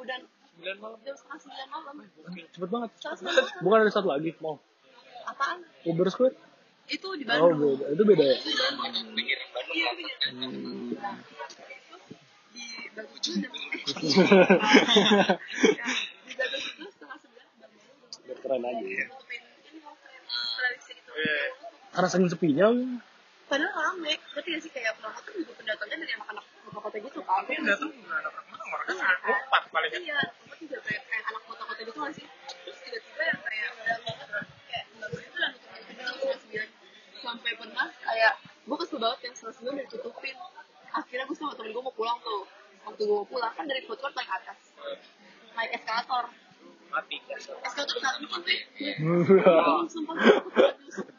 udah 0.00 0.16
sembilan 0.24 0.76
malam? 0.80 0.98
jam 1.04 1.14
setengah 1.20 1.38
sembilan 1.44 1.68
malam. 1.68 1.94
Cepet 2.56 2.70
banget. 2.72 2.90
Sembilan 2.96 3.34
malam. 3.36 3.60
Bukan 3.60 3.78
ada 3.84 3.92
satu 3.92 4.08
lagi 4.08 4.30
mau 4.40 4.56
apaan? 5.28 5.58
Uber 5.84 6.08
Square 6.08 6.36
itu 6.88 7.08
di 7.20 7.24
oh 7.28 7.52
Bandung. 7.52 7.76
beda. 7.76 7.92
Itu 7.92 8.02
beda 8.08 8.24
ya? 8.24 8.36
Itu 8.40 8.48
di 8.48 8.56
Bandung. 8.56 9.06
Iya 9.68 9.88
iya. 10.00 10.14
Hmm. 10.32 10.96
Nah, 10.96 11.16
itu 12.80 12.88
di 12.88 12.90
Bandung 12.96 13.68
itu 13.76 13.92
ya, 15.76 15.84
setengah 16.88 17.16
udah 17.28 17.44
Biar 18.24 18.38
keren 18.40 18.64
aja. 18.64 18.82
Iya. 18.84 19.06
karena 21.88 22.08
saking 22.14 22.30
sepinya 22.30 22.66
padahal 23.48 23.72
rame. 23.74 24.12
Ngerti 24.36 24.48
gak 24.54 24.60
sih? 24.62 24.70
Kayak 24.70 24.92
penonton 25.00 25.22
tuh 25.24 25.32
juga 25.40 25.52
pendatangnya 25.58 25.96
dari 26.04 26.12
anak-anak 26.14 26.44
kota-kota 26.68 26.96
gitu 27.00 27.20
kan? 27.24 27.42
Tapi 27.42 27.52
datang 27.64 27.90
bukan 27.90 28.12
anak 28.12 28.32
Nangor 28.52 28.80
kan 28.86 28.96
ada 29.02 29.32
empat 29.34 29.62
paling 29.72 29.92
iya 29.98 30.20
tempat 30.20 30.56
juga 30.62 30.78
kayak 30.84 31.02
kayak 31.08 31.24
anak 31.32 31.42
kota-kota 31.48 31.80
gitu 31.82 31.98
gak 31.98 32.12
sih? 32.14 32.26
Terus 32.28 32.78
tiba-tiba 32.86 33.22
yang 33.24 33.40
kayak 33.42 33.68
udah 33.72 33.96
banget 34.04 34.28
kayak 34.68 34.84
mbak 34.94 35.08
gue 35.10 35.20
itu 35.24 35.36
udah 35.40 35.48
nutupin 35.50 35.82
pintu 35.88 36.02
setengah 36.06 36.38
sembilan 36.38 36.68
sampai 37.28 37.52
pernah 37.54 37.86
kayak 38.00 38.32
gue 38.64 38.76
kesel 38.78 38.98
banget 38.98 39.18
yang 39.22 39.34
setengah 39.34 39.54
sembilan 39.54 39.74
udah 39.74 39.84
ditutupin. 39.86 40.34
Akhirnya 40.88 41.24
gue 41.24 41.36
sama 41.36 41.52
temen 41.52 41.70
gue 41.70 41.82
mau 41.82 41.92
pulang 41.92 42.18
tuh 42.20 42.40
waktu 42.82 43.02
gue 43.04 43.12
mau 43.14 43.28
pulang 43.28 43.52
kan 43.52 43.64
dari 43.64 43.80
food 43.84 43.98
court 43.98 44.14
naik 44.14 44.30
atas. 44.32 44.58
Naik 45.52 45.70
eskalator. 45.74 46.24
Mati 46.88 47.16
eskalator 47.28 47.94
nggak 47.94 48.14
mungkin 48.18 48.40
tuh 49.44 49.86
sumpah 49.86 50.14
gue 50.16 50.68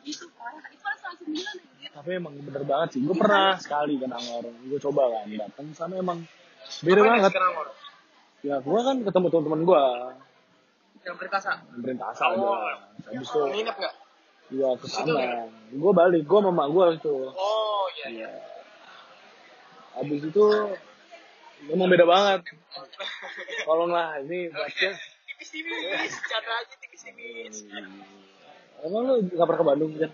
gitu 0.02 0.26
parah. 0.34 0.66
Itu 0.68 0.82
kan 0.82 0.94
setengah 0.98 1.18
sembilan 1.20 1.56
tapi 1.80 1.88
tapi 1.90 2.10
emang 2.16 2.34
bener 2.40 2.64
banget 2.64 2.90
sih 2.96 3.02
gue 3.02 3.14
pernah 3.14 3.54
sekali 3.56 3.94
ke 3.96 4.06
Nangor. 4.06 4.46
Gue 4.66 4.80
coba 4.80 5.02
kan 5.14 5.30
datang 5.30 5.68
sana 5.74 5.94
emang 5.96 6.20
beda 6.82 7.02
Apa 7.02 7.10
banget. 7.30 7.32
ya 8.40 8.56
gue 8.58 8.80
kan 8.80 8.96
ketemu 9.04 9.28
teman-teman 9.30 9.62
gue 9.64 9.84
Yang 11.00 11.16
perintasa. 11.16 11.52
pemerintah 11.72 12.08
asal 12.12 12.30
Oh. 12.36 12.56
aja 12.56 12.76
habis 13.08 13.26
itu 13.26 13.40
Nginep 13.40 13.76
nggak? 13.78 13.94
Gue 14.50 14.70
ke 14.82 14.88
sana 14.90 15.46
gue 15.70 15.92
balik 15.94 16.24
gue 16.26 16.40
sama 16.42 16.52
mak 16.52 16.68
gue 16.74 16.86
itu 16.98 17.16
Oh 17.30 17.86
iya. 17.94 18.06
Iya. 18.10 18.30
Habis 19.98 20.22
itu 20.26 20.44
emang 21.68 21.90
beda 21.92 22.06
banget. 22.08 22.40
Tolong 23.68 23.92
lah 23.92 24.16
ini 24.24 24.48
baca. 24.50 24.90
Tipis-tipis, 25.28 26.14
cara 26.26 26.52
aja 26.64 26.76
tipis-tipis. 26.80 27.68
Emang 28.80 29.02
lu 29.04 29.14
gak 29.28 29.44
pernah 29.44 29.60
ke 29.60 29.68
Bandung 29.68 29.92
kan? 30.00 30.12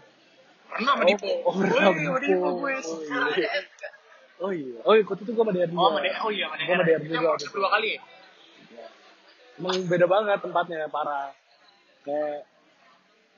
Pernah 0.74 0.92
sama 0.98 1.04
Dipo. 1.06 1.30
Oh, 1.46 1.54
pernah 1.54 1.76
Wih, 1.76 1.86
sama 1.86 2.02
sama 2.02 2.20
Dipo 2.20 2.48
gue. 2.58 2.74
Oh, 2.82 3.30
iya. 3.38 3.50
Oh 4.42 4.52
iya. 4.52 4.78
Oh 4.84 4.94
iya, 4.98 5.04
waktu 5.06 5.22
itu 5.24 5.32
gue 5.32 5.44
sama 5.46 5.52
juga. 5.54 5.66
Oh, 5.70 5.88
sama 5.94 6.00
DR. 6.02 6.18
Oh 6.26 6.32
iya, 6.34 6.46
Gue 6.50 6.74
sama 6.74 6.84
Itu 6.90 7.06
juga. 7.14 7.30
itu. 7.38 7.46
kedua 7.54 7.70
kali 7.72 7.88
ya? 7.94 8.02
Emang 9.56 9.76
beda 9.88 10.06
banget 10.10 10.38
tempatnya, 10.42 10.88
parah. 10.90 11.32
Kayak 12.04 12.44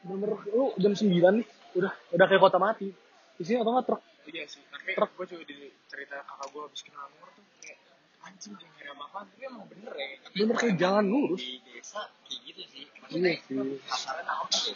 bener 0.02 0.30
lu 0.48 0.66
jam 0.76 0.93
9 0.93 1.10
nih 1.10 1.45
udah 1.76 1.93
udah 2.12 2.26
kayak 2.26 2.41
kota 2.41 2.58
mati. 2.58 2.89
Di 3.34 3.43
sini 3.43 3.58
atau 3.58 3.72
nggak 3.72 3.86
truk? 3.86 4.02
Iya 4.28 4.43
sih, 4.43 4.60
tapi 4.68 4.91
Truk. 4.91 5.12
gue 5.14 5.26
juga 5.30 5.43
di 5.45 5.56
cerita 5.88 6.20
kakak 6.20 6.48
gue 6.52 6.62
habis 6.62 6.82
kenal 6.82 7.08
nomor 7.08 7.30
tuh 7.32 7.43
kayak 7.58 7.80
anjing 8.20 8.54
dia 8.54 8.68
ngira 8.68 8.91
apa 8.91 9.24
tapi 9.24 9.41
emang 9.41 9.64
bener 9.68 9.93
ya. 9.93 10.08
Bener 10.36 10.56
kayak 10.58 10.76
jalan 10.76 11.06
lurus. 11.06 11.39
di 11.39 11.64
desa 11.64 12.02
kayak 12.22 12.39
gitu 12.43 12.62
sih 12.68 12.84
Iya 12.84 13.00
maksudnya 13.00 13.32
sih. 13.39 13.80
kasarnya 13.88 14.24
apa 14.28 14.52
sih 14.52 14.74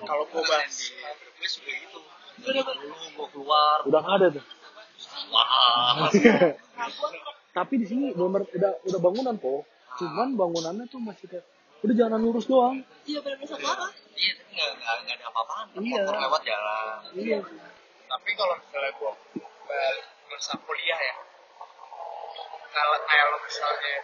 Kalau 0.00 0.24
gue 0.24 0.42
bahas 0.42 0.72
di 0.72 0.86
gue 1.36 1.48
juga 1.50 1.72
gitu 1.76 1.98
dulu 2.40 2.96
gue 3.12 3.26
keluar 3.36 3.76
Udah 3.84 4.00
nggak 4.00 4.16
ada 4.16 4.26
tuh. 4.32 4.44
wah 5.28 6.08
Tapi 7.52 7.74
di 7.76 7.84
sini 7.84 8.14
bener 8.14 8.48
udah 8.48 8.72
udah 8.80 9.00
bangunan 9.02 9.36
po. 9.36 9.66
Cuman 9.98 10.32
bangunannya 10.32 10.86
tuh 10.86 11.02
masih 11.02 11.26
kayak 11.26 11.44
udah 11.82 11.94
jalan 11.94 12.16
lurus 12.16 12.46
doang. 12.46 12.80
Iya 13.04 13.20
benar-benar 13.20 13.50
satu 13.50 13.66
arah. 13.66 13.90
Iya 14.20 14.32
tapi 14.36 14.52
nggak 14.52 14.68
nggak 14.76 14.96
nggak 15.02 15.16
ada 15.16 15.26
apa-apaan 15.26 15.66
Iya. 15.74 15.96
motor 15.96 16.14
lewat 16.18 16.42
jalan 16.44 16.96
Iya. 17.16 17.38
tapi 18.06 18.30
kalau 18.34 18.54
misalnya 18.54 18.92
balik 19.64 20.04
masa 20.28 20.52
kuliah 20.60 21.00
ya 21.00 21.14
kalau 22.70 22.96
kayak 23.02 23.24
lo 23.26 23.38
misalnya 23.40 23.96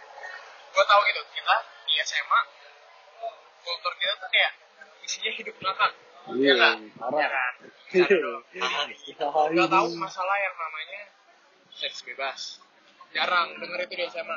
gue 0.67 0.83
tahu 0.83 0.99
gitu 1.05 1.21
kita 1.31 1.55
di 1.83 1.93
SMA 2.03 2.41
kultur 3.61 3.93
kita 3.95 4.13
tuh 4.17 4.29
kayak 4.29 4.51
isinya 5.01 5.31
hidup 5.31 5.55
makan 5.59 5.91
Iya, 6.27 6.51
nggak? 6.53 6.75
parah. 6.99 7.15
Iya 7.15 7.27
kan? 7.31 7.53
Iya. 8.51 8.67
Gak 9.55 9.69
tahu 9.71 9.87
masalah 9.95 10.35
yang 10.35 10.55
namanya 10.59 11.01
seks 11.71 12.03
bebas. 12.03 12.59
Jarang 13.15 13.55
denger 13.55 13.87
itu 13.87 13.95
di 13.95 14.05
SMA. 14.11 14.35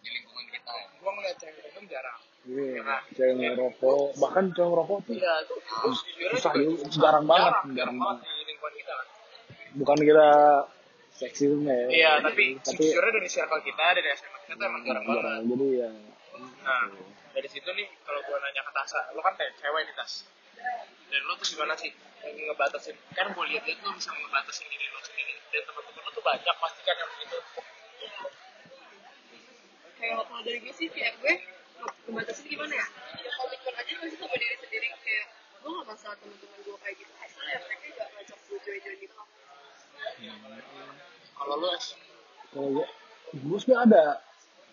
di 0.00 0.08
lingkungan 0.08 0.48
kita 0.48 0.72
ya 0.72 0.86
Gua 0.96 1.12
ngeliat 1.12 1.36
cewek 1.36 1.60
itu 1.60 1.80
jarang. 1.92 2.16
Iya, 2.48 2.96
cewek 3.12 3.34
ngerokok, 3.36 4.16
bahkan 4.16 4.44
cewek 4.56 4.68
ngerokok 4.72 4.98
tuh 5.04 5.14
Iya, 5.14 5.34
susah 6.32 6.52
juga 6.56 6.88
jarang 6.96 7.28
banget, 7.28 7.52
jarang, 7.52 7.76
jarang 7.76 7.96
banget. 8.00 8.24
banget 8.24 8.36
di 8.40 8.44
lingkungan 8.48 8.72
kita. 8.72 8.92
kan. 8.96 9.06
Bukan 9.76 9.96
kita 10.00 10.28
seksisme 11.12 11.68
ya. 11.68 11.86
Iya, 11.92 12.10
tapi 12.24 12.56
tapi 12.56 12.88
sejujurnya 12.88 13.12
dari 13.20 13.28
circle 13.28 13.60
kita, 13.60 13.84
dari 13.92 14.08
SMA 14.16 14.38
kita 14.42 14.54
tuh 14.56 14.64
emang 14.64 14.82
jarang 14.82 15.04
banget. 15.04 15.24
Jadi 15.44 15.66
ya 15.76 15.90
Nah, 16.64 16.84
dari 17.34 17.48
situ 17.50 17.68
nih 17.68 17.88
kalau 18.00 18.20
gua 18.24 18.38
nanya 18.40 18.62
ke 18.62 18.72
Tasa, 18.72 19.00
lo 19.12 19.20
kan 19.20 19.34
kayak 19.36 19.52
cewek 19.60 19.82
nih 19.84 19.94
Tas. 19.94 20.12
Dan 21.08 21.20
lo 21.28 21.36
tuh 21.36 21.46
gimana 21.48 21.76
sih 21.76 21.92
ngebatasin? 22.24 22.96
Kan 23.12 23.36
gua 23.36 23.44
lihat-lihat 23.44 23.78
lo 23.82 23.92
bisa 23.92 24.08
ngebatasin 24.08 24.66
diri 24.66 24.86
lo 24.88 25.00
sendiri. 25.04 25.34
Dan 25.52 25.62
teman-teman 25.68 26.00
lo 26.00 26.10
tuh 26.10 26.24
banyak 26.24 26.56
pasti 26.56 26.80
kan 26.80 26.96
yang 26.96 27.10
begitu. 27.12 27.38
Kayak 29.98 30.14
kalau 30.22 30.40
dari 30.40 30.58
gue 30.62 30.72
sih 30.72 30.88
kayak 30.88 31.18
gue 31.18 31.34
pembatasan 32.06 32.44
gimana 32.48 32.74
ya? 32.74 32.86
Ya 33.22 33.30
komitmen 33.38 33.74
aja 33.76 33.92
gue 33.92 34.08
sih 34.10 34.18
sama 34.18 34.36
diri 34.36 34.56
sendiri 34.58 34.86
kayak 35.04 35.26
gue 35.62 35.70
gak 35.70 35.86
masalah 35.86 36.16
teman-teman 36.18 36.58
gue 36.64 36.76
kayak 36.82 36.96
gitu. 36.98 37.12
Asal 37.22 37.44
ya 37.46 37.58
mereka 37.62 37.86
gak 37.94 38.08
ngajak 38.14 38.38
gue 38.48 38.58
join-join 38.64 38.98
gitu. 39.02 39.14
Kalau 41.38 41.54
lo 41.54 41.68
es, 41.78 41.86
kalau 42.50 42.68
gue, 42.74 42.86
gue 43.30 43.58
sebenarnya 43.62 43.84
ada 43.86 44.04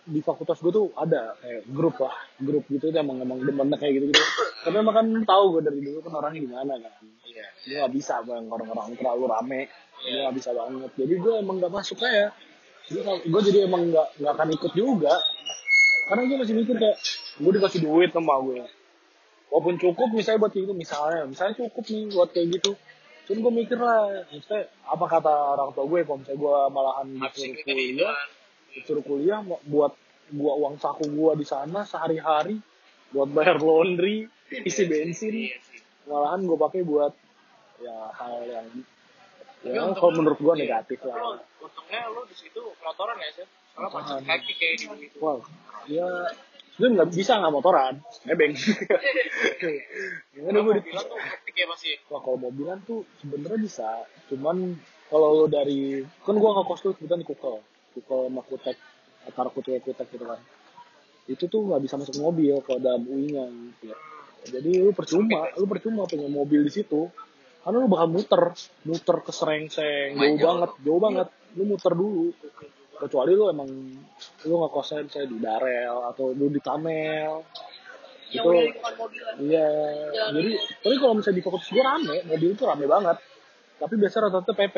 di 0.06 0.22
fakultas 0.22 0.62
gue 0.62 0.70
tuh 0.70 0.94
ada 0.98 1.34
kayak 1.42 1.62
grup 1.70 1.98
lah, 1.98 2.14
grup 2.38 2.66
gitu 2.70 2.94
tuh 2.94 3.00
emang 3.02 3.22
emang 3.22 3.42
demennya 3.42 3.78
kayak 3.78 4.02
gitu 4.02 4.06
gitu. 4.14 4.24
Tapi 4.66 4.76
emang 4.78 4.96
kan 4.96 5.08
tahu 5.26 5.44
gue 5.58 5.62
dari 5.66 5.80
dulu 5.82 6.00
kan 6.06 6.14
orangnya 6.18 6.42
gimana 6.46 6.74
kan. 6.78 6.94
iya. 7.26 7.48
Gue 7.66 7.78
gak 7.86 7.94
bisa 7.94 8.22
bang 8.26 8.46
orang-orang 8.50 8.98
terlalu 8.98 9.26
rame. 9.30 9.62
Gue 10.06 10.22
gak 10.26 10.36
bisa 10.38 10.50
banget. 10.54 10.92
Jadi 10.98 11.14
gue 11.22 11.34
emang 11.38 11.56
gak 11.62 11.74
masuk 11.74 11.98
kayak 12.02 12.30
gue, 12.86 13.02
gue 13.02 13.42
jadi 13.50 13.60
emang 13.66 13.90
gak, 13.94 14.08
gak 14.22 14.34
akan 14.38 14.50
ikut 14.54 14.72
juga 14.78 15.14
karena 16.06 16.22
gue 16.30 16.38
masih 16.38 16.56
mikir 16.56 16.76
kayak 16.78 16.98
gue 17.42 17.52
dikasih 17.58 17.82
duit 17.82 18.10
sama 18.14 18.38
gue 18.46 18.62
walaupun 19.50 19.76
cukup 19.82 20.10
misalnya 20.14 20.40
buat 20.46 20.52
kayak 20.54 20.64
gitu 20.70 20.76
misalnya 20.76 21.22
misalnya 21.26 21.54
cukup 21.58 21.84
nih 21.90 22.04
buat 22.14 22.30
kayak 22.34 22.48
gitu 22.62 22.72
cuman 23.26 23.38
gue 23.42 23.54
mikir 23.66 23.78
lah 23.82 24.02
misalnya 24.30 24.70
apa 24.86 25.06
kata 25.10 25.34
orang 25.58 25.70
tua 25.74 25.86
gue 25.90 26.00
kalau 26.06 26.18
misalnya 26.22 26.40
gue 26.40 26.58
malahan 26.70 27.08
Absen 27.26 27.50
disuruh 27.54 27.74
kuliah 27.74 28.16
disuruh 28.76 29.04
kuliah 29.04 29.40
buat 29.66 29.94
gua 30.34 30.54
uang 30.58 30.82
saku 30.82 31.06
gua 31.14 31.38
di 31.38 31.46
sana 31.46 31.86
sehari-hari 31.86 32.58
buat 33.14 33.30
bayar 33.30 33.62
laundry 33.62 34.26
isi 34.50 34.90
bensin 34.90 35.54
Iya 35.54 35.58
malahan 36.06 36.46
gue 36.46 36.58
pakai 36.58 36.82
buat 36.86 37.14
ya 37.82 37.98
hal 38.14 38.46
yang 38.46 38.68
ya 39.66 39.82
kalau 39.98 40.14
menurut 40.14 40.38
gue 40.38 40.54
iya. 40.54 40.62
negatif 40.70 41.02
lah 41.02 41.42
untungnya 41.58 42.02
lo 42.14 42.22
di 42.30 42.36
situ 42.38 42.62
motoran 42.62 43.18
ya 43.18 43.30
sih? 43.42 43.48
Soalnya 43.74 43.90
Motoran. 43.90 44.22
macet 44.22 44.26
kaki 44.30 44.54
kayak 44.54 44.74
gitu. 45.02 45.18
wow 45.18 45.42
ya 45.88 46.08
sebenarnya 46.76 46.96
nggak 47.00 47.12
bisa 47.16 47.32
nggak 47.40 47.54
motoran 47.56 47.94
nebeng 48.28 48.54
Gimana 50.36 50.60
Kalau 50.60 50.68
gue 50.68 50.76
mobilan 50.76 51.06
tuh 51.08 51.20
hektik 51.24 51.56
ya 51.56 51.66
pasti. 51.72 51.92
Wah 52.12 52.20
kalau 52.20 52.38
mobilan 52.38 52.78
tuh 52.84 53.00
sebenarnya 53.24 53.60
bisa, 53.64 53.90
cuman 54.28 54.76
kalau 55.08 55.28
lo 55.32 55.46
dari 55.48 56.04
kan 56.26 56.36
gua 56.36 56.60
ngekos 56.60 56.80
tuh 56.84 56.92
kebetulan 57.00 57.24
di 57.24 57.28
Kukel, 57.28 57.56
Kukel 57.96 58.20
sama 58.28 58.42
Kutek, 58.44 58.78
antara 59.30 59.50
Kutek 59.54 59.82
Kutek 59.86 60.08
gitu 60.12 60.26
kan. 60.28 60.40
Itu 61.26 61.48
tuh 61.48 61.62
nggak 61.72 61.82
bisa 61.82 61.96
masuk 61.96 62.20
mobil 62.20 62.60
kalau 62.62 62.80
dalam 62.84 63.08
UI-nya 63.08 63.48
gitu. 63.48 63.96
ya. 63.96 63.98
Jadi 64.46 64.72
lu 64.78 64.92
percuma, 64.94 65.50
lu 65.58 65.66
percuma 65.66 66.06
punya 66.06 66.30
mobil 66.30 66.62
di 66.68 66.72
situ. 66.74 67.10
Karena 67.66 67.82
lu 67.82 67.90
bakal 67.90 68.14
muter, 68.14 68.42
muter 68.86 69.18
ke 69.26 69.32
Serengseng, 69.34 70.22
Jauh. 70.22 70.38
banget, 70.38 70.72
jauh 70.86 71.02
banget. 71.02 71.28
Lu 71.58 71.66
muter 71.66 71.94
dulu. 71.98 72.30
Kecuali 72.96 73.32
lu 73.36 73.52
emang 73.52 73.68
lu 74.48 74.56
ngekosnya 74.64 75.04
misalnya 75.04 75.28
di 75.28 75.38
Darel 75.44 75.98
atau 76.12 76.32
lu 76.32 76.48
di 76.48 76.62
Tamel. 76.64 77.44
Yang 78.32 78.46
Itu-. 78.46 79.46
Iya, 79.46 79.70
jadi 80.34 80.52
tapi 80.82 80.96
kalau 80.98 81.14
misalnya 81.14 81.38
di 81.40 81.44
fakultas 81.46 81.70
gue 81.70 81.84
rame, 81.84 82.16
mobil 82.26 82.50
itu 82.56 82.64
rame 82.66 82.86
banget. 82.90 83.18
Tapi 83.76 83.94
biasanya 84.00 84.32
rata-rata 84.32 84.54
PP 84.56 84.78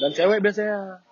dan 0.00 0.10
cewek 0.14 0.38
biasanya, 0.38 1.02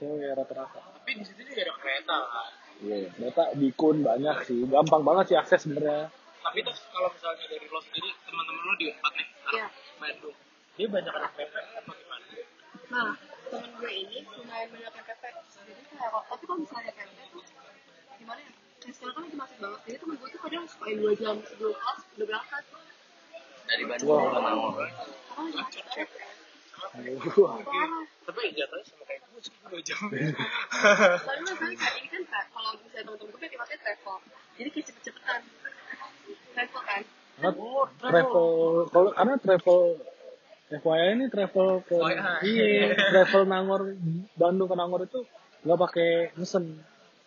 cewek 0.00 0.32
rata-rata. 0.34 0.80
Tapi 0.80 1.10
di 1.20 1.24
situ 1.24 1.40
juga 1.44 1.62
ada 1.68 1.74
kereta 1.78 2.16
kan. 2.16 2.50
Iya, 2.84 2.96
ternyata 3.14 3.42
di 3.54 3.68
Kun 3.76 4.02
banyak 4.02 4.36
sih, 4.50 4.66
gampang 4.66 5.06
banget 5.06 5.24
sih 5.30 5.36
akses 5.38 5.62
sebenarnya. 5.62 6.10
Tapi 6.42 6.58
terus 6.60 6.80
kalau 6.90 7.08
misalnya 7.12 7.46
dari 7.48 7.66
lo 7.70 7.80
sendiri, 7.80 8.10
teman-teman 8.26 8.62
lo 8.66 8.74
di 8.76 8.86
Unpad 8.90 9.12
nih, 9.14 9.26
Iya. 9.54 9.66
Bandung. 10.00 10.36
Dia 10.74 10.86
banyak 10.90 11.12
anak 11.14 11.32
PP 11.38 11.54
apa 11.54 11.92
gimana? 11.94 12.24
Nah, 12.90 13.10
gue 13.84 13.92
ini 14.00 14.18
lumayan 14.24 14.68
banyak 14.72 14.92
yang 14.96 15.04
PP. 15.04 15.22
Jadi 15.28 15.82
kayak, 15.92 16.08
kalau- 16.08 16.24
tapi 16.24 16.42
kalau 16.48 16.58
misalnya 16.64 16.92
PP 16.96 17.20
tuh, 17.28 17.44
gimana 18.16 18.40
ya? 18.40 18.52
Kayak 18.80 18.94
sekarang 18.96 19.12
kan 19.12 19.22
lagi 19.28 19.36
macet 19.36 19.58
banget. 19.60 19.80
Jadi 19.84 19.96
temen 20.00 20.16
gue 20.16 20.28
tuh 20.32 20.40
kadang 20.40 20.64
suka 20.64 20.84
dua 20.96 21.12
jam 21.20 21.36
sebelum 21.44 21.74
kelas 21.76 22.00
udah 22.16 22.26
berangkat. 22.32 22.64
dari 23.64 23.84
Bandung 23.88 24.08
Wah. 24.12 24.20
ke 24.20 24.40
kan. 24.44 24.92
Parah. 26.84 28.04
Tapi 28.24 28.40
jatuhnya 28.52 28.84
sama 28.84 29.04
kayak 29.08 29.20
gue 29.24 29.40
sih, 29.40 29.52
dua 29.56 29.80
jam. 29.80 30.00
Soalnya 30.04 31.42
masalahnya 31.48 31.76
kayak 31.80 31.96
ini 31.96 32.08
kan 32.12 32.22
kalau 32.52 32.70
misalnya 32.76 33.04
temen-temen 33.08 33.32
gue 33.32 33.40
kayak 33.40 33.60
pakai 33.64 33.76
travel. 33.80 34.16
Jadi 34.60 34.68
kayak 34.68 34.84
cepet-cepetan. 34.88 35.40
Travel 36.52 36.82
kan. 36.84 37.02
karena 37.34 38.20
travel, 38.20 38.48
kalau 38.92 39.10
karena 39.16 39.34
travel 39.40 39.80
FYI 40.72 41.08
ini 41.20 41.24
travel 41.28 41.84
ke 41.84 41.96
FYI. 41.96 42.48
iya, 42.48 42.96
travel 42.96 43.42
Nangor 43.44 43.82
Bandung 44.36 44.68
ke 44.68 44.76
Nangor 44.76 45.00
itu 45.04 45.20
nggak 45.64 45.78
pakai 45.80 46.10
mesen. 46.40 46.80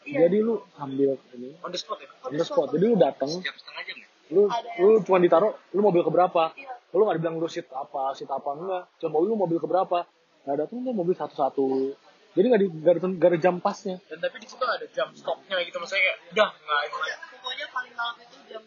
Iya. 0.07 0.25
Jadi 0.25 0.38
lu 0.39 0.63
ambil 0.79 1.19
ini 1.35 1.51
On 1.61 1.69
the 1.69 1.77
spot 1.77 1.99
ya? 1.99 2.07
on 2.23 2.31
the 2.33 2.45
spot. 2.47 2.71
Jadi 2.71 2.85
lu 2.88 2.95
datang, 2.95 3.27
jam 3.43 3.55
setengah 3.55 3.83
jam 3.83 3.97
ya 3.99 4.07
lu 4.27 4.43
Ada 4.51 4.69
lu 4.83 4.89
cuma 5.07 5.17
ditaruh 5.23 5.53
lu 5.71 5.79
mobil 5.79 6.03
keberapa 6.03 6.51
Iya. 6.55 6.75
lu 6.95 7.03
nggak 7.07 7.17
dibilang 7.19 7.35
lu 7.39 7.47
seat 7.47 7.67
apa 7.71 8.11
seat 8.11 8.27
apa 8.27 8.49
enggak 8.59 8.83
cuma 8.99 9.09
mobil 9.15 9.27
lu 9.31 9.35
mobil 9.39 9.57
keberapa 9.59 10.03
nggak 10.43 10.53
ada 10.55 10.63
tuh 10.67 10.83
lu 10.83 10.91
mobil 10.91 11.15
satu-satu 11.15 11.95
jadi 12.35 12.45
nggak 12.53 12.61
di 12.61 12.67
nggak 12.69 13.29
ada, 13.33 13.39
jam 13.39 13.57
pasnya 13.57 13.97
Dan 14.11 14.21
tapi 14.21 14.38
di 14.43 14.47
situ 14.51 14.61
ada 14.61 14.85
jam 14.93 15.09
stopnya 15.15 15.57
gitu, 15.65 15.79
maksudnya 15.81 16.03
kayak 16.05 16.17
udah 16.38 16.49
nggak 16.53 16.81
Pokoknya, 16.91 17.17
pokoknya 17.33 17.65
paling 17.73 17.93
malam 17.97 18.15
itu 18.21 18.38
jam 18.51 18.61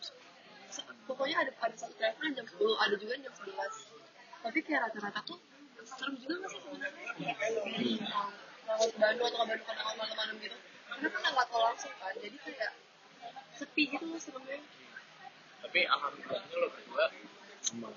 pokoknya 1.06 1.36
ada 1.44 1.52
ada 1.60 1.74
satu 1.76 1.94
travel 1.98 2.30
jam 2.34 2.46
10, 2.46 2.84
ada 2.86 2.94
juga 2.98 3.12
yang 3.14 3.24
jam 3.30 3.34
11. 3.36 3.89
Tapi 4.40 4.58
kayak 4.64 4.80
rata-rata 4.88 5.20
tuh 5.24 5.38
serem 5.84 6.14
juga 6.20 6.34
nggak 6.40 6.50
sih 6.50 6.60
sebenarnya? 6.64 7.06
Kalau 8.64 8.86
ke 8.86 8.98
Bandung 9.00 9.26
atau 9.26 9.38
ke 9.42 9.46
Bandung 9.50 9.66
ke 9.66 9.94
malam-malam 9.98 10.36
gitu. 10.40 10.56
Karena 10.90 11.08
kan 11.10 11.20
nggak 11.34 11.46
tahu 11.50 11.62
langsung 11.64 11.92
kan 11.98 12.14
jadi 12.18 12.36
kayak 12.44 12.72
sepi 13.58 13.82
gitu 13.92 14.04
loh 14.08 14.20
seremnya 14.20 14.58
tapi 15.60 15.86
alhamdulillahnya 15.86 16.56
lo 16.56 16.68
berdua 16.72 17.04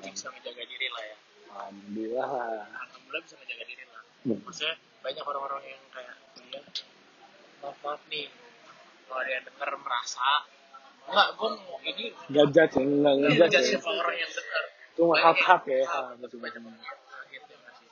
bisa 0.03 0.27
menjaga 0.29 0.63
diri 0.67 0.87
lah 0.91 1.03
ya. 1.07 1.17
Alhamdulillah. 1.53 2.27
Lah 2.27 2.65
alhamdulillah 2.69 3.21
bisa 3.23 3.35
menjaga 3.39 3.63
diri 3.65 3.85
lah. 3.87 4.01
Hmm. 4.23 4.39
maksudnya 4.39 4.75
banyak 5.03 5.23
orang-orang 5.27 5.63
yang 5.67 5.83
kayak 5.91 6.15
dia 6.47 6.61
maaf 7.59 7.75
maaf 7.83 8.01
nih 8.07 8.27
kalau 9.07 9.19
ada 9.19 9.31
yang 9.35 9.43
denger 9.43 9.69
merasa 9.83 10.29
enggak 11.11 11.27
gue 11.35 11.49
mau 11.59 11.77
ini 11.83 12.05
nggak 12.31 12.47
judge 12.55 12.75
ya 12.79 12.83
nggak 12.87 13.13
nggak 13.19 13.31
ngejudge 13.35 13.51
jadi 13.51 13.59
ya. 13.59 13.69
siapa 13.75 13.89
orang 13.91 14.15
yang 14.15 14.31
denger 14.31 14.63
itu 14.93 15.01
mah 15.09 15.17
hak-hak 15.17 15.63
ya. 15.65 15.81
Ah, 15.89 16.13
hak 16.13 16.37
banyak 16.37 16.61
kaget 17.09 17.43
ya 17.49 17.55
nggak 17.57 17.73
sih 17.81 17.87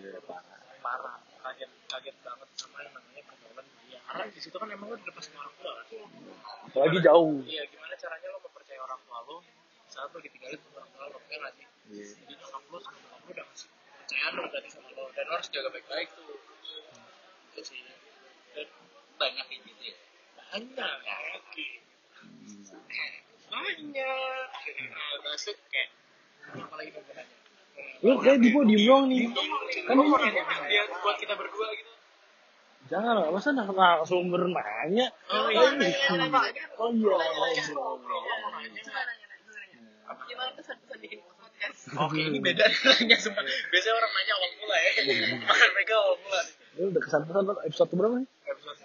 Iya, 0.00 0.16
parah. 0.24 0.56
parah. 0.80 1.16
Kaget 1.44 1.70
kaget 1.92 2.16
banget 2.24 2.48
sama 2.56 2.80
yang 2.80 2.92
namanya 2.96 3.22
pergaulan 3.28 3.66
karena 4.08 4.24
di 4.32 4.40
situ 4.40 4.56
kan 4.56 4.68
emang 4.72 4.88
lo 4.88 4.96
dilepas 4.96 5.24
sama 5.28 5.44
orang 5.44 5.54
tua 5.60 5.72
kan? 5.76 5.84
Apalagi 6.72 6.98
jauh. 7.04 7.36
Iya 7.44 7.62
gimana 7.68 7.94
caranya 8.00 8.28
lo 8.32 8.38
mempercayai 8.40 8.80
orang 8.80 9.00
tua 9.04 9.18
lo 9.28 9.36
saat 9.92 10.08
lo 10.08 10.18
ditinggalin 10.24 10.56
sama 10.64 10.76
orang 10.80 10.90
tua 10.96 11.04
lo 11.12 11.18
ya 11.28 11.36
nggak 11.36 11.52
sih? 11.52 11.66
Iya. 11.92 12.08
jadi 12.16 12.32
nyokap 12.40 12.62
lo 12.72 12.78
sama 12.80 12.96
lo 13.04 13.16
udah 13.28 13.44
ngasih 13.44 13.68
kepercayaan 13.68 14.32
lo 14.32 14.44
tadi 14.48 14.68
sama 14.72 14.88
lo 14.96 15.04
dan 15.12 15.24
lo 15.28 15.32
harus 15.36 15.48
jaga 15.52 15.68
baik-baik 15.68 16.08
tuh. 16.16 16.36
Itu 17.52 17.60
sih. 17.60 17.80
Dan 18.56 18.66
banyak 19.20 19.44
kayak 19.44 19.60
gitu 19.68 19.82
ya. 19.92 19.96
Banyak 20.48 20.96
banyak. 23.52 24.48
Masuk 25.24 25.56
kayak 25.68 25.88
lu 27.98 28.14
kayak 28.22 28.38
di 28.38 28.54
podium 28.54 28.82
doang 28.86 29.04
nih. 29.10 29.26
Kan 29.86 29.98
lu 29.98 30.06
mau 30.06 30.18
nanya 30.22 30.42
ya 30.70 30.86
buat 31.02 31.18
kita 31.18 31.34
berdua 31.34 31.66
gitu? 31.74 31.90
Jangan 32.88 33.14
lah 33.20 33.28
masa 33.34 33.50
nak 33.52 33.68
langsung 33.74 34.30
bernanya? 34.30 35.10
Oh 35.28 35.50
iya. 35.50 35.66
oh 36.78 36.88
iya 36.94 37.64
gimana 40.28 40.50
pesan-pesan 40.54 40.98
bikin 41.02 41.18
podcast? 41.24 41.80
Oke, 41.96 42.20
ini 42.20 42.38
beda. 42.38 42.64
Nanya 42.86 43.16
semua. 43.18 43.42
Biasanya 43.42 43.94
orang 43.96 44.12
nanya 44.14 44.32
awal 44.36 44.50
mula 44.60 44.76
ya. 44.76 44.90
Makan 45.48 45.68
mereka 45.74 45.92
awal 45.96 46.16
mula. 46.20 46.40
lu 46.78 46.84
udah 46.94 47.02
kesan-kesan 47.02 47.44
episode 47.66 47.90
berapa 47.96 48.14
nih? 48.22 48.28
Episode 48.46 48.78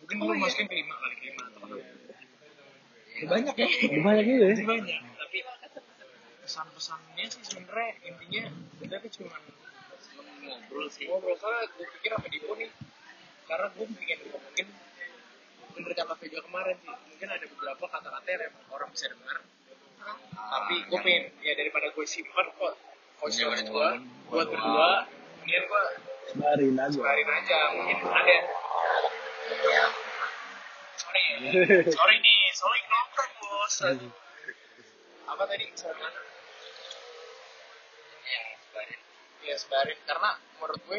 Mungkin 0.00 0.16
lu 0.22 0.34
masukin 0.40 0.66
ke 0.70 0.74
lima 0.80 0.94
kali 0.96 1.14
kelima. 1.20 1.42
Banyak 3.22 3.54
ya. 3.54 3.68
banyak 4.00 4.24
juga 4.24 4.46
ya? 4.48 4.56
Banyak. 4.64 5.00
Tapi 5.20 5.38
pesan-pesannya 6.42 7.24
sih 7.30 7.42
sebenarnya 7.46 7.90
intinya 8.04 8.44
kita 8.82 8.94
tuh 8.98 9.10
cuma 9.22 9.36
ngobrol 10.42 10.86
sih. 10.90 11.06
Ngobrol 11.06 11.38
soalnya 11.38 11.70
gue 11.78 11.86
pikir 11.98 12.10
apa 12.12 12.26
Dipo 12.26 12.52
nih. 12.58 12.70
Karena 13.46 13.66
gue 13.72 13.86
bikin 13.86 14.18
mungkin 14.28 14.66
menurut 15.72 15.96
kata 15.96 16.14
Vega 16.20 16.40
kemarin 16.44 16.76
sih 16.84 16.92
mungkin 16.92 17.28
ada 17.32 17.46
beberapa 17.48 17.84
kata-kata 17.88 18.28
yang 18.28 18.42
emang 18.52 18.64
orang 18.76 18.88
bisa 18.92 19.06
dengar 19.08 19.38
tapi 20.52 20.74
gue 20.84 20.98
pengen 21.00 21.24
ya 21.40 21.52
daripada 21.56 21.88
gue 21.94 22.04
simpan 22.04 22.46
kok 22.58 22.74
voice 23.22 23.40
note 23.40 23.64
gue 23.64 23.88
buat 24.28 24.46
berdua 24.50 25.08
kemudian 25.08 25.62
gue 25.64 25.84
sebarin 26.28 26.76
aja 26.76 26.92
sebarin 26.92 27.28
aja 27.30 27.58
mungkin 27.72 27.96
ada 28.04 28.36
sorry 31.00 31.22
sorry 31.88 32.16
nih 32.20 32.40
sorry 32.52 32.80
nongkrong 32.90 33.32
bos 33.40 33.76
apa 35.32 35.42
tadi 35.48 35.64
sorry 35.72 35.96
mana 35.96 36.20
ya 36.20 36.31
sebarin 38.72 39.00
ya 39.42 39.54
sebarin 39.54 39.98
karena 40.02 40.30
menurut 40.56 40.80
gue 40.82 40.98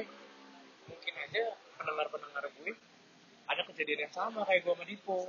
mungkin 0.86 1.14
aja 1.18 1.44
pendengar-pendengar 1.74 2.46
gue 2.54 2.72
ada 3.44 3.62
kejadian 3.66 4.00
yang 4.06 4.14
sama 4.14 4.46
kayak 4.46 4.62
gue 4.62 4.72
sama 4.72 4.86
Dipo. 4.86 5.20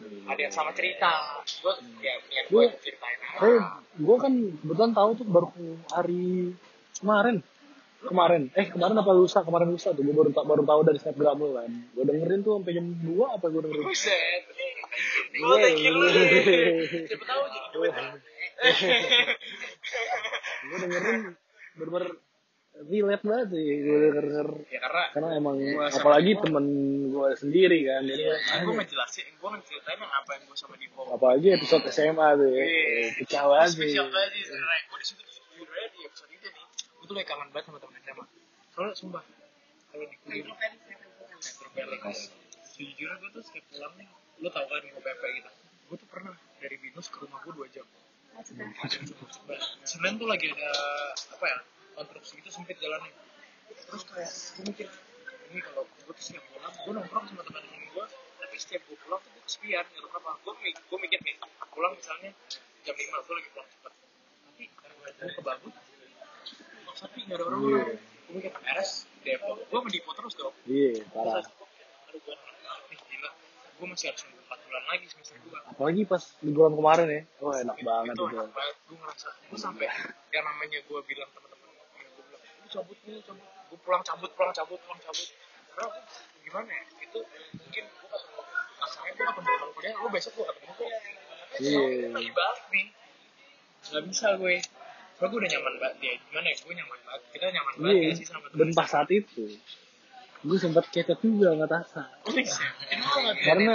Ada 0.00 0.40
yang 0.40 0.54
sama 0.54 0.70
cerita. 0.72 1.12
Gue 1.60 1.74
ya 2.00 2.16
niat 2.24 2.46
gue 2.48 2.56
Gue- 2.56 2.72
ceritain 2.80 3.18
Hey, 3.36 3.58
gue 3.94 4.16
kan 4.16 4.32
kebetulan 4.58 4.92
tahu 4.92 5.10
tuh 5.14 5.26
baru 5.28 5.48
hari 5.92 6.56
kemarin. 6.96 7.36
Kemarin. 8.00 8.48
Eh 8.56 8.66
kemarin 8.66 8.96
apa 8.96 9.12
lusa? 9.12 9.44
Kemarin 9.44 9.68
lusa 9.68 9.92
tuh. 9.92 10.00
Gue 10.00 10.16
baru 10.16 10.32
baru 10.32 10.62
tahu 10.64 10.80
dari 10.82 10.96
snapgram 10.96 11.36
lo 11.36 11.52
kan. 11.52 11.68
Gue 11.92 12.04
dengerin 12.04 12.40
tuh 12.40 12.56
sampai 12.56 12.72
jam 12.72 12.86
2 12.96 13.06
apa 13.28 13.44
gue 13.44 13.60
dengerin? 13.60 13.84
Buset. 13.84 14.42
Iya, 15.30 15.44
Oh, 15.46 15.56
thank 15.56 15.78
you. 15.78 15.92
iya. 15.94 17.06
Siapa 17.06 17.24
tahu 17.24 17.42
jadi 17.46 17.68
duit. 17.70 17.92
gue 20.60 20.76
dengerin 20.80 21.20
bener-bener 21.74 22.10
relate 22.80 23.24
banget 23.26 23.48
sih 23.52 23.66
gue 23.82 23.98
denger 24.08 24.48
ya 24.72 24.78
karena 24.80 25.02
karena 25.12 25.28
emang 25.36 25.56
apalagi 25.90 26.32
Dipo. 26.32 26.42
temen 26.48 26.64
gue 27.10 27.28
sendiri 27.36 27.78
kan 27.84 28.00
jadi 28.06 28.24
gue 28.64 28.74
ngejelasin, 28.78 29.26
gue 29.36 29.48
ngeceritain 29.52 29.98
yang 30.00 30.12
apa 30.14 30.30
yang 30.38 30.42
gue 30.48 30.56
sama 30.56 30.74
Dipo. 30.80 31.00
apalagi 31.10 31.46
episode 31.52 31.84
SMA 31.90 32.28
tuh 32.38 32.48
ya 32.48 32.64
Iya. 32.64 33.04
pecah 33.20 33.44
banget 33.44 33.68
sih 33.68 33.76
Spesial 33.84 34.06
banget 34.08 34.30
sih 34.32 34.42
sebenarnya. 34.48 34.82
Gue 34.88 34.98
di 34.98 35.06
situ 35.06 35.22
sebenarnya 35.28 35.88
di 35.92 36.00
episode 36.06 36.30
itu 36.30 36.46
nih, 36.48 36.64
gue 36.72 37.04
tuh 37.04 37.14
lagi 37.14 37.26
kangen 37.28 37.48
banget 37.52 37.64
sama 37.68 37.78
temen 37.82 37.94
SMA. 38.00 38.24
Soalnya 38.70 38.94
sumpah, 38.96 39.22
kalau 39.90 40.06
di 40.08 40.16
kuliah 40.22 40.44
Metropolis, 41.40 42.20
sejujurnya 42.70 43.16
gue 43.18 43.30
tuh 43.34 43.42
setiap 43.44 43.64
pulang 43.68 43.92
nih, 43.98 44.08
lo 44.40 44.48
tau 44.48 44.64
kan 44.64 44.82
mau 44.86 45.02
PP 45.02 45.22
gitu. 45.36 45.50
Gue 45.90 45.96
tuh 45.98 46.08
pernah 46.08 46.32
dari 46.56 46.76
Binus 46.78 47.06
ke 47.10 47.16
rumah 47.20 47.38
gue 47.44 47.52
2 47.52 47.74
jam. 47.74 47.86
Senin 49.84 50.12
tuh 50.16 50.28
lagi 50.30 50.46
ada 50.48 50.70
apa 51.36 51.44
ya 51.44 51.58
konstruksi 51.98 52.40
gitu 52.40 52.48
sempit 52.48 52.76
jalannya. 52.80 53.12
Terus 53.68 54.02
kayak 54.08 54.30
gue 54.30 54.64
mikir 54.70 54.88
ini 55.50 55.60
kalau 55.66 55.82
gue 55.84 56.12
tuh 56.14 56.24
setiap 56.24 56.44
pulang 56.54 56.72
gue 56.72 56.92
nongkrong 56.94 57.26
sama 57.28 57.42
teman-teman 57.44 57.82
gue 57.90 58.04
tapi 58.40 58.56
setiap 58.56 58.82
gue 58.88 58.96
pulang 59.04 59.20
tuh 59.20 59.30
gue 59.34 59.42
kesepian 59.44 59.84
gitu 59.92 60.06
kenapa. 60.08 60.38
Gue 60.46 60.52
gue 60.62 60.98
mikir 61.02 61.18
kayak 61.20 61.38
pulang 61.70 61.92
misalnya 61.98 62.30
jam 62.86 62.94
5 62.96 63.26
gue 63.26 63.34
lagi 63.36 63.48
pulang 63.52 63.68
cepet. 63.68 63.92
Tapi 64.46 64.64
karena 64.78 65.08
gue 65.10 65.28
ke 65.30 65.42
Bagut 65.44 65.74
sepi 67.00 67.24
nggak 67.24 67.38
ada 67.40 67.44
orang 67.48 67.60
Iya. 67.64 67.84
gue 67.96 68.34
mikir 68.36 68.52
beres 68.60 69.08
Depok 69.24 69.56
gue 69.56 69.78
sama 69.80 69.88
Dipo 69.88 70.10
terus 70.12 70.34
dong. 70.36 70.54
Iya 70.68 71.00
terus 71.00 71.08
parah 71.16 71.44
aduh 72.10 72.20
gue 72.20 72.36
gue 73.80 73.88
masih 73.88 74.06
harus 74.12 74.22
nunggu 74.28 74.44
4 74.44 74.66
bulan 74.68 74.84
lagi 74.92 75.04
semester 75.08 75.36
2 75.40 75.72
apalagi 75.72 76.02
pas 76.04 76.22
liburan 76.44 76.72
kemarin 76.76 77.06
ya. 77.08 77.22
Oh 77.40 77.52
enak 77.56 77.76
banget 77.80 78.12
itu 78.12 78.24
itu 78.28 78.36
enak 78.36 78.52
banget. 78.52 78.76
Gue 78.84 78.96
ngerasa 79.00 79.28
gue 79.32 79.58
sampai 79.58 79.88
yang 80.36 80.44
namanya 80.44 80.78
gue 80.84 81.00
bilang 81.08 81.30
teman-teman 81.32 81.72
ya 81.96 82.08
gue 82.12 82.24
bilang 82.28 82.42
lu 82.44 82.68
cabut 82.68 82.98
nih 83.08 83.16
cabut. 83.24 83.48
Gue 83.72 83.78
pulang 83.80 84.02
cabut 84.04 84.30
pulang 84.36 84.52
cabut 84.52 84.78
pulang 84.84 85.00
cabut. 85.00 85.28
Karena 85.72 85.84
aku 85.88 86.00
gimana 86.44 86.68
ya? 86.68 86.84
Itu 87.00 87.20
mungkin 87.56 87.84
gue 87.88 88.08
ketemu 88.12 88.40
kasarnya 88.76 89.12
gue 89.16 89.24
ketemu 89.24 89.48
teman 89.48 89.70
kuliah 89.72 89.94
lu 89.96 90.08
besok 90.12 90.32
gue 90.36 90.44
ketemu 90.44 90.72
kok. 90.76 90.88
Iya. 91.60 91.80
Lagi 92.12 92.30
balik 92.36 92.64
nih. 92.68 92.86
Nggak 93.88 94.02
bisa 94.12 94.26
gue. 94.36 94.54
Soalnya 95.16 95.30
gue 95.32 95.38
udah 95.40 95.50
nyaman 95.56 95.74
banget 95.80 95.96
dia 96.04 96.12
gimana 96.28 96.46
ya? 96.52 96.56
Gue 96.60 96.74
nyaman 96.76 96.98
banget. 97.08 97.22
Kita 97.32 97.44
nyaman 97.48 97.72
banget 97.80 97.96
iya. 97.96 98.10
ya 98.12 98.18
sih 98.20 98.26
sama 98.28 98.46
dan 98.52 98.68
teman 98.68 98.76
pas 98.76 98.88
saat 98.92 99.08
itu 99.08 99.44
gue 100.40 100.56
sempat 100.56 100.88
kecet 100.88 101.20
juga 101.20 101.52
sama 101.52 101.66
Tasa. 101.68 102.02
Jadi 102.24 102.40
gue 102.96 103.20
nggak 103.20 103.36
karena 103.44 103.72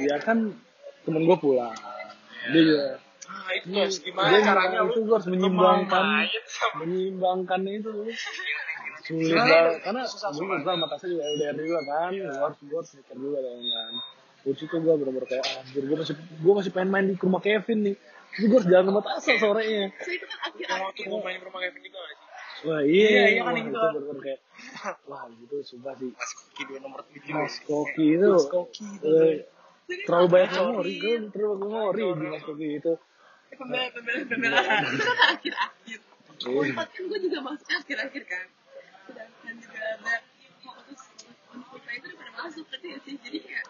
ya 0.00 0.16
kan 0.24 0.56
temen 1.04 1.22
gue 1.28 1.36
pulang. 1.36 1.76
Dia 2.52 2.62
juga 2.62 2.84
ah 3.26 3.50
itu 3.58 3.74
harus 3.74 3.98
gimana 4.00 4.30
dia 4.30 4.40
caranya 4.46 4.86
itu 4.86 5.02
lu 5.02 5.10
gue 5.10 5.16
harus 5.18 5.28
menyimbangkan 5.28 6.04
menyimbangkan 6.78 7.60
itu. 7.68 7.92
Sulit 9.06 9.38
banget 9.38 9.82
karena 9.86 10.02
susah, 10.06 10.30
gue 10.34 10.44
juga 10.46 10.72
sama 10.72 10.86
Tasa 10.88 11.04
juga 11.10 11.22
LDR 11.26 11.56
juga 11.60 11.80
kan. 11.84 12.10
Gue 12.16 12.32
harus 12.32 12.58
gue 12.64 12.78
harus 12.80 12.90
mikir 12.96 13.16
juga 13.20 13.38
dong 13.44 13.60
kan. 13.60 13.92
Terus 14.46 14.58
itu 14.62 14.76
gue 14.78 14.94
bener-bener 14.94 15.26
kayak 15.26 15.44
anjir 15.58 15.82
gue 15.84 15.96
masih 16.00 16.14
gue 16.16 16.52
masih 16.54 16.70
pengen 16.72 16.90
main 16.94 17.06
di 17.10 17.14
rumah 17.18 17.42
Kevin 17.44 17.78
nih. 17.92 17.96
Terus 18.32 18.44
gue 18.46 18.56
harus 18.56 18.68
jalan 18.72 18.84
sama 18.88 19.00
Tasa 19.04 19.32
sorenya. 19.36 19.84
So 20.00 20.10
itu 20.14 20.24
kan 20.64 20.78
waktu 20.80 21.02
gue 21.02 21.20
main 21.20 21.36
ke 21.36 21.44
rumah 21.44 21.60
Kevin 21.60 21.82
juga 21.84 21.98
gak 22.00 22.14
sih 22.16 22.25
wah 22.64 22.80
iya 22.80 23.08
Iya, 23.08 23.22
iya 23.28 23.40
kan 23.44 23.52
wah, 23.52 23.60
itu. 23.60 23.68
itu 23.68 23.76
bener-bener 23.76 24.18
kayak 24.24 24.40
wah 25.10 25.24
gitu 25.28 25.56
sumpah 25.66 25.94
sih. 26.00 26.10
Mas 26.16 26.32
Koki 26.32 26.62
dua 26.64 26.78
nomor 26.80 27.00
tujuh 27.04 27.32
Mas 27.36 27.56
Koki 27.60 28.04
itu. 28.16 28.28
Mas 28.32 28.46
Koki 28.48 28.84
itu 28.96 29.06
eh, 29.12 29.34
terlalu 30.08 30.26
banyak 30.32 30.50
memori 30.56 30.92
gue 30.96 31.14
terlalu 31.30 31.54
banyak 31.60 31.68
memori 31.68 32.02
di 32.06 32.26
Mas 32.32 32.42
Koki 32.46 32.68
itu. 32.80 32.92
Pembelaan 33.56 33.90
pembelaan 33.92 34.24
pembelaan 34.28 34.80
itu 34.96 35.02
kan 35.04 35.18
akhir-akhir. 35.36 36.00
Iya. 36.36 36.48
Unpad 36.52 36.88
kan 36.92 37.02
gue 37.08 37.18
juga 37.24 37.38
masuk 37.44 37.68
akhir-akhir 37.68 38.22
kan? 38.28 38.46
Sedangkan 39.08 39.54
juga 39.60 39.80
ada 39.96 40.14
fokus 40.60 41.00
untuk 41.52 41.80
itu 41.88 42.06
udah 42.12 42.32
masuk 42.44 42.64
kan 42.68 42.80
ya 42.84 42.96
sih? 43.04 43.14
Jadi 43.20 43.38
kayak 43.44 43.64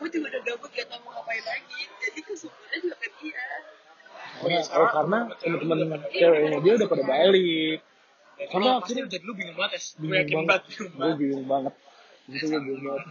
gue 0.00 0.08
juga 0.12 0.26
udah 0.32 0.42
gabut 0.44 0.70
gak 0.72 0.86
tau 0.88 0.98
mau 1.04 1.12
ngapain 1.16 1.44
lagi. 1.44 1.80
Jadi 2.04 2.20
kesukuran 2.24 2.78
juga 2.84 2.96
kan 3.00 3.12
iya 3.20 3.44
karena 4.40 4.60
oh, 4.72 4.88
karena 4.88 5.18
teman-teman 5.36 6.00
ceweknya 6.08 6.58
dia 6.64 6.72
udah 6.80 6.88
pada 6.88 7.04
balik 7.04 7.78
karena 8.40 8.50
Karena 8.50 8.70
pasti 8.80 8.92
akhirnya- 8.96 9.10
jadi 9.10 9.24
lu 9.24 9.34
bingung 9.34 9.56
banget 9.56 9.72
ya. 9.72 9.80
Gue 9.80 10.00
bingung 10.00 10.16
yakin 10.16 10.36
banget. 10.40 10.48
banget. 10.48 10.64
Bingung 10.70 10.90
gue 10.90 10.96
banget. 10.96 11.16
bingung 11.20 11.44
banget. 11.44 11.74
Itu 12.26 12.44
gue 12.46 12.60
bingung 12.60 12.84
banget. 12.84 13.06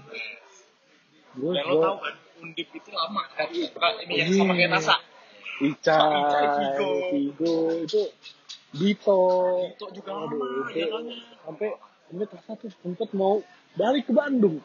Gue 1.29 1.51
dan 1.53 1.63
lo 1.63 1.75
tau 1.77 1.95
kan 1.99 2.15
undip 2.39 2.67
itu 2.69 2.89
lama. 2.89 3.21
Kan 3.29 3.47
ini 4.01 4.13
yang 4.15 4.29
sama 4.33 4.53
kayak 4.53 4.71
Nasa 4.71 4.95
Ica, 5.59 5.97
Ica, 5.99 6.39
Vigo. 6.55 6.89
Vigo 7.11 7.53
itu 7.83 8.01
Dito. 8.71 9.19
Dito 9.67 9.85
juga 9.91 10.09
Aduh, 10.15 10.29
lama, 10.31 10.45
itu 10.63 10.71
iya 10.73 10.87
kan? 10.87 11.03
sampai 11.43 11.67
sampai 12.07 12.25
terasa 12.25 12.51
tuh 12.55 12.71
sempet 12.79 13.09
mau 13.11 13.41
balik 13.75 14.07
ke 14.07 14.13
Bandung. 14.13 14.57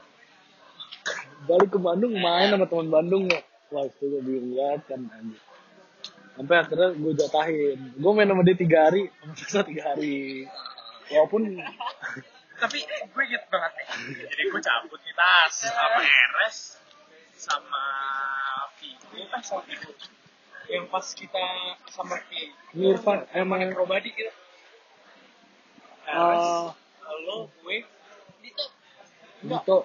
Balik 1.45 1.71
ke 1.71 1.79
Bandung 1.79 2.13
main 2.15 2.49
sama 2.49 2.65
teman 2.65 2.89
Bandung 2.89 3.25
ya. 3.27 3.41
Wah 3.69 3.85
itu 3.85 4.05
gue 4.07 4.23
bingung 4.23 4.55
banget 4.55 4.83
kan 4.87 5.01
anjir 5.11 5.41
sampai 6.35 6.57
akhirnya 6.61 6.89
gue 6.95 7.13
jatahin. 7.15 7.79
Gue 7.99 8.11
main 8.15 8.29
sama 8.29 8.43
dia 8.43 8.57
tiga 8.59 8.79
hari 8.91 9.09
sama 9.23 9.35
Sasa 9.39 9.61
tiga 9.67 9.83
hari. 9.95 10.47
Walaupun 11.11 11.43
tapi 12.55 12.79
gue 12.87 13.25
gitu 13.29 13.47
banget 13.51 13.73
nih. 13.79 13.87
Jadi 14.31 14.43
gue 14.51 14.61
cabut 14.63 15.01
nih 15.03 15.15
tas. 15.15 15.55
Sama 15.69 16.01
RS 16.03 16.59
sama 17.35 17.85
Vigo 18.81 19.21
kan 19.29 19.43
sama 19.45 19.63
Vigo 19.69 19.93
yang 20.73 20.89
pas 20.89 21.05
kita 21.13 21.45
sama 21.93 22.17
Vigo 22.33 22.57
Mirfan 22.73 23.29
emang 23.37 23.61
emang 23.61 23.77
Probadi 23.77 24.09
gitu 24.17 24.33
RS 26.09 26.47
Ah. 26.65 26.73
lo 27.29 27.53
gue 27.63 27.85
Dito. 28.45 28.65
Dito. 29.45 29.79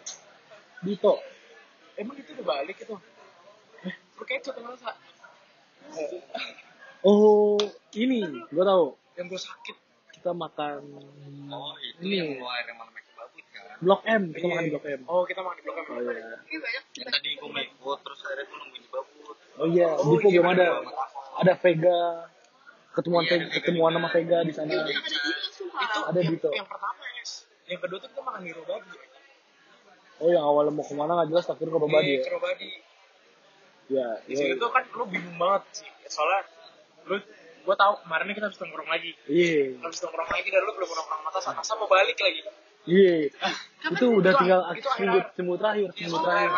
Dito. 0.84 1.14
Emang 2.00 2.16
itu 2.16 2.32
udah 2.36 2.45
balik 2.47 2.80
itu? 2.80 2.95
Eh, 3.88 3.95
emang 4.56 4.76
sa 4.80 4.95
oh 7.02 7.58
ini 7.94 8.22
gue 8.46 8.64
tahu. 8.64 8.86
Yang 9.16 9.26
gue 9.28 9.42
sakit. 9.42 9.76
Kita 10.12 10.32
makan 10.34 10.84
Oh, 11.50 11.72
itu 11.80 12.04
ini. 12.04 12.16
yang 12.20 12.30
gua 12.38 12.52
air 12.56 12.68
mana 12.72 12.92
make 12.92 13.08
babut 13.16 13.46
kan. 13.50 13.64
Blok 13.80 14.02
M 14.04 14.24
kita 14.30 14.46
makan 14.46 14.64
di 14.64 14.72
Blok 14.72 14.86
M. 14.86 15.02
Oh 15.08 15.24
kita 15.24 15.40
makan 15.40 15.56
di 15.56 15.64
blok 15.64 15.78
M. 15.78 15.88
Oh 15.88 16.00
iya. 16.04 16.28
Ini 16.44 16.58
banyak. 16.60 16.84
Yang 16.94 17.08
tadi 17.10 17.30
gua 17.36 17.50
mau 17.50 17.62
ikut 17.62 18.00
terus 18.04 18.20
akhirnya 18.22 18.44
gua 18.46 18.58
nungguin 18.60 18.84
di 18.84 18.90
babut. 18.90 19.36
oh 19.56 19.68
iya. 19.68 19.90
Oh, 19.96 20.04
di 20.12 20.28
iya, 20.28 20.40
belum 20.40 20.52
ada. 20.52 20.66
bener. 20.76 20.94
ada 21.40 21.54
Vega. 21.58 22.00
Ketemuan 22.90 23.22
Iya, 23.24 23.32
ada 23.32 23.46
ketemuan 23.50 23.92
sama 23.94 24.10
Vega 24.12 24.38
di 24.44 24.52
sana. 24.52 24.72
Ada 24.76 24.92
itu 24.92 25.00
Ada 26.04 26.20
yang, 26.20 26.34
Dito. 26.36 26.50
yang 26.52 26.68
pertama 26.68 27.04
es 27.24 27.32
yang 27.66 27.80
kedua 27.80 27.98
tuh 27.98 28.10
kita 28.12 28.22
makan 28.22 28.42
di 28.44 28.52
Robadi. 28.52 28.90
Oh 30.20 30.28
yang 30.28 30.44
awalnya 30.44 30.72
mau 30.74 30.84
ke 30.84 30.94
mana 30.94 31.12
nggak 31.16 31.30
jelas 31.32 31.48
akhirnya 31.48 31.72
ke 31.72 31.80
Robadi 31.80 32.12
Iya, 32.12 32.20
ya? 32.20 32.24
ke 32.28 32.32
Robadi 32.36 32.70
ya 33.90 34.08
di 34.22 34.32
iya 34.32 34.38
situ 34.48 34.56
tuh 34.56 34.70
kan 34.70 34.84
lu 34.88 35.04
bingung 35.06 35.36
banget 35.36 35.64
sih. 35.76 35.90
Soalnya 36.08 36.46
lu 37.06 37.16
gue 37.60 37.76
tahu 37.76 37.94
kemarin 38.02 38.26
kita 38.32 38.46
harus 38.46 38.58
nongkrong 38.58 38.88
lagi. 38.88 39.12
Iya. 39.26 39.78
Harus 39.80 39.98
nongkrong 40.00 40.30
lagi 40.30 40.48
dan 40.48 40.62
lu 40.62 40.72
belum 40.72 40.90
nongkrong 40.92 41.22
mata 41.24 41.40
sama 41.40 41.62
sama 41.62 41.86
balik 41.86 42.16
lagi? 42.16 42.42
Iya. 42.86 43.34
Itu 43.90 44.06
udah 44.16 44.32
itu- 44.32 44.40
tinggal 44.40 44.60
itu 44.72 44.88
seminggu 44.88 45.18
akhir- 45.18 45.30
seminggu 45.34 45.56
terakhir 45.58 45.88
seminggu 45.92 46.16
Oh, 46.16 46.24
terakhir. 46.24 46.50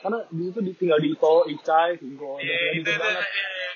karena 0.00 0.18
di 0.28 0.42
itu 0.44 0.58
di- 0.60 0.76
tinggal 0.76 0.98
di 0.98 1.08
Ito 1.10 1.34
Icai 1.46 1.88
iya 1.88 1.96
tinggal 1.96 2.34
itu 2.38 2.50
di 2.72 2.78
itu 2.80 2.90
banget 2.92 3.22
iya, 3.22 3.46
iya. 3.52 3.70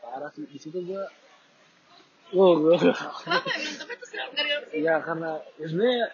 parah 0.00 0.30
sih. 0.30 0.44
Di 0.46 0.58
situ 0.58 0.78
gua 0.82 1.04
Wow, 2.30 2.52
gua 2.56 2.78
Kenapa 2.78 3.50
ya? 3.50 3.70
Tapi 3.74 3.92
terus 3.96 4.10
nggak 4.10 4.26
ada 4.30 4.54
sih. 4.64 4.80
ya 4.80 4.94
karena 5.00 5.30
ya 5.56 5.66
sebenarnya 5.66 6.04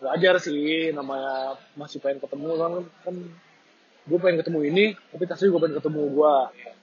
wajar 0.00 0.34
sih 0.40 0.60
namanya 0.90 1.34
masih 1.74 1.98
pengen 1.98 2.18
ketemu 2.18 2.50
kan 2.56 2.72
kan 3.02 3.14
gue 4.02 4.18
pengen 4.18 4.42
ketemu 4.42 4.60
ini 4.66 4.84
tapi 5.14 5.24
Tasa 5.30 5.46
juga 5.46 5.66
pengen 5.66 5.78
ketemu 5.78 6.02
gue 6.10 6.34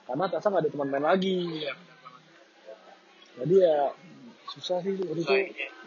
karena 0.07 0.26
Tasa 0.32 0.47
nggak 0.49 0.63
ada 0.65 0.72
teman 0.72 0.89
main 0.89 1.05
lagi. 1.05 1.38
Iya. 1.45 1.74
jadi 3.39 3.55
ya 3.55 3.78
susah 4.51 4.84
sih 4.84 4.97
waktu 4.99 5.22
itu. 5.24 5.34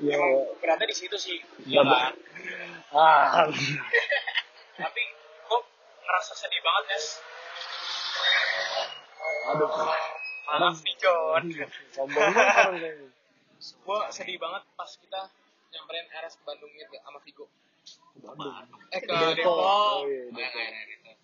Ya. 0.00 0.14
Emang 0.16 0.32
beratnya 0.62 0.86
di 0.88 0.96
situ 0.96 1.16
sih. 1.18 1.36
Ya, 1.68 1.82
iya. 1.84 2.14
Ah. 2.94 3.50
Tapi 4.82 5.02
kok 5.48 5.62
ngerasa 6.00 6.32
sedih 6.38 6.60
banget 6.64 6.84
es 6.96 7.06
aduh. 9.52 9.70
Maaf 10.52 10.78
nih 10.84 10.94
John. 11.00 11.44
Sombong 11.92 12.30
banget 12.32 13.12
gue 13.62 13.98
sedih 14.10 14.38
banget 14.42 14.62
pas 14.74 14.90
kita 14.90 15.20
nyamperin 15.70 16.06
RS 16.10 16.34
ke 16.34 16.42
Bandung 16.42 16.72
gitu 16.74 16.98
sama 16.98 17.18
Vigo 17.22 17.46
Bandung. 18.22 18.54
Eh 18.92 19.00
ke 19.02 19.10
Depok. 19.10 19.36
Depok. 19.36 19.56
Oh, 19.56 20.06
iya, 20.06 20.22
Oh, 20.22 20.36
Depok. 20.36 20.60
iya, 20.62 20.68
iya, 20.70 20.96
iya. 21.02 21.14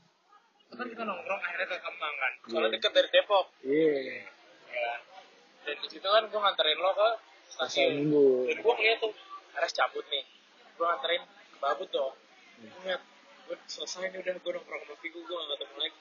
kan 0.69 0.87
kita 0.87 1.03
nongkrong 1.03 1.41
akhirnya 1.43 1.67
ke 1.67 1.77
Kemang 1.83 2.15
kan? 2.15 2.33
Soalnya 2.47 2.71
deket 2.77 2.93
dari 2.95 3.09
Depok. 3.11 3.47
Iya. 3.65 3.95
Ya 3.99 4.81
kan? 4.85 5.01
dan 5.69 5.77
di 5.85 5.89
situ 5.93 6.09
kan 6.09 6.25
gue 6.25 6.41
nganterin 6.41 6.79
lo 6.81 6.91
ke 6.97 7.09
stasiun. 7.53 7.91
Minggu. 8.09 8.29
Dan 8.49 8.57
gue 8.65 8.73
ngeliat 8.73 8.99
tuh 9.05 9.13
RS 9.59 9.73
cabut 9.77 10.05
nih. 10.09 10.25
Gue 10.81 10.87
nganterin 10.89 11.23
ke 11.29 11.57
Babut 11.61 11.89
dong. 11.93 12.15
Gue 12.57 12.79
ngeliat 12.85 13.03
gue 13.49 13.57
selesai 13.69 14.09
nih 14.13 14.19
udah 14.23 14.35
gue 14.39 14.53
nongkrong 14.55 14.83
sama 14.87 14.97
Vigo 15.05 15.19
gue 15.21 15.37
gak 15.37 15.49
ketemu 15.57 15.77
lagi. 15.77 15.97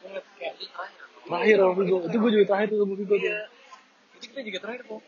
Gue 0.00 0.06
ngeliat 0.08 0.26
kayak 0.40 0.52
ini 0.56 0.66
terakhir. 0.72 1.04
Terakhir 1.20 1.56
sama 1.60 1.74
Vigo. 1.76 1.96
Itu 2.08 2.16
gue 2.16 2.30
juga 2.32 2.44
terakhir 2.48 2.68
tuh 2.72 2.78
sama 2.80 2.94
Vigo 2.96 3.14
tuh. 3.14 3.28
Iya. 3.28 3.42
Itu 4.16 4.24
kita 4.30 4.40
juga 4.46 4.58
terakhir 4.64 4.82
kok 4.88 5.02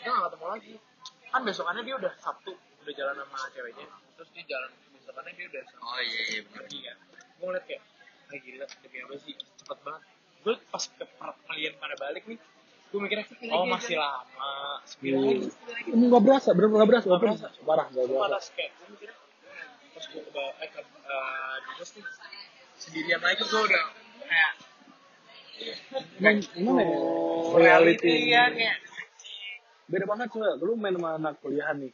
kita 0.00 0.08
gak 0.08 0.22
ketemu 0.32 0.46
lagi. 0.48 0.74
Kan 1.30 1.40
besokannya 1.44 1.82
dia 1.84 1.96
udah 2.00 2.12
Sabtu 2.18 2.52
udah 2.90 2.96
jalan 2.96 3.14
sama 3.16 3.38
ceweknya 3.50 3.86
terus 4.12 4.28
dia 4.32 4.44
jalan 4.48 4.70
besokannya 4.92 5.32
dia 5.32 5.46
udah 5.46 5.62
sama 5.64 5.82
Oh 5.86 6.00
iya 6.00 6.20
iya 6.26 6.40
benar. 6.42 6.54
pergi 6.58 6.78
kan 6.82 6.96
gue 7.30 7.46
ngeliat 7.46 7.64
kayak 7.64 7.82
ah 8.26 8.36
gila 8.36 8.64
demi 8.76 8.98
apa 9.00 9.14
sih 9.16 9.34
cepet 9.56 9.78
banget 9.80 10.02
gue 10.40 10.54
pas 10.66 10.84
ke 10.84 11.04
kalian 11.46 11.72
pada 11.76 11.94
balik 11.96 12.22
nih 12.24 12.38
gue 12.90 12.98
mikirnya 12.98 13.24
oh 13.48 13.64
masih 13.64 13.96
lama 13.96 14.50
sembilan 14.84 15.18
Iya. 15.20 15.46
lagi 15.68 15.88
Emang 15.88 16.08
nggak 16.10 16.24
berasa, 16.24 16.48
bener 16.50 16.68
nggak 16.68 16.88
berasa, 16.88 17.06
Nggak 17.06 17.22
berasa. 17.22 17.46
parah 17.60 17.86
nggak 17.86 18.02
gue 18.02 18.10
berasa. 18.10 18.26
malas 18.26 18.46
kayak 18.50 18.70
gue 18.72 18.86
mikirnya 18.90 19.16
pas 19.90 20.04
gue 20.06 20.20
ke 20.20 20.30
bawah 20.30 20.54
eh 20.56 20.68
ke 20.68 20.80
eh, 20.82 21.54
dinas 21.62 21.90
nih 21.92 22.04
sendirian 22.76 23.20
lagi 23.20 23.42
gue 23.42 23.60
udah 23.62 23.84
kayak 24.20 24.52
Emang 26.16 26.36
gimana 26.40 26.80
ya? 26.80 26.96
reality 27.54 28.12
kan 28.28 28.52
ya 28.54 28.74
Beda 29.84 30.06
banget 30.06 30.30
coba, 30.30 30.54
lu 30.56 30.72
main 30.74 30.94
sama 30.94 31.18
anak 31.18 31.34
kuliahan 31.42 31.74
nih, 31.76 31.90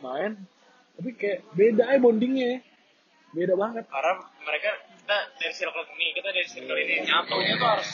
main, 0.00 0.32
tapi 0.94 1.10
kayak 1.14 1.42
beda 1.52 1.82
aja 1.86 1.98
bondingnya, 1.98 2.62
beda 3.32 3.54
banget. 3.54 3.84
karena 3.86 4.12
mereka 4.42 4.70
kita 4.98 5.16
dari 5.36 5.54
circle 5.54 5.84
ini 5.94 6.06
kita 6.14 6.28
dari 6.30 6.46
circle 6.46 6.78
ini 6.78 6.94
nyatunya 7.02 7.54
tuh 7.56 7.68
harus 7.68 7.90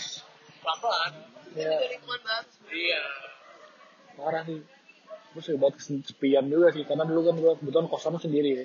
pelan 0.61 0.79
pelan 0.81 1.13
Ya, 1.55 1.71
Juga 1.71 1.87
lingkungan 1.87 2.21
baru. 2.27 2.67
iya 2.75 3.03
parah 4.19 4.43
sih. 4.43 4.59
Terus 5.35 5.47
ya 5.51 5.55
buat 5.55 5.75
kesepian 5.75 6.45
juga 6.51 6.71
sih, 6.71 6.83
karena 6.83 7.07
dulu 7.07 7.21
kan 7.31 7.35
gua 7.39 7.53
kebetulan 7.55 7.87
kosan 7.87 8.19
sendiri 8.19 8.51
ya. 8.59 8.65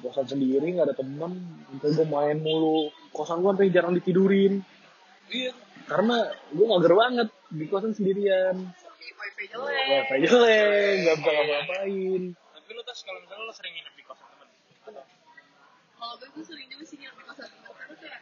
Kosan 0.00 0.24
sendiri 0.28 0.64
nggak 0.64 0.88
ada 0.88 0.96
teman, 0.96 1.36
sampai 1.68 1.92
gua 1.92 2.06
main 2.08 2.40
mulu. 2.40 2.88
Kosan 3.12 3.44
gua 3.44 3.52
sampai 3.52 3.68
jarang 3.68 3.92
ditidurin, 3.92 4.64
iya 5.28 5.52
karena 5.84 6.24
gua 6.56 6.66
mager 6.80 6.92
banget 6.96 7.28
di 7.52 7.64
kosan 7.68 7.92
sendirian. 7.92 8.56
Wifi 9.00 9.44
jelek. 9.48 9.84
Wifi 9.88 10.16
jelek, 10.28 10.92
nggak 11.04 11.16
bisa 11.16 11.30
ngapa-ngapain. 11.32 12.22
tapi 12.36 12.68
lu 12.76 12.82
tas 12.84 13.00
kalau 13.00 13.18
misalnya 13.24 13.44
lu 13.48 13.54
sering 13.56 13.72
nginep 13.72 13.94
di 13.96 14.04
kosan 14.04 14.28
temen 14.28 14.48
Kalau 16.00 16.14
gue 16.20 16.28
gue 16.32 16.44
sering 16.44 16.66
juga 16.68 16.84
sih 16.84 16.96
nginep 17.00 17.16
di 17.16 17.24
kosan 17.24 17.48
teman 17.48 17.72
karena 17.80 17.94
kayak 17.96 18.20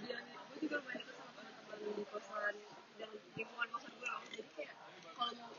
dia 0.00 0.16
gue 0.24 0.58
juga 0.64 0.76
main 0.88 1.00
ke 1.04 1.12
sama 1.12 1.30
teman-teman 1.36 1.78
di 1.92 2.04
kosan 2.08 2.54
yang 2.96 3.10
lingkungan 3.36 3.68
kosan 3.68 3.92
gue 4.00 4.08
lah. 4.08 4.22
Jadi 4.32 4.50
kayak 4.56 4.74
kalau 5.12 5.32
mau 5.36 5.52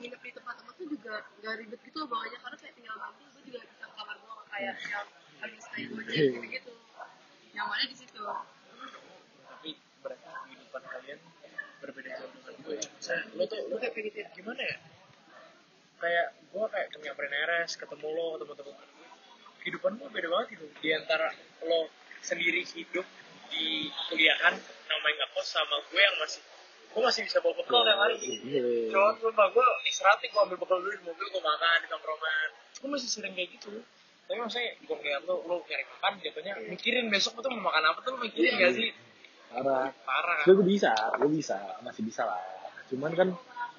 nginep 0.00 0.20
di 0.24 0.30
tempat 0.32 0.54
teman 0.58 0.74
tuh 0.80 0.86
juga 0.88 1.14
gak 1.44 1.54
ribet 1.60 1.80
gitu 1.84 1.96
loh 2.00 2.08
bawahnya 2.08 2.38
karena 2.40 2.56
kayak 2.56 2.74
tinggal 2.74 2.96
mandi 2.96 3.24
gue 3.28 3.42
juga 3.44 3.58
bisa 3.68 3.84
ke 3.84 3.94
kamar 3.94 4.16
gue 4.16 4.32
nggak 4.32 4.48
kayak 4.48 4.74
yang 4.88 5.06
harus 5.44 5.60
stay 5.60 5.82
gue 5.84 6.02
gitu 6.08 6.40
gitu. 6.48 6.70
Nyamannya 7.54 7.86
di 7.92 7.96
situ. 8.00 8.22
tapi 9.44 9.70
berarti 10.02 10.26
kehidupan 10.26 10.82
kalian 10.88 11.18
berbeda 11.84 12.10
jauh 12.16 12.32
dengan 12.32 12.54
gue. 12.64 12.76
Saya 12.96 13.20
lo 13.36 13.44
tuh 13.44 13.60
lo 13.68 13.76
kayak 13.76 13.92
gitu 13.92 14.18
ya, 14.24 14.28
gimana 14.32 14.62
ya? 14.64 14.76
Kayak 16.00 16.26
gue 16.48 16.64
kayak 16.72 16.86
nyamperin 17.04 17.34
RS 17.36 17.72
ketemu 17.76 18.06
lo 18.08 18.26
teman-teman 18.40 18.74
kehidupan 19.60 19.92
gue 20.00 20.08
beda 20.08 20.28
banget 20.32 20.46
gitu. 20.56 20.64
Di 20.80 20.88
antara 20.96 21.28
lo 21.68 21.92
sendiri 22.24 22.64
hidup 22.64 23.04
di 23.52 23.92
kuliahan 24.08 24.56
namanya 24.88 25.14
nggak 25.20 25.30
kos 25.36 25.52
sama 25.52 25.76
gue 25.92 26.00
yang 26.00 26.16
masih 26.20 26.40
gue 26.94 27.02
masih 27.02 27.22
bisa 27.26 27.38
bawa 27.44 27.54
bekal 27.60 27.84
tiap 27.84 27.98
hari. 28.00 28.16
Iya. 28.22 28.62
Cuma 28.88 29.12
sumpah 29.20 29.48
gue 29.52 29.66
istirahat 29.90 30.18
nih 30.24 30.30
gue 30.32 30.40
ambil 30.40 30.56
bekal 30.56 30.78
dulu 30.80 30.92
di 30.94 31.04
mobil 31.04 31.26
gue 31.28 31.42
makan 31.42 31.76
di 31.84 31.88
tongkrongan. 31.92 32.48
Gue 32.80 32.88
masih 32.88 33.08
sering 33.12 33.34
kayak 33.36 33.50
gitu. 33.60 33.82
Tapi 34.24 34.38
maksudnya 34.40 34.72
gue 34.80 34.96
ngeliat 34.96 35.22
lo 35.28 35.44
lo 35.44 35.56
nyari 35.68 35.84
makan 35.84 36.12
jatuhnya 36.24 36.52
mikirin 36.72 37.12
besok 37.12 37.44
tuh 37.44 37.50
mau 37.52 37.68
makan 37.68 37.82
apa 37.92 37.98
tuh 38.00 38.10
lo 38.16 38.18
mikirin 38.24 38.56
gak 38.56 38.72
sih 38.72 38.90
Parah. 39.54 39.94
parah 40.02 40.42
Gue 40.42 40.66
bisa, 40.66 40.90
gue 41.22 41.30
bisa, 41.30 41.54
masih 41.86 42.02
bisa 42.02 42.26
lah. 42.26 42.42
Cuman 42.90 43.14
kan 43.14 43.28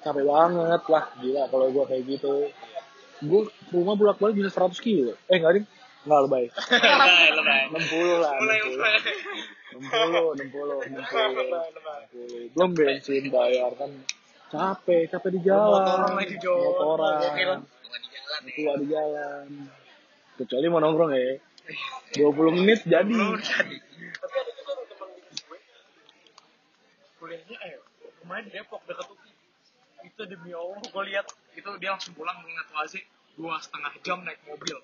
capek 0.00 0.24
banget 0.24 0.82
lah, 0.88 1.04
gila 1.20 1.42
kalau 1.52 1.66
gue 1.68 1.84
kayak 1.84 2.02
gitu. 2.08 2.48
Gue 3.20 3.48
rumah 3.72 3.92
bolak 3.96 4.16
balik 4.16 4.40
bisa 4.40 4.48
100 4.48 4.72
kilo. 4.80 5.12
Eh 5.28 5.36
nggak 5.36 5.52
ding? 5.60 5.66
Nggak 6.08 6.20
lebay. 6.28 6.44
lebay 6.48 7.60
60 7.76 8.24
lah, 8.24 8.32
mulai 8.40 8.58
60. 8.64 9.76
60, 9.76 10.48
60, 10.48 10.96
60. 10.96 12.56
Belum 12.56 12.70
bensin 12.72 13.24
bayar 13.28 13.72
kan. 13.76 13.90
Capek, 14.46 15.10
capek 15.12 15.30
di 15.36 15.40
jalan. 15.42 15.82
Motoran 15.84 16.12
lagi, 16.16 16.36
Jo. 16.40 16.54
Motoran. 16.54 17.18
Jalan 17.20 17.60
ya. 18.46 18.72
Di 18.80 18.86
jalan. 18.88 19.46
Kecuali 20.38 20.66
mau 20.70 20.80
nongkrong 20.80 21.12
ya. 21.12 21.36
20 22.14 22.56
menit 22.62 22.86
jadi. 22.86 23.10
belum 23.10 23.42
jadi 23.42 23.76
tapi 24.16 24.34
ada 24.40 24.52
juga 24.54 24.72
tuh 24.74 24.86
teman 24.90 25.08
gue 25.12 25.58
kuliahnya 27.26 27.58
eh 27.66 27.74
rumahnya 28.22 28.46
di 28.46 28.50
Depok 28.54 28.86
dekat 28.86 29.10
UPI 29.10 29.34
itu 30.06 30.22
demi 30.30 30.54
Allah 30.54 30.78
gue 30.78 31.04
lihat 31.10 31.26
itu 31.58 31.70
dia 31.82 31.90
langsung 31.90 32.14
pulang 32.14 32.38
mengingat 32.38 32.70
wazi 32.70 33.02
dua 33.34 33.58
setengah 33.58 33.90
jam 34.06 34.22
naik 34.22 34.38
mobil 34.46 34.78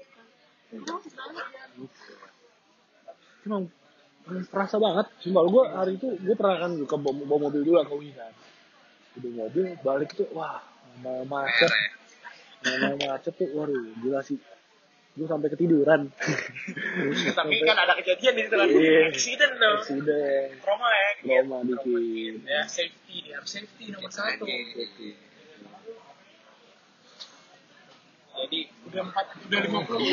emang 3.47 3.71
terasa 4.51 4.79
banget. 4.79 5.07
Sumpah 5.23 5.45
gue 5.47 5.65
hari 5.75 5.93
itu 5.99 6.09
gue 6.15 6.35
pernah 6.39 6.67
kan 6.67 6.73
ke 6.79 6.97
bawa, 6.97 7.15
bawa 7.27 7.39
mobil 7.51 7.63
dulu 7.67 7.79
ke 7.83 8.15
kan. 8.15 8.33
Udah 9.19 9.31
mobil 9.35 9.65
balik 9.83 10.11
tuh 10.15 10.31
wah 10.33 10.63
mau 11.03 11.27
macet. 11.27 11.73
Mau 12.65 12.97
macet 12.97 13.35
tuh 13.35 13.51
waduh 13.53 13.83
gila 14.01 14.23
sih. 14.23 14.39
Gue 15.13 15.29
sampai 15.29 15.49
ketiduran. 15.49 16.09
tapi 17.39 17.55
kan 17.61 17.77
ada 17.77 17.93
kejadian 18.01 18.33
di 18.33 18.43
situ 18.43 18.55
kan 18.55 18.65
Iya. 18.67 19.13
accident 19.13 19.55
dong 19.55 19.79
Sudah 19.85 20.25
trauma 20.59 20.89
ya 20.89 21.09
trauma 21.21 21.57
dikit. 21.63 22.35
ya 22.43 22.61
safety 22.65 23.17
dia 23.23 23.37
harus 23.37 23.51
safety 23.51 23.93
nomor 23.93 24.09
satu 24.09 24.45
jadi 28.33 28.59
udah 28.89 29.03
empat 29.05 29.27
udah 29.45 29.61
lima 29.61 29.81
puluh 29.85 30.01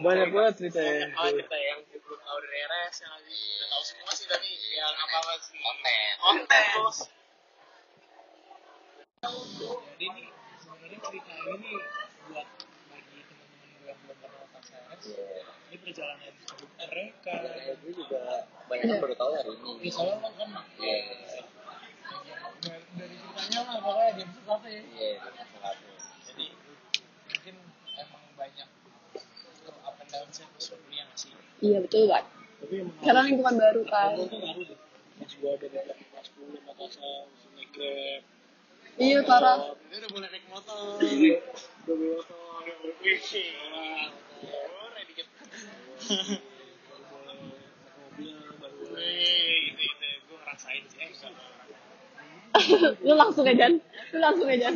Banyak 0.00 0.32
banget 0.32 0.54
ceritanya. 0.56 1.12
Oh, 1.12 1.28
cerita 1.28 1.52
yang 1.54 1.78
belum 1.84 2.20
tahu 2.24 2.38
dari 2.40 2.58
RS 2.64 3.04
yang 3.04 3.12
lagi 3.12 3.36
udah 3.52 3.68
tahu 3.68 3.82
semua 3.84 4.12
sih 4.16 4.26
tapi 4.26 4.48
ya 4.72 4.84
nggak 4.88 5.06
apa-apa 5.06 5.32
sih. 5.44 5.60
Konten. 5.60 6.08
Konten. 6.16 6.64
Jadi 9.20 10.04
ini 10.08 10.22
sebenarnya 10.56 10.98
cerita 11.04 11.32
ini 11.52 11.70
buat 12.32 12.48
bagi 12.88 13.20
teman-teman 13.20 13.68
gue 13.76 13.84
yang 13.84 13.98
belum 14.00 14.16
kenal 14.16 14.44
tas 14.48 14.68
RS. 14.72 15.04
Ini 15.68 15.76
perjalanan 16.10 16.34
hidup 16.34 16.70
mereka. 16.80 17.34
gue 17.80 17.92
juga 17.94 18.20
banyak 18.66 18.86
yang 18.86 19.00
baru 19.02 19.14
tahu 19.14 19.30
hari 19.34 19.52
ini 19.54 19.72
Ya 19.86 19.90
soalnya 19.94 20.16
kan 20.18 20.32
kan 20.34 20.50
Iya. 20.80 20.98
dari 22.60 22.82
dari 22.92 23.14
ceritanya 23.16 23.60
lah 23.64 23.76
pokoknya 23.80 24.12
dia 24.20 24.26
bisa 24.28 24.54
ya. 24.68 24.80
iya 24.84 25.10
satu 25.24 25.88
Jadi 26.28 26.44
mungkin 27.30 27.54
emang 27.96 28.24
banyak 28.36 28.68
up 29.86 29.96
and 30.02 30.10
down 30.10 30.28
sih. 30.34 30.46
Iya 31.60 31.78
betul 31.84 32.08
banget. 32.08 32.26
Karena 33.00 33.20
lingkungan 33.24 33.56
baru 33.56 33.82
kan. 33.88 34.16
Deh. 34.16 34.76
Pas 35.20 35.32
gua 35.36 35.52
dari 35.60 35.76
kelas 35.76 36.26
10 36.32 36.64
Makassar, 36.64 37.28
langsung 37.28 37.52
naik 37.56 37.70
Grab. 37.76 38.22
Iya 38.96 39.18
parah. 39.24 39.76
Dia 39.88 39.96
udah 40.04 40.10
boleh 40.12 40.28
naik 40.32 40.44
motor. 40.48 40.96
Udah 41.00 41.94
bawa 41.96 42.20
motor, 42.20 42.64
Lu 53.06 53.14
langsung 53.14 53.46
aja, 53.46 53.70
Lu 54.10 54.18
langsung 54.18 54.50
aja. 54.50 54.74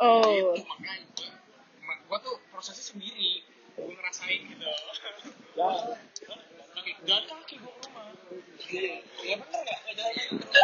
Oh. 0.00 0.56
Gue 2.06 2.18
tuh 2.24 2.36
prosesnya 2.52 2.84
sendiri. 2.84 3.44
Gue 3.76 3.92
ngerasain 3.92 4.40
gitu. 4.48 4.64
ya 5.56 6.92
jalan 7.06 7.24
kaki 7.28 7.54
gue 7.60 7.72
ke 7.72 7.80
rumah. 7.88 8.06
Iya 9.24 9.34
bener 9.42 9.60
nggak? 9.62 9.78
Jalan 9.96 10.12
kaki. 10.16 10.60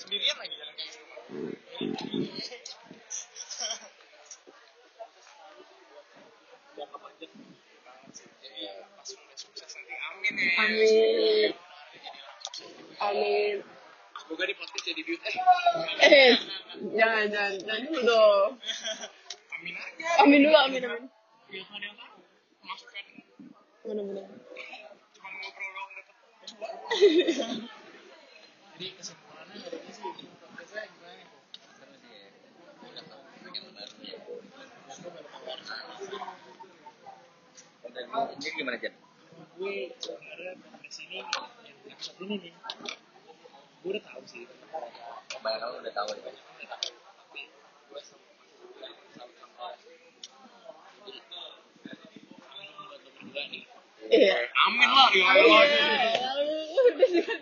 Sendirian 0.00 0.36
lagi 0.36 0.54
jalan 0.56 0.74
kaki 0.76 0.90
ke 0.90 0.98
rumah. 1.00 1.18
Jangka 6.78 6.98
panjang. 6.98 7.32
Iya, 8.40 8.72
pas 8.96 9.08
udah 9.12 9.36
sukses 9.36 9.70
nanti 9.76 9.94
amin 10.40 10.88
ya. 10.88 11.50
Amin. 13.00 13.56
Semoga 14.16 14.44
di 14.44 14.54
podcast 14.54 14.84
jadi 14.86 15.02
duit. 15.02 15.20
Eh, 15.20 15.34
Eh, 16.00 16.32
jangan, 16.94 17.24
jangan, 17.28 17.52
jangan 17.60 17.80
dulu 17.84 18.00
dong. 18.04 18.50
amin 19.52 19.74
aja. 19.74 20.08
Amin 20.20 20.40
dulu, 20.40 20.56
amin, 20.56 20.82
amin. 20.82 21.04
Ya 21.50 21.62
kan 21.66 21.80
yang 21.80 21.94
tahu. 21.94 22.16
Masukkan 22.62 23.04
Bener-bener. 23.80 24.26
cuma 25.10 25.28
ngobrol 25.34 25.70
doang 25.72 25.90
cuan. 26.46 26.74
Jadi 28.70 28.86
kesimpulannya 28.96 29.56
hari 29.58 29.76
ini 29.76 29.92
sih 29.92 30.02
podcastnya 30.40 30.82
gimana 30.86 31.12
ya? 31.12 31.26
ya 37.90 38.00
ya 38.00 38.22
sendiri 38.30 38.54
gimana 38.56 38.76
Jan 38.78 38.94
Gue 39.60 39.92
sebenarnya 40.00 40.56
podcast 40.56 41.04
ini 41.04 41.20
yang 41.20 41.28
episode 41.84 42.16
ini 42.24 42.48
nih. 42.48 42.52
Gue 43.84 43.92
udah 43.92 44.00
tahu 44.08 44.24
sih. 44.24 44.48
banyak 45.36 45.60
orang 45.60 45.84
udah 45.84 45.92
tahu 45.92 46.08
deh 46.16 46.22
Banyak 46.24 46.40
orang 46.40 46.56
udah 46.56 46.68
tahu. 46.80 46.96
Tapi 46.96 47.42
gue 47.92 48.00
sama 48.00 48.24
berdua 53.20 53.44
nih. 53.52 53.62
Iya. 54.08 54.36
Amin 54.64 54.88
lah 54.88 55.08
ya 55.12 55.28
Iya. 55.28 55.44
Allah. 55.44 55.64
Udah 56.80 57.08
juga. 57.12 57.34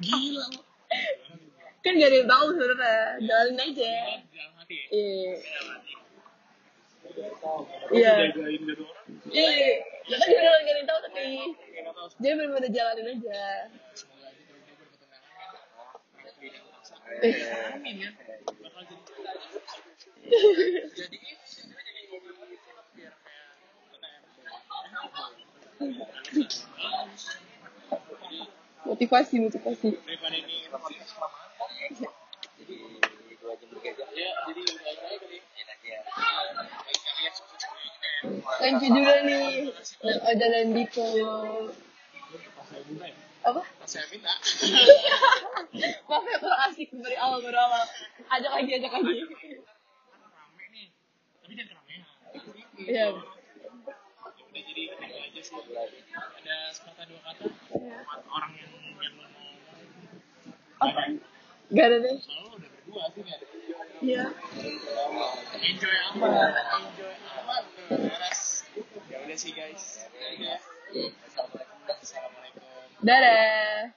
Gila 0.00 0.44
lo. 0.56 0.60
Kan 1.84 1.92
gak 2.00 2.08
ada 2.08 2.16
yang 2.16 2.30
tahu 2.32 2.46
sebenarnya. 2.56 2.96
Jalanin 3.20 3.60
aja. 3.60 3.92
Dalam 4.24 4.52
hati 4.56 4.74
ya. 4.80 4.86
Iya. 4.88 5.32
Iya. 7.92 8.12
Iya. 9.28 9.91
Ya 10.02 10.16
kan 10.18 10.26
gak 10.26 10.38
ada 10.38 10.42
yang 10.42 10.62
gak 10.62 10.72
ada 10.72 10.78
yang 10.78 10.88
tahu 10.88 11.00
tapi 11.00 11.22
Nggak 11.22 12.18
dia 12.18 12.32
bener-bener 12.34 12.70
jalanin 12.70 13.06
aja. 13.06 13.20
dia. 13.22 13.50
Eh. 17.22 17.34
Amin 17.76 17.96
ya. 17.98 18.10
Jadi 20.92 21.18
Motivasi, 28.82 29.34
motivasi. 29.38 29.88
jadi 32.58 32.76
dua 33.40 33.54
jam 33.54 33.68
tiga 33.72 33.90
jam 33.94 34.08
Ya, 34.12 34.28
jadi 34.46 34.62
Thank 38.22 38.78
you 38.82 38.90
juga 38.94 39.14
nih. 39.26 39.74
Oda 40.02 40.46
dan 40.46 40.66
Diko. 40.72 41.02
Apa? 43.42 43.62
Saya 43.82 44.06
minta. 44.14 44.30
Maaf 46.08 46.24
ya 46.24 46.36
kurang 46.38 46.60
asik 46.70 46.94
dari 46.94 47.18
awal 47.18 47.42
dari 47.42 47.58
awal. 47.58 47.82
Ajak 48.30 48.52
lagi, 48.54 48.70
ajak 48.78 48.92
lagi. 48.94 49.26
Rame 49.26 50.64
nih. 50.70 50.86
Tapi 51.42 51.52
jangan 51.58 51.74
keramaian. 51.74 52.02
Iya. 52.78 53.06
Udah 53.10 54.62
jadi 54.62 54.82
itu 54.86 54.94
aja 54.94 55.40
sih. 55.42 55.58
Ada 56.14 56.56
sepatah 56.70 57.04
dua 57.10 57.20
kata 57.26 57.44
Iya. 57.74 57.98
orang 58.30 58.52
yang 58.54 58.70
yang 59.02 59.14
mau. 59.18 59.26
Apa? 60.86 61.02
Gak 61.72 61.86
ada 61.90 61.96
deh. 61.98 62.16
Iya. 62.92 64.28
Enjoy 65.64 65.96
aman. 66.12 66.52
Enjoy 66.92 67.14
aman. 67.40 67.64
Beres. 67.88 68.68
Ya 69.08 69.16
udah 69.24 69.36
sih 69.40 69.56
guys. 69.56 70.04
Ya. 70.36 70.60
Assalamualaikum. 71.88 72.60
Dadah. 73.00 73.96